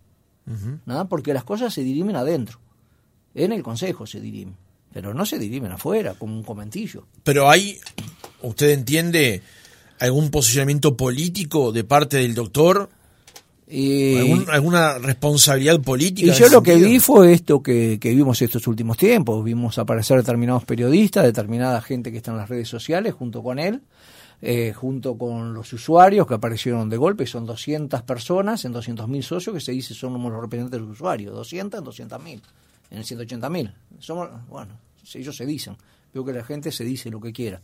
Nada, 0.85 1.05
porque 1.05 1.33
las 1.33 1.43
cosas 1.43 1.73
se 1.73 1.81
dirimen 1.83 2.15
adentro. 2.15 2.59
En 3.33 3.51
el 3.51 3.63
consejo 3.63 4.05
se 4.05 4.19
dirimen. 4.21 4.55
Pero 4.93 5.13
no 5.13 5.25
se 5.25 5.38
dirimen 5.39 5.71
afuera, 5.73 6.13
como 6.13 6.35
un 6.35 6.43
comentillo. 6.43 7.05
Pero 7.23 7.49
hay, 7.49 7.79
¿usted 8.41 8.69
entiende 8.69 9.41
algún 9.99 10.29
posicionamiento 10.31 10.95
político 10.97 11.71
de 11.71 11.84
parte 11.84 12.17
del 12.17 12.34
doctor? 12.36 12.89
Y, 13.67 14.17
¿Algún- 14.17 14.45
¿Alguna 14.51 14.97
responsabilidad 14.99 15.81
política? 15.81 16.31
y 16.31 16.38
yo 16.39 16.49
lo 16.49 16.62
que 16.62 16.75
vi 16.75 16.99
fue 16.99 17.34
esto 17.34 17.63
que, 17.63 17.97
que 17.99 18.13
vimos 18.13 18.39
estos 18.41 18.67
últimos 18.67 18.95
tiempos. 18.97 19.43
Vimos 19.43 19.79
aparecer 19.79 20.17
determinados 20.17 20.65
periodistas, 20.65 21.23
determinada 21.23 21.81
gente 21.81 22.12
que 22.12 22.17
está 22.17 22.31
en 22.31 22.38
las 22.38 22.47
redes 22.49 22.67
sociales 22.69 23.15
junto 23.15 23.41
con 23.41 23.58
él, 23.58 23.81
eh, 24.43 24.71
junto 24.75 25.17
con 25.17 25.55
los 25.55 25.73
usuarios 25.73 26.27
que 26.27 26.36
aparecieron 26.36 26.89
de 26.91 26.97
golpe. 26.97 27.25
Son 27.25 27.47
200 27.47 28.03
personas 28.03 28.63
en 28.65 28.73
200.000 28.73 29.21
socios 29.23 29.55
que 29.55 29.62
se 29.62 29.71
dice 29.71 29.95
son 29.95 30.13
los 30.13 30.41
representantes 30.41 30.79
de 30.79 30.86
los 30.86 30.91
usuarios. 30.95 31.34
200 31.34 31.79
en 31.79 31.86
200.000, 32.10 32.41
en 32.91 32.97
el 32.99 33.03
180.000. 33.03 33.73
Somos, 33.99 34.29
bueno, 34.47 34.77
ellos 35.15 35.36
se 35.36 35.45
dicen. 35.47 35.75
Veo 36.15 36.23
que 36.23 36.32
la 36.32 36.45
gente 36.45 36.71
se 36.71 36.86
dice 36.86 37.10
lo 37.12 37.19
que 37.19 37.34
quiera. 37.34 37.60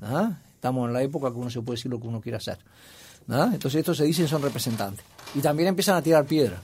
¿Ah? 0.00 0.38
Estamos 0.54 0.86
en 0.86 0.92
la 0.92 1.02
época 1.02 1.28
que 1.32 1.38
uno 1.38 1.50
se 1.50 1.60
puede 1.60 1.76
decir 1.76 1.90
lo 1.90 2.00
que 2.00 2.06
uno 2.06 2.20
quiera 2.20 2.38
hacer. 2.38 2.56
¿Ah? 3.28 3.50
Entonces 3.52 3.80
estos 3.80 3.96
se 3.96 4.04
dicen 4.04 4.28
son 4.28 4.42
representantes. 4.42 5.04
Y 5.34 5.40
también 5.40 5.70
empiezan 5.70 5.96
a 5.96 6.02
tirar 6.02 6.24
piedra. 6.24 6.62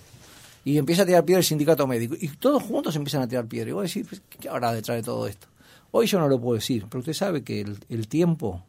Y 0.65 0.79
empieza 0.79 1.03
a 1.03 1.07
tirar 1.07 1.25
piedra 1.25 1.41
el 1.41 1.45
sindicato 1.45 1.85
médico. 1.89 2.15
Y 2.21 2.29
todos 2.29 2.63
juntos 2.63 2.95
empiezan 2.95 3.23
a 3.23 3.27
tirar 3.27 3.47
piedra. 3.47 3.71
Y 3.71 3.73
vos 3.73 3.83
decís, 3.83 4.07
pues, 4.09 4.23
¿qué 4.39 4.49
habrá 4.49 4.73
detrás 4.73 4.99
de 4.99 5.03
todo 5.03 5.27
esto? 5.27 5.49
Hoy 5.91 6.07
yo 6.07 6.21
no 6.21 6.29
lo 6.29 6.41
puedo 6.41 6.55
decir, 6.55 6.87
pero 6.89 7.01
usted 7.01 7.13
sabe 7.13 7.43
que 7.43 7.61
el, 7.61 7.77
el 7.89 8.07
tiempo 8.07 8.65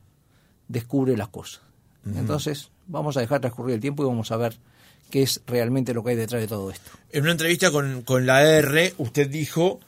descubre 0.68 1.16
las 1.16 1.28
cosas. 1.28 1.62
Entonces 2.04 2.72
vamos 2.88 3.16
a 3.18 3.20
dejar 3.20 3.40
transcurrir 3.40 3.76
el 3.76 3.82
tiempo 3.82 4.02
y 4.02 4.08
vamos 4.08 4.32
a 4.32 4.38
ver 4.38 4.58
qué 5.12 5.22
es 5.22 5.42
realmente 5.46 5.94
lo 5.94 6.04
que 6.04 6.10
hay 6.10 6.16
detrás 6.16 6.42
de 6.42 6.48
todo 6.48 6.72
esto. 6.72 6.90
En 7.12 7.22
una 7.22 7.34
entrevista 7.34 7.70
con, 7.70 8.02
con 8.02 8.26
la 8.26 8.44
R, 8.44 8.96
usted 8.98 9.30
dijo 9.30 9.80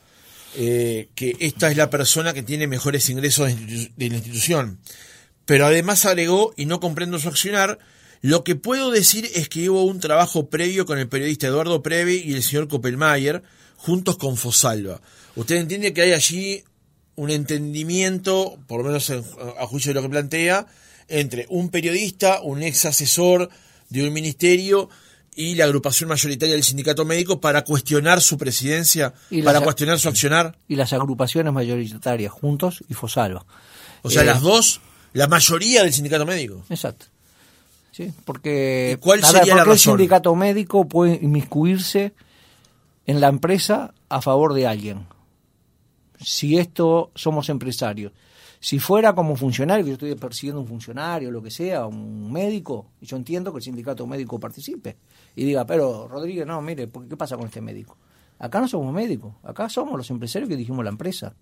eh, 0.57 1.09
que 1.15 1.35
esta 1.39 1.69
es 1.69 1.77
la 1.77 1.89
persona 1.89 2.33
que 2.33 2.43
tiene 2.43 2.67
mejores 2.67 3.09
ingresos 3.09 3.47
de, 3.47 4.09
la 4.09 4.15
institución. 4.15 4.79
Pero 5.45 5.65
además 5.65 6.05
agregó, 6.05 6.53
y 6.57 6.65
no 6.65 6.79
comprendo 6.79 7.19
su 7.19 7.29
accionar, 7.29 7.79
lo 8.21 8.43
que 8.43 8.55
puedo 8.55 8.91
decir 8.91 9.29
es 9.35 9.49
que 9.49 9.69
hubo 9.69 9.83
un 9.83 9.99
trabajo 9.99 10.49
previo 10.49 10.85
con 10.85 10.97
el 10.97 11.07
periodista 11.07 11.47
Eduardo 11.47 11.83
Preve 11.83 12.15
y 12.15 12.33
el 12.33 12.43
señor 12.43 12.67
Koppelmayer, 12.67 13.43
juntos 13.77 14.17
con 14.17 14.37
Fosalva. 14.37 15.01
¿Usted 15.35 15.57
entiende 15.57 15.93
que 15.93 16.01
hay 16.01 16.13
allí 16.13 16.63
un 17.15 17.29
entendimiento, 17.29 18.57
por 18.67 18.79
lo 18.79 18.87
menos 18.87 19.09
en- 19.09 19.23
a 19.59 19.67
juicio 19.67 19.89
de 19.91 19.95
lo 19.95 20.01
que 20.01 20.09
plantea, 20.09 20.65
entre 21.07 21.45
un 21.49 21.69
periodista, 21.69 22.41
un 22.41 22.63
ex 22.63 22.85
asesor 22.85 23.49
de 23.89 24.07
un 24.07 24.13
ministerio 24.13 24.89
y 25.35 25.55
la 25.55 25.65
agrupación 25.65 26.09
mayoritaria 26.09 26.55
del 26.55 26.63
sindicato 26.63 27.03
médico 27.03 27.41
para 27.41 27.63
cuestionar 27.63 28.21
su 28.21 28.37
presidencia, 28.37 29.13
Y 29.29 29.41
para 29.41 29.59
cuestionar 29.61 29.99
su 29.99 30.07
accionar? 30.07 30.57
Y 30.67 30.75
las 30.75 30.93
agrupaciones 30.93 31.51
mayoritarias, 31.51 32.31
juntos 32.31 32.83
y 32.87 32.93
Fosalva. 32.93 33.45
O 34.01 34.09
sea, 34.09 34.21
Eh, 34.21 34.25
las 34.25 34.41
dos, 34.41 34.81
la 35.13 35.27
mayoría 35.27 35.83
del 35.83 35.93
sindicato 35.93 36.25
médico. 36.25 36.63
Exacto. 36.69 37.07
Sí, 37.91 38.11
porque 38.23 38.93
¿Y 38.95 38.97
cuál 38.97 39.21
¿por 39.21 39.33
la 39.33 39.41
qué 39.41 39.71
el 39.71 39.79
sindicato 39.79 40.35
médico 40.35 40.87
puede 40.87 41.19
inmiscuirse 41.21 42.13
en 43.05 43.21
la 43.21 43.27
empresa 43.27 43.93
a 44.09 44.21
favor 44.21 44.53
de 44.53 44.67
alguien. 44.67 45.05
Si 46.19 46.57
esto 46.57 47.11
somos 47.15 47.49
empresarios. 47.49 48.11
Si 48.59 48.79
fuera 48.79 49.13
como 49.13 49.35
funcionario, 49.35 49.85
que 49.85 49.89
yo 49.91 49.93
estoy 49.93 50.15
persiguiendo 50.15 50.59
un 50.59 50.67
funcionario, 50.67 51.29
lo 51.29 51.41
que 51.43 51.51
sea, 51.51 51.85
un 51.85 52.31
médico, 52.31 52.87
yo 53.01 53.15
entiendo 53.15 53.51
que 53.51 53.59
el 53.59 53.63
sindicato 53.63 54.07
médico 54.07 54.39
participe 54.39 54.97
y 55.35 55.45
diga, 55.45 55.65
pero 55.65 56.07
Rodríguez, 56.07 56.45
no, 56.45 56.61
mire, 56.61 56.87
¿por 56.87 57.03
qué, 57.03 57.09
¿qué 57.09 57.17
pasa 57.17 57.35
con 57.37 57.45
este 57.47 57.61
médico? 57.61 57.97
Acá 58.39 58.59
no 58.59 58.67
somos 58.67 58.93
médicos, 58.93 59.33
acá 59.43 59.69
somos 59.69 59.97
los 59.97 60.09
empresarios 60.09 60.49
que 60.49 60.57
dijimos 60.57 60.83
la 60.83 60.91
empresa. 60.91 61.33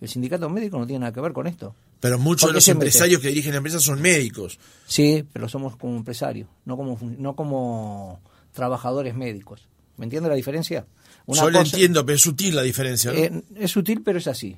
El 0.00 0.08
sindicato 0.08 0.50
médico 0.50 0.78
no 0.78 0.86
tiene 0.86 1.00
nada 1.00 1.12
que 1.12 1.20
ver 1.20 1.32
con 1.32 1.46
esto. 1.46 1.74
Pero 2.00 2.18
muchos 2.18 2.42
¿Por 2.42 2.50
de 2.50 2.54
los 2.56 2.68
empresarios 2.68 3.20
que 3.20 3.28
dirigen 3.28 3.52
la 3.52 3.58
empresa 3.58 3.78
son 3.78 4.02
médicos. 4.02 4.58
Sí, 4.86 5.24
pero 5.32 5.48
somos 5.48 5.76
como 5.76 5.96
empresarios, 5.96 6.48
no 6.64 6.76
como 6.76 6.98
no 7.00 7.36
como 7.36 8.20
trabajadores 8.52 9.14
médicos. 9.14 9.68
¿Me 9.96 10.04
entiende 10.04 10.28
la 10.28 10.34
diferencia? 10.34 10.86
Yo 11.26 11.48
lo 11.50 11.58
cosa- 11.58 11.76
entiendo, 11.76 12.04
pero 12.04 12.16
es 12.16 12.22
sutil 12.22 12.56
la 12.56 12.62
diferencia. 12.62 13.12
¿no? 13.12 13.18
eh, 13.18 13.44
es 13.56 13.70
sutil, 13.70 14.02
pero 14.02 14.18
es 14.18 14.26
así. 14.26 14.56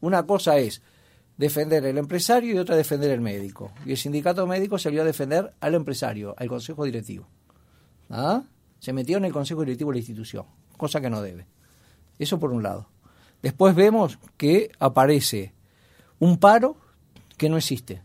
Una 0.00 0.24
cosa 0.26 0.58
es 0.58 0.82
defender 1.36 1.84
el 1.84 1.98
empresario 1.98 2.54
y 2.54 2.58
otra 2.58 2.74
defender 2.74 3.10
el 3.10 3.20
médico. 3.20 3.72
Y 3.86 3.92
el 3.92 3.96
sindicato 3.98 4.46
médico 4.46 4.78
salió 4.78 5.02
a 5.02 5.04
defender 5.04 5.52
al 5.60 5.74
empresario, 5.74 6.34
al 6.38 6.48
consejo 6.48 6.84
directivo. 6.84 7.28
¿Ah? 8.12 8.42
Se 8.78 8.92
metió 8.92 9.16
en 9.16 9.24
el 9.24 9.32
consejo 9.32 9.62
directivo 9.62 9.90
de 9.90 9.96
la 9.96 10.00
institución, 10.00 10.44
cosa 10.76 11.00
que 11.00 11.08
no 11.08 11.22
debe. 11.22 11.46
Eso 12.18 12.38
por 12.38 12.52
un 12.52 12.62
lado. 12.62 12.88
Después 13.40 13.74
vemos 13.74 14.18
que 14.36 14.70
aparece 14.78 15.54
un 16.18 16.36
paro 16.38 16.76
que 17.38 17.48
no 17.48 17.56
existe. 17.56 18.02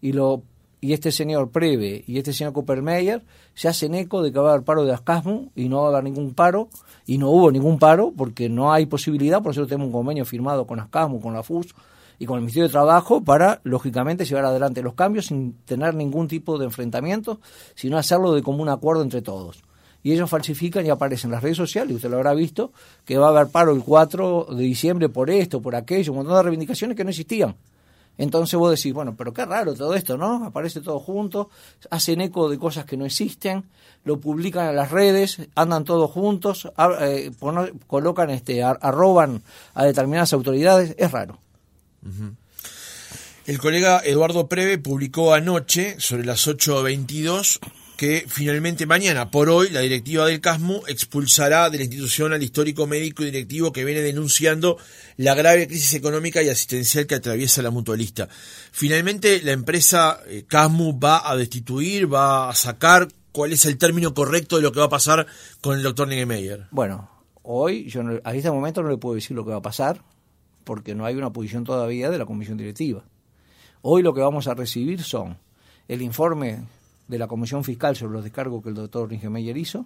Y 0.00 0.12
lo 0.12 0.42
y 0.80 0.92
este 0.92 1.12
señor 1.12 1.50
Preve 1.50 2.04
y 2.06 2.18
este 2.18 2.34
señor 2.34 2.52
Coopermeyer 2.52 3.24
se 3.54 3.68
hacen 3.68 3.94
eco 3.94 4.22
de 4.22 4.32
que 4.32 4.38
va 4.38 4.50
a 4.50 4.52
haber 4.52 4.64
paro 4.64 4.84
de 4.84 4.92
Ascasmu 4.92 5.50
y 5.54 5.70
no 5.70 5.80
va 5.80 5.86
a 5.86 5.88
haber 5.92 6.04
ningún 6.04 6.34
paro 6.34 6.68
y 7.06 7.16
no 7.16 7.30
hubo 7.30 7.50
ningún 7.50 7.78
paro 7.78 8.12
porque 8.14 8.50
no 8.50 8.70
hay 8.70 8.84
posibilidad, 8.84 9.42
por 9.42 9.52
eso 9.52 9.66
tenemos 9.66 9.86
un 9.86 9.92
convenio 9.92 10.26
firmado 10.26 10.66
con 10.66 10.80
Ascasmu, 10.80 11.22
con 11.22 11.32
la 11.32 11.42
FUS 11.42 11.74
y 12.18 12.26
con 12.26 12.36
el 12.36 12.42
Ministerio 12.42 12.68
de 12.68 12.72
Trabajo 12.72 13.22
para, 13.22 13.60
lógicamente, 13.64 14.24
llevar 14.24 14.44
adelante 14.44 14.82
los 14.82 14.94
cambios 14.94 15.26
sin 15.26 15.54
tener 15.64 15.94
ningún 15.94 16.28
tipo 16.28 16.58
de 16.58 16.66
enfrentamiento, 16.66 17.40
sino 17.74 17.98
hacerlo 17.98 18.32
de 18.32 18.42
común 18.42 18.68
acuerdo 18.68 19.02
entre 19.02 19.22
todos. 19.22 19.62
Y 20.02 20.12
ellos 20.12 20.28
falsifican 20.28 20.84
y 20.84 20.90
aparecen 20.90 21.28
en 21.28 21.32
las 21.32 21.42
redes 21.42 21.56
sociales, 21.56 21.96
usted 21.96 22.10
lo 22.10 22.16
habrá 22.16 22.34
visto, 22.34 22.72
que 23.06 23.16
va 23.16 23.28
a 23.28 23.30
haber 23.30 23.48
paro 23.48 23.72
el 23.72 23.82
4 23.82 24.48
de 24.50 24.62
diciembre 24.62 25.08
por 25.08 25.30
esto, 25.30 25.62
por 25.62 25.74
aquello, 25.74 26.12
un 26.12 26.18
montón 26.18 26.36
de 26.36 26.42
reivindicaciones 26.42 26.96
que 26.96 27.04
no 27.04 27.10
existían. 27.10 27.56
Entonces 28.16 28.56
vos 28.56 28.70
decís, 28.70 28.92
bueno, 28.92 29.16
pero 29.16 29.32
qué 29.32 29.44
raro 29.44 29.74
todo 29.74 29.94
esto, 29.94 30.16
¿no? 30.16 30.44
Aparece 30.44 30.80
todo 30.82 31.00
junto, 31.00 31.48
hacen 31.90 32.20
eco 32.20 32.48
de 32.48 32.58
cosas 32.58 32.84
que 32.84 32.96
no 32.96 33.04
existen, 33.06 33.64
lo 34.04 34.20
publican 34.20 34.68
en 34.68 34.76
las 34.76 34.92
redes, 34.92 35.40
andan 35.56 35.82
todos 35.84 36.10
juntos, 36.12 36.70
eh, 37.00 37.32
colocan, 37.88 38.30
este, 38.30 38.62
ar- 38.62 38.78
arroban 38.82 39.42
a 39.74 39.84
determinadas 39.84 40.32
autoridades, 40.32 40.94
es 40.96 41.10
raro. 41.10 41.38
El 43.46 43.58
colega 43.58 44.00
Eduardo 44.04 44.48
Preve 44.48 44.78
publicó 44.78 45.34
anoche, 45.34 45.96
sobre 45.98 46.24
las 46.24 46.48
8.22, 46.48 47.60
que 47.96 48.24
finalmente 48.26 48.86
mañana, 48.86 49.30
por 49.30 49.48
hoy, 49.48 49.70
la 49.70 49.80
directiva 49.80 50.26
del 50.26 50.40
CASMU 50.40 50.82
expulsará 50.86 51.70
de 51.70 51.78
la 51.78 51.84
institución 51.84 52.32
al 52.32 52.42
histórico 52.42 52.86
médico 52.86 53.22
y 53.22 53.26
directivo 53.26 53.72
que 53.72 53.84
viene 53.84 54.00
denunciando 54.00 54.78
la 55.16 55.34
grave 55.34 55.68
crisis 55.68 55.94
económica 55.94 56.42
y 56.42 56.48
asistencial 56.48 57.06
que 57.06 57.14
atraviesa 57.14 57.62
la 57.62 57.70
mutualista. 57.70 58.28
Finalmente, 58.72 59.40
la 59.42 59.52
empresa 59.52 60.20
eh, 60.26 60.44
CASMU 60.48 60.98
va 60.98 61.28
a 61.28 61.36
destituir, 61.36 62.12
va 62.12 62.48
a 62.48 62.54
sacar. 62.54 63.08
¿Cuál 63.30 63.52
es 63.52 63.64
el 63.64 63.78
término 63.78 64.14
correcto 64.14 64.56
de 64.56 64.62
lo 64.62 64.72
que 64.72 64.78
va 64.78 64.86
a 64.86 64.90
pasar 64.90 65.26
con 65.60 65.76
el 65.76 65.82
doctor 65.82 66.06
Niemeyer? 66.06 66.68
Bueno, 66.70 67.10
hoy, 67.42 67.88
yo 67.90 68.02
a 68.22 68.34
este 68.34 68.50
momento 68.50 68.82
no 68.82 68.90
le 68.90 68.96
puedo 68.96 69.16
decir 69.16 69.36
lo 69.36 69.44
que 69.44 69.50
va 69.50 69.56
a 69.56 69.62
pasar, 69.62 70.00
porque 70.64 70.94
no 70.94 71.04
hay 71.04 71.14
una 71.14 71.32
posición 71.32 71.64
todavía 71.64 72.10
de 72.10 72.18
la 72.18 72.26
comisión 72.26 72.56
directiva. 72.56 73.04
Hoy 73.82 74.02
lo 74.02 74.14
que 74.14 74.20
vamos 74.20 74.48
a 74.48 74.54
recibir 74.54 75.02
son 75.02 75.36
el 75.88 76.02
informe 76.02 76.64
de 77.06 77.18
la 77.18 77.28
Comisión 77.28 77.64
Fiscal 77.64 77.94
sobre 77.96 78.14
los 78.14 78.24
descargos 78.24 78.62
que 78.62 78.70
el 78.70 78.74
doctor 78.74 79.10
Ringemeyer 79.10 79.56
hizo, 79.56 79.84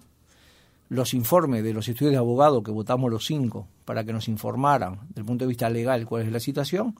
los 0.89 1.14
informes 1.14 1.62
de 1.64 1.74
los 1.74 1.89
estudios 1.89 2.12
de 2.12 2.18
abogado 2.18 2.62
que 2.62 2.70
votamos 2.70 3.11
los 3.11 3.26
cinco 3.26 3.66
para 3.85 4.05
que 4.05 4.12
nos 4.12 4.29
informaran 4.29 5.01
desde 5.09 5.20
el 5.20 5.26
punto 5.26 5.45
de 5.45 5.49
vista 5.49 5.68
legal 5.68 6.07
cuál 6.07 6.22
es 6.22 6.33
la 6.33 6.41
situación, 6.41 6.95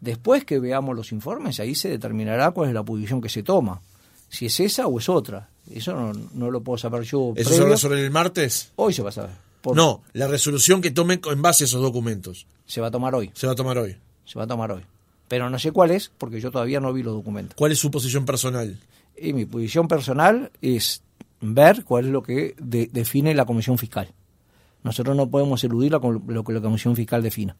después 0.00 0.44
que 0.44 0.58
veamos 0.58 0.96
los 0.96 1.12
informes 1.12 1.60
ahí 1.60 1.74
se 1.74 1.88
determinará 1.88 2.50
cuál 2.50 2.68
es 2.68 2.74
la 2.74 2.82
posición 2.82 3.20
que 3.20 3.28
se 3.28 3.42
toma, 3.42 3.80
si 4.28 4.46
es 4.46 4.58
esa 4.60 4.86
o 4.86 4.98
es 4.98 5.08
otra. 5.08 5.50
Eso 5.70 6.12
no, 6.34 6.50
lo 6.50 6.62
puedo 6.62 6.78
saber 6.78 7.02
yo. 7.02 7.34
¿Eso 7.36 7.50
se 7.50 7.60
va 7.60 7.66
a 7.66 7.70
resolver 7.72 7.98
el 7.98 8.10
martes? 8.10 8.72
Hoy 8.76 8.92
se 8.92 9.02
va 9.02 9.10
a 9.10 9.12
saber. 9.12 9.47
No, 9.74 10.02
la 10.12 10.26
resolución 10.26 10.80
que 10.80 10.90
tome 10.90 11.20
en 11.24 11.42
base 11.42 11.64
a 11.64 11.66
esos 11.66 11.82
documentos. 11.82 12.46
Se 12.66 12.80
va 12.80 12.88
a 12.88 12.90
tomar 12.90 13.14
hoy. 13.14 13.30
Se 13.34 13.46
va 13.46 13.52
a 13.52 13.56
tomar 13.56 13.78
hoy. 13.78 13.96
Se 14.24 14.38
va 14.38 14.44
a 14.44 14.46
tomar 14.46 14.72
hoy 14.72 14.82
pero 15.28 15.50
no 15.50 15.58
sé 15.58 15.70
cuál 15.70 15.90
es 15.90 16.10
porque 16.18 16.40
yo 16.40 16.50
todavía 16.50 16.80
no 16.80 16.92
vi 16.92 17.02
los 17.02 17.14
documentos. 17.14 17.54
¿Cuál 17.54 17.72
es 17.72 17.78
su 17.78 17.90
posición 17.90 18.24
personal? 18.24 18.78
Y 19.16 19.34
mi 19.34 19.44
posición 19.44 19.86
personal 19.86 20.50
es 20.62 21.02
ver 21.40 21.84
cuál 21.84 22.06
es 22.06 22.10
lo 22.10 22.22
que 22.22 22.54
define 22.58 23.34
la 23.34 23.44
Comisión 23.44 23.78
Fiscal. 23.78 24.08
Nosotros 24.82 25.14
no 25.16 25.28
podemos 25.28 25.62
eludir 25.62 25.92
lo 25.92 26.44
que 26.44 26.52
la 26.52 26.60
Comisión 26.60 26.96
Fiscal 26.96 27.22
defina. 27.22 27.56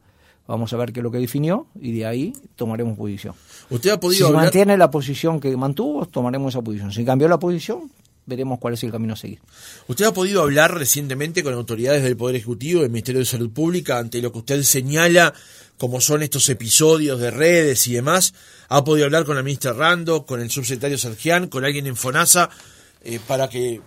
Vamos 0.47 0.73
a 0.73 0.79
ver 0.79 0.93
qué 0.93 1.01
es 1.01 1.05
lo 1.05 1.11
que 1.11 1.19
definió 1.19 1.67
y 1.79 1.93
de 1.93 2.07
ahí 2.07 2.33
tomaremos 2.57 2.97
posición. 2.97 3.35
¿Usted 3.69 3.91
ha 3.91 4.01
podido 4.01 4.29
si 4.29 4.33
mantiene 4.33 4.79
la 4.79 4.91
posición 4.91 5.41
que 5.41 5.55
mantuvo, 5.57 6.07
tomaremos 6.07 6.55
esa 6.55 6.63
posición. 6.63 6.91
Si 6.91 7.05
cambió 7.05 7.29
la 7.29 7.39
posición, 7.39 7.91
veremos 8.29 8.59
cuál 8.59 8.75
es 8.75 8.85
el 8.85 8.93
camino 8.93 9.15
a 9.15 9.17
seguir. 9.17 9.41
¿Usted 9.87 10.05
ha 10.05 10.13
podido 10.13 10.43
hablar 10.43 10.75
recientemente 10.75 11.43
con 11.43 11.55
autoridades 11.55 12.03
del 12.03 12.17
Poder 12.17 12.37
Ejecutivo, 12.37 12.83
del 12.83 12.91
Ministerio 12.91 13.21
de 13.21 13.25
Salud 13.25 13.51
Pública, 13.51 13.99
ante 13.99 14.21
lo 14.21 14.31
que 14.31 14.39
usted 14.39 14.63
señala 14.63 15.33
como 15.79 16.01
son 16.01 16.23
estos 16.23 16.49
episodios 16.49 17.19
de 17.21 17.31
redes 17.31 17.89
y 17.89 17.95
demás? 17.95 18.35
¿Ha 18.69 18.85
podido 18.85 19.07
hablar 19.07 19.25
con 19.25 19.37
la 19.37 19.43
ministra 19.43 19.73
Rando, 19.73 20.27
con 20.27 20.41
el 20.41 20.51
subsecretario 20.51 20.99
Sergián, 20.99 21.49
con 21.49 21.65
alguien 21.65 21.87
en 21.87 21.97
FONASA, 21.97 22.51
eh, 23.03 23.19
para 23.27 23.49
que, 23.49 23.81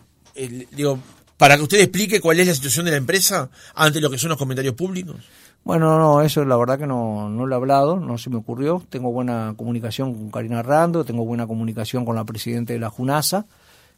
digo, 0.71 0.99
para 1.37 1.57
que 1.57 1.63
usted 1.63 1.79
explique 1.79 2.19
cuál 2.19 2.39
es 2.39 2.47
la 2.47 2.55
situación 2.55 2.85
de 2.85 2.91
la 2.91 2.97
empresa 2.97 3.49
ante 3.75 4.01
lo 4.01 4.09
que 4.09 4.17
son 4.17 4.29
los 4.29 4.37
comentarios 4.37 4.73
públicos? 4.73 5.17
Bueno, 5.63 5.99
no, 5.99 6.21
eso 6.23 6.43
la 6.43 6.57
verdad 6.57 6.79
que 6.79 6.87
no, 6.87 7.29
no 7.29 7.45
lo 7.45 7.55
he 7.55 7.57
hablado, 7.57 7.99
no 7.99 8.17
se 8.17 8.31
me 8.31 8.37
ocurrió. 8.37 8.81
Tengo 8.89 9.11
buena 9.11 9.53
comunicación 9.55 10.13
con 10.15 10.31
Karina 10.31 10.63
Rando, 10.63 11.05
tengo 11.05 11.23
buena 11.23 11.45
comunicación 11.45 12.03
con 12.03 12.15
la 12.15 12.25
presidenta 12.25 12.73
de 12.73 12.79
la 12.79 12.89
JUNASA. 12.89 13.45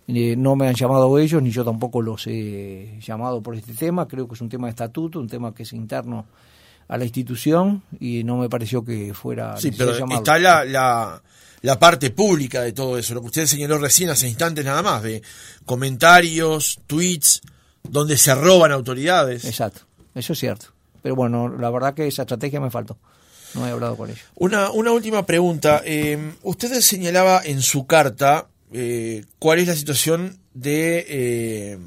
Eh, 0.08 0.36
no 0.38 0.56
me 0.56 0.68
han 0.68 0.76
llamado 0.76 1.18
ellos, 1.18 1.41
ni 1.41 1.51
yo 1.51 1.64
tampoco 1.64 2.01
los 2.01 2.28
he 2.28 2.99
llamado 3.01 3.41
por 3.41 3.56
este 3.56 3.74
tema. 3.74 4.08
Creo 4.08 4.28
que 4.28 4.36
es 4.36 4.41
un 4.41 4.49
tema 4.49 4.68
de 4.68 4.72
estatuto, 4.72 5.20
un 5.20 5.30
tema 5.30 5.54
que 5.54 5.64
es 5.64 5.74
interno 5.74 6.26
a 6.88 6.97
la 6.97 7.06
institución 7.06 7.84
y 7.99 8.24
no 8.24 8.38
me 8.38 8.49
pareció 8.49 8.84
que 8.84 9.14
fuera. 9.14 9.58
Sí, 9.58 9.72
pero 9.72 9.93
está 9.93 10.38
la, 10.38 10.66
la, 10.66 11.22
la, 11.62 11.80
parte 11.80 12.12
pública 12.12 12.62
de 12.62 12.74
todo 12.74 12.97
eso, 12.97 13.14
lo 13.14 13.22
que 13.22 13.28
usted 13.28 13.45
señaló 13.45 13.78
recién 13.78 14.10
hace 14.10 14.28
instantes 14.28 14.66
nada 14.66 14.82
más, 14.82 15.01
de 15.01 15.22
comentarios, 15.66 16.80
tweets, 16.86 17.41
donde 17.84 18.18
se 18.18 18.36
roban 18.36 18.72
autoridades. 18.72 19.45
Exacto, 19.45 19.82
eso 20.16 20.34
es 20.34 20.39
cierto. 20.39 20.68
Pero 21.01 21.16
bueno, 21.16 21.49
la 21.49 21.70
verdad 21.70 21.93
que 21.93 22.08
esa 22.08 22.24
estrategia 22.24 22.60
me 22.60 22.72
faltó. 22.72 22.97
No 23.56 23.68
he 23.68 23.72
hablado 23.72 23.95
con 23.95 24.10
ellos. 24.10 24.24
Una, 24.36 24.72
una 24.72 24.91
última 24.91 25.26
pregunta. 25.26 25.82
Eh, 25.86 26.34
usted 26.41 26.82
señalaba 26.82 27.41
en 27.43 27.62
su 27.62 27.86
carta 27.86 28.47
eh, 28.74 29.26
cuál 29.39 29.59
es 29.59 29.67
la 29.67 29.76
situación 29.76 30.39
de, 30.53 31.05
eh, 31.07 31.78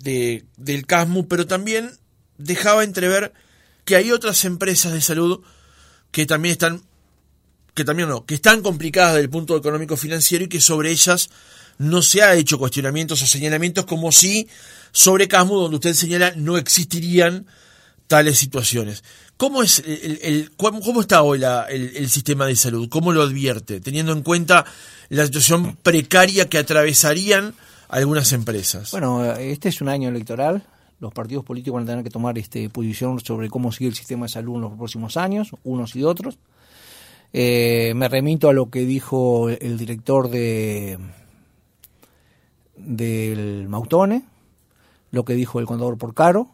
de, 0.00 0.44
del 0.56 0.86
CASMU, 0.86 1.28
pero 1.28 1.46
también 1.46 1.90
dejaba 2.36 2.82
entrever 2.82 3.32
que 3.84 3.96
hay 3.96 4.10
otras 4.10 4.44
empresas 4.44 4.92
de 4.92 5.00
salud 5.00 5.42
que 6.10 6.26
también 6.26 6.52
están 6.52 6.82
que 7.74 7.84
también 7.84 8.08
no, 8.08 8.24
que 8.24 8.36
están 8.36 8.62
complicadas 8.62 9.14
desde 9.14 9.24
el 9.24 9.30
punto 9.30 9.56
económico 9.56 9.96
financiero 9.96 10.44
y 10.44 10.48
que 10.48 10.60
sobre 10.60 10.90
ellas 10.90 11.30
no 11.78 12.02
se 12.02 12.22
ha 12.22 12.34
hecho 12.34 12.58
cuestionamientos 12.58 13.20
o 13.22 13.26
señalamientos 13.26 13.84
como 13.84 14.12
si 14.12 14.48
sobre 14.92 15.26
CASMU, 15.26 15.56
donde 15.56 15.76
usted 15.76 15.94
señala, 15.94 16.32
no 16.36 16.56
existirían 16.56 17.46
tales 18.06 18.38
situaciones. 18.38 19.02
¿Cómo, 19.36 19.62
es 19.62 19.82
cómo 20.56 21.00
está 21.00 21.22
hoy 21.22 21.42
el, 21.68 22.08
sistema 22.08 22.46
de 22.46 22.54
salud? 22.54 22.88
¿Cómo 22.88 23.12
lo 23.12 23.22
advierte? 23.22 23.80
Teniendo 23.80 24.12
en 24.12 24.22
cuenta 24.22 24.64
la 25.08 25.24
situación 25.26 25.76
precaria 25.82 26.48
que 26.48 26.58
atravesarían 26.58 27.54
algunas 27.88 28.32
empresas. 28.32 28.92
Bueno, 28.92 29.24
este 29.34 29.68
es 29.68 29.80
un 29.80 29.88
año 29.88 30.08
electoral. 30.08 30.62
Los 31.00 31.12
partidos 31.12 31.44
políticos 31.44 31.74
van 31.74 31.84
a 31.84 31.86
tener 31.92 32.04
que 32.04 32.10
tomar 32.10 32.38
este, 32.38 32.70
posición 32.70 33.18
sobre 33.20 33.50
cómo 33.50 33.72
sigue 33.72 33.88
el 33.88 33.96
sistema 33.96 34.26
de 34.26 34.30
salud 34.30 34.54
en 34.54 34.60
los 34.62 34.72
próximos 34.74 35.16
años, 35.16 35.50
unos 35.64 35.96
y 35.96 36.04
otros. 36.04 36.38
Eh, 37.32 37.92
me 37.96 38.08
remito 38.08 38.48
a 38.48 38.52
lo 38.52 38.70
que 38.70 38.86
dijo 38.86 39.50
el 39.50 39.76
director 39.76 40.30
de 40.30 40.98
del 42.76 43.68
Mautone, 43.68 44.24
lo 45.10 45.24
que 45.24 45.34
dijo 45.34 45.60
el 45.60 45.66
contador 45.66 45.98
Porcaro, 45.98 46.50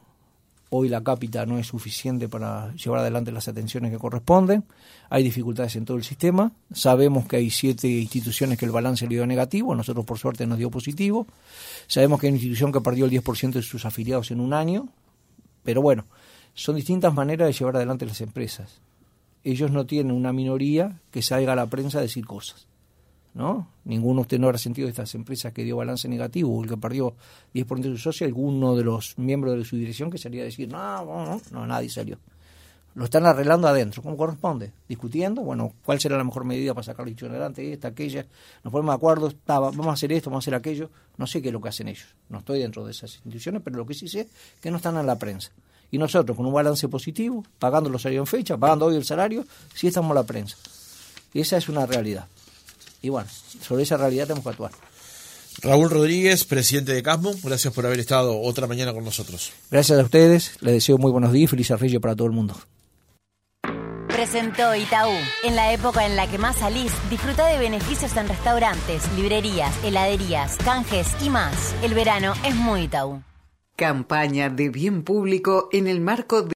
Hoy 0.73 0.89
la 0.89 1.03
cápita 1.03 1.45
no 1.47 1.59
es 1.59 1.67
suficiente 1.67 2.29
para 2.29 2.73
llevar 2.75 3.01
adelante 3.01 3.33
las 3.33 3.49
atenciones 3.49 3.91
que 3.91 3.99
corresponden. 3.99 4.63
Hay 5.09 5.25
dificultades 5.25 5.75
en 5.75 5.85
todo 5.85 5.97
el 5.97 6.05
sistema. 6.05 6.53
Sabemos 6.73 7.27
que 7.27 7.37
hay 7.37 7.51
siete 7.51 7.89
instituciones 7.89 8.57
que 8.57 8.67
el 8.67 8.71
balance 8.71 9.05
le 9.09 9.17
dio 9.17 9.27
negativo. 9.27 9.75
Nosotros, 9.75 10.07
por 10.07 10.19
suerte, 10.19 10.47
nos 10.47 10.59
dio 10.59 10.71
positivo. 10.71 11.27
Sabemos 11.89 12.21
que 12.21 12.29
hay 12.29 12.31
una 12.31 12.37
institución 12.37 12.71
que 12.71 12.81
perdió 12.81 13.07
el 13.07 13.11
10% 13.11 13.55
de 13.55 13.63
sus 13.63 13.85
afiliados 13.85 14.31
en 14.31 14.39
un 14.39 14.55
año. 14.55 14.89
Pero 15.65 15.83
bueno, 15.83 16.05
son 16.55 16.77
distintas 16.77 17.13
maneras 17.13 17.49
de 17.49 17.53
llevar 17.53 17.75
adelante 17.75 18.07
las 18.07 18.21
empresas. 18.21 18.81
Ellos 19.43 19.73
no 19.73 19.87
tienen 19.87 20.15
una 20.15 20.33
minoría 20.33 21.01
que 21.11 21.23
salga 21.23 21.55
a 21.55 21.57
la 21.57 21.67
prensa 21.67 21.99
a 21.99 22.03
decir 22.03 22.27
cosas. 22.27 22.70
¿No? 23.35 23.69
Ninguno 23.85 24.23
usted 24.23 24.39
no 24.39 24.47
habrá 24.47 24.59
sentido 24.59 24.87
de 24.87 24.91
estas 24.91 25.15
empresas 25.15 25.53
que 25.53 25.65
dio 25.65 25.77
balance 25.77 26.09
negativo 26.09 26.57
o 26.57 26.63
el 26.63 26.69
que 26.69 26.77
perdió 26.77 27.15
10% 27.55 27.81
de 27.81 27.91
su 27.91 27.99
socio, 27.99 28.27
alguno 28.27 28.77
de 28.77 28.85
los 28.85 29.19
miembros 29.19 29.57
de 29.57 29.65
su 29.65 29.77
dirección 29.77 30.11
que 30.11 30.19
salía 30.19 30.43
a 30.43 30.47
decir, 30.47 30.69
no, 30.69 31.05
no, 31.05 31.41
no, 31.51 31.67
nadie 31.67 31.89
salió. 31.89 32.19
Lo 32.95 33.05
están 33.05 33.25
arreglando 33.25 33.69
adentro, 33.69 34.03
como 34.03 34.17
corresponde, 34.17 34.73
discutiendo, 34.89 35.43
bueno, 35.43 35.73
cuál 35.85 36.01
será 36.01 36.17
la 36.17 36.25
mejor 36.25 36.45
medida 36.45 36.75
para 36.75 36.83
sacar 36.83 37.07
la 37.07 37.29
adelante, 37.29 37.73
esta, 37.73 37.89
aquella, 37.89 38.27
nos 38.65 38.73
ponemos 38.73 38.93
de 38.93 38.97
acuerdo, 38.97 39.33
vamos 39.47 39.87
a 39.87 39.93
hacer 39.93 40.13
esto, 40.13 40.29
vamos 40.29 40.43
a 40.43 40.45
hacer 40.45 40.55
aquello, 40.57 40.91
no 41.17 41.27
sé 41.27 41.41
qué 41.41 41.49
es 41.49 41.53
lo 41.53 41.61
que 41.61 41.69
hacen 41.69 41.87
ellos, 41.87 42.09
no 42.29 42.39
estoy 42.39 42.59
dentro 42.59 42.85
de 42.85 42.91
esas 42.91 43.15
instituciones, 43.15 43.63
pero 43.65 43.77
lo 43.77 43.87
que 43.87 43.95
sí 43.95 44.09
sé 44.09 44.23
es 44.23 44.29
que 44.61 44.73
no 44.73 44.79
están 44.79 44.97
en 44.97 45.07
la 45.07 45.17
prensa. 45.17 45.53
Y 45.93 45.99
nosotros, 45.99 46.37
con 46.37 46.47
un 46.47 46.53
balance 46.53 46.89
positivo, 46.89 47.45
pagando 47.59 47.91
los 47.91 48.03
salarios 48.03 48.23
en 48.23 48.39
fecha, 48.39 48.57
pagando 48.57 48.87
hoy 48.87 48.97
el 48.97 49.05
salario, 49.05 49.45
sí 49.75 49.89
estamos 49.89 50.11
en 50.11 50.15
la 50.17 50.25
prensa. 50.25 50.57
Y 51.33 51.41
esa 51.41 51.57
es 51.57 51.69
una 51.69 51.87
realidad. 51.87 52.27
Y 53.03 53.09
bueno, 53.09 53.29
sobre 53.61 53.83
esa 53.83 53.97
realidad 53.97 54.27
tenemos 54.27 54.45
que 54.45 54.51
actuar. 54.51 54.73
Raúl 55.63 55.91
Rodríguez, 55.91 56.45
presidente 56.45 56.93
de 56.93 57.03
Casmo, 57.03 57.35
gracias 57.43 57.75
por 57.75 57.85
haber 57.85 57.99
estado 57.99 58.41
otra 58.41 58.67
mañana 58.67 58.95
con 58.95 59.05
nosotros. 59.05 59.53
Gracias 59.71 59.99
a 59.99 60.03
ustedes, 60.03 60.53
les 60.61 60.75
deseo 60.75 60.97
muy 60.97 61.11
buenos 61.13 61.33
días 61.33 61.45
y 61.45 61.47
feliz 61.49 61.71
arreglo 61.71 62.01
para 62.01 62.17
todo 62.17 62.29
el 62.29 62.33
mundo. 62.33 62.57
Presentó 64.09 64.75
Itaú. 64.75 65.13
En 65.45 65.57
la 65.57 65.73
época 65.73 66.05
en 66.05 66.15
la 66.17 66.31
que 66.31 66.37
más 66.37 66.57
salís, 66.57 66.93
disfruta 67.09 67.47
de 67.47 67.59
beneficios 67.59 68.15
en 68.17 68.29
restaurantes, 68.29 69.03
librerías, 69.17 69.73
heladerías, 69.85 70.57
canjes 70.59 71.09
y 71.23 71.31
más. 71.31 71.75
El 71.83 71.95
verano 71.95 72.35
es 72.45 72.55
muy 72.55 72.83
Itaú. 72.83 73.23
Campaña 73.77 74.51
de 74.51 74.69
bien 74.69 75.05
público 75.05 75.71
en 75.73 75.87
el 75.87 76.01
marco 76.01 76.43
de 76.43 76.49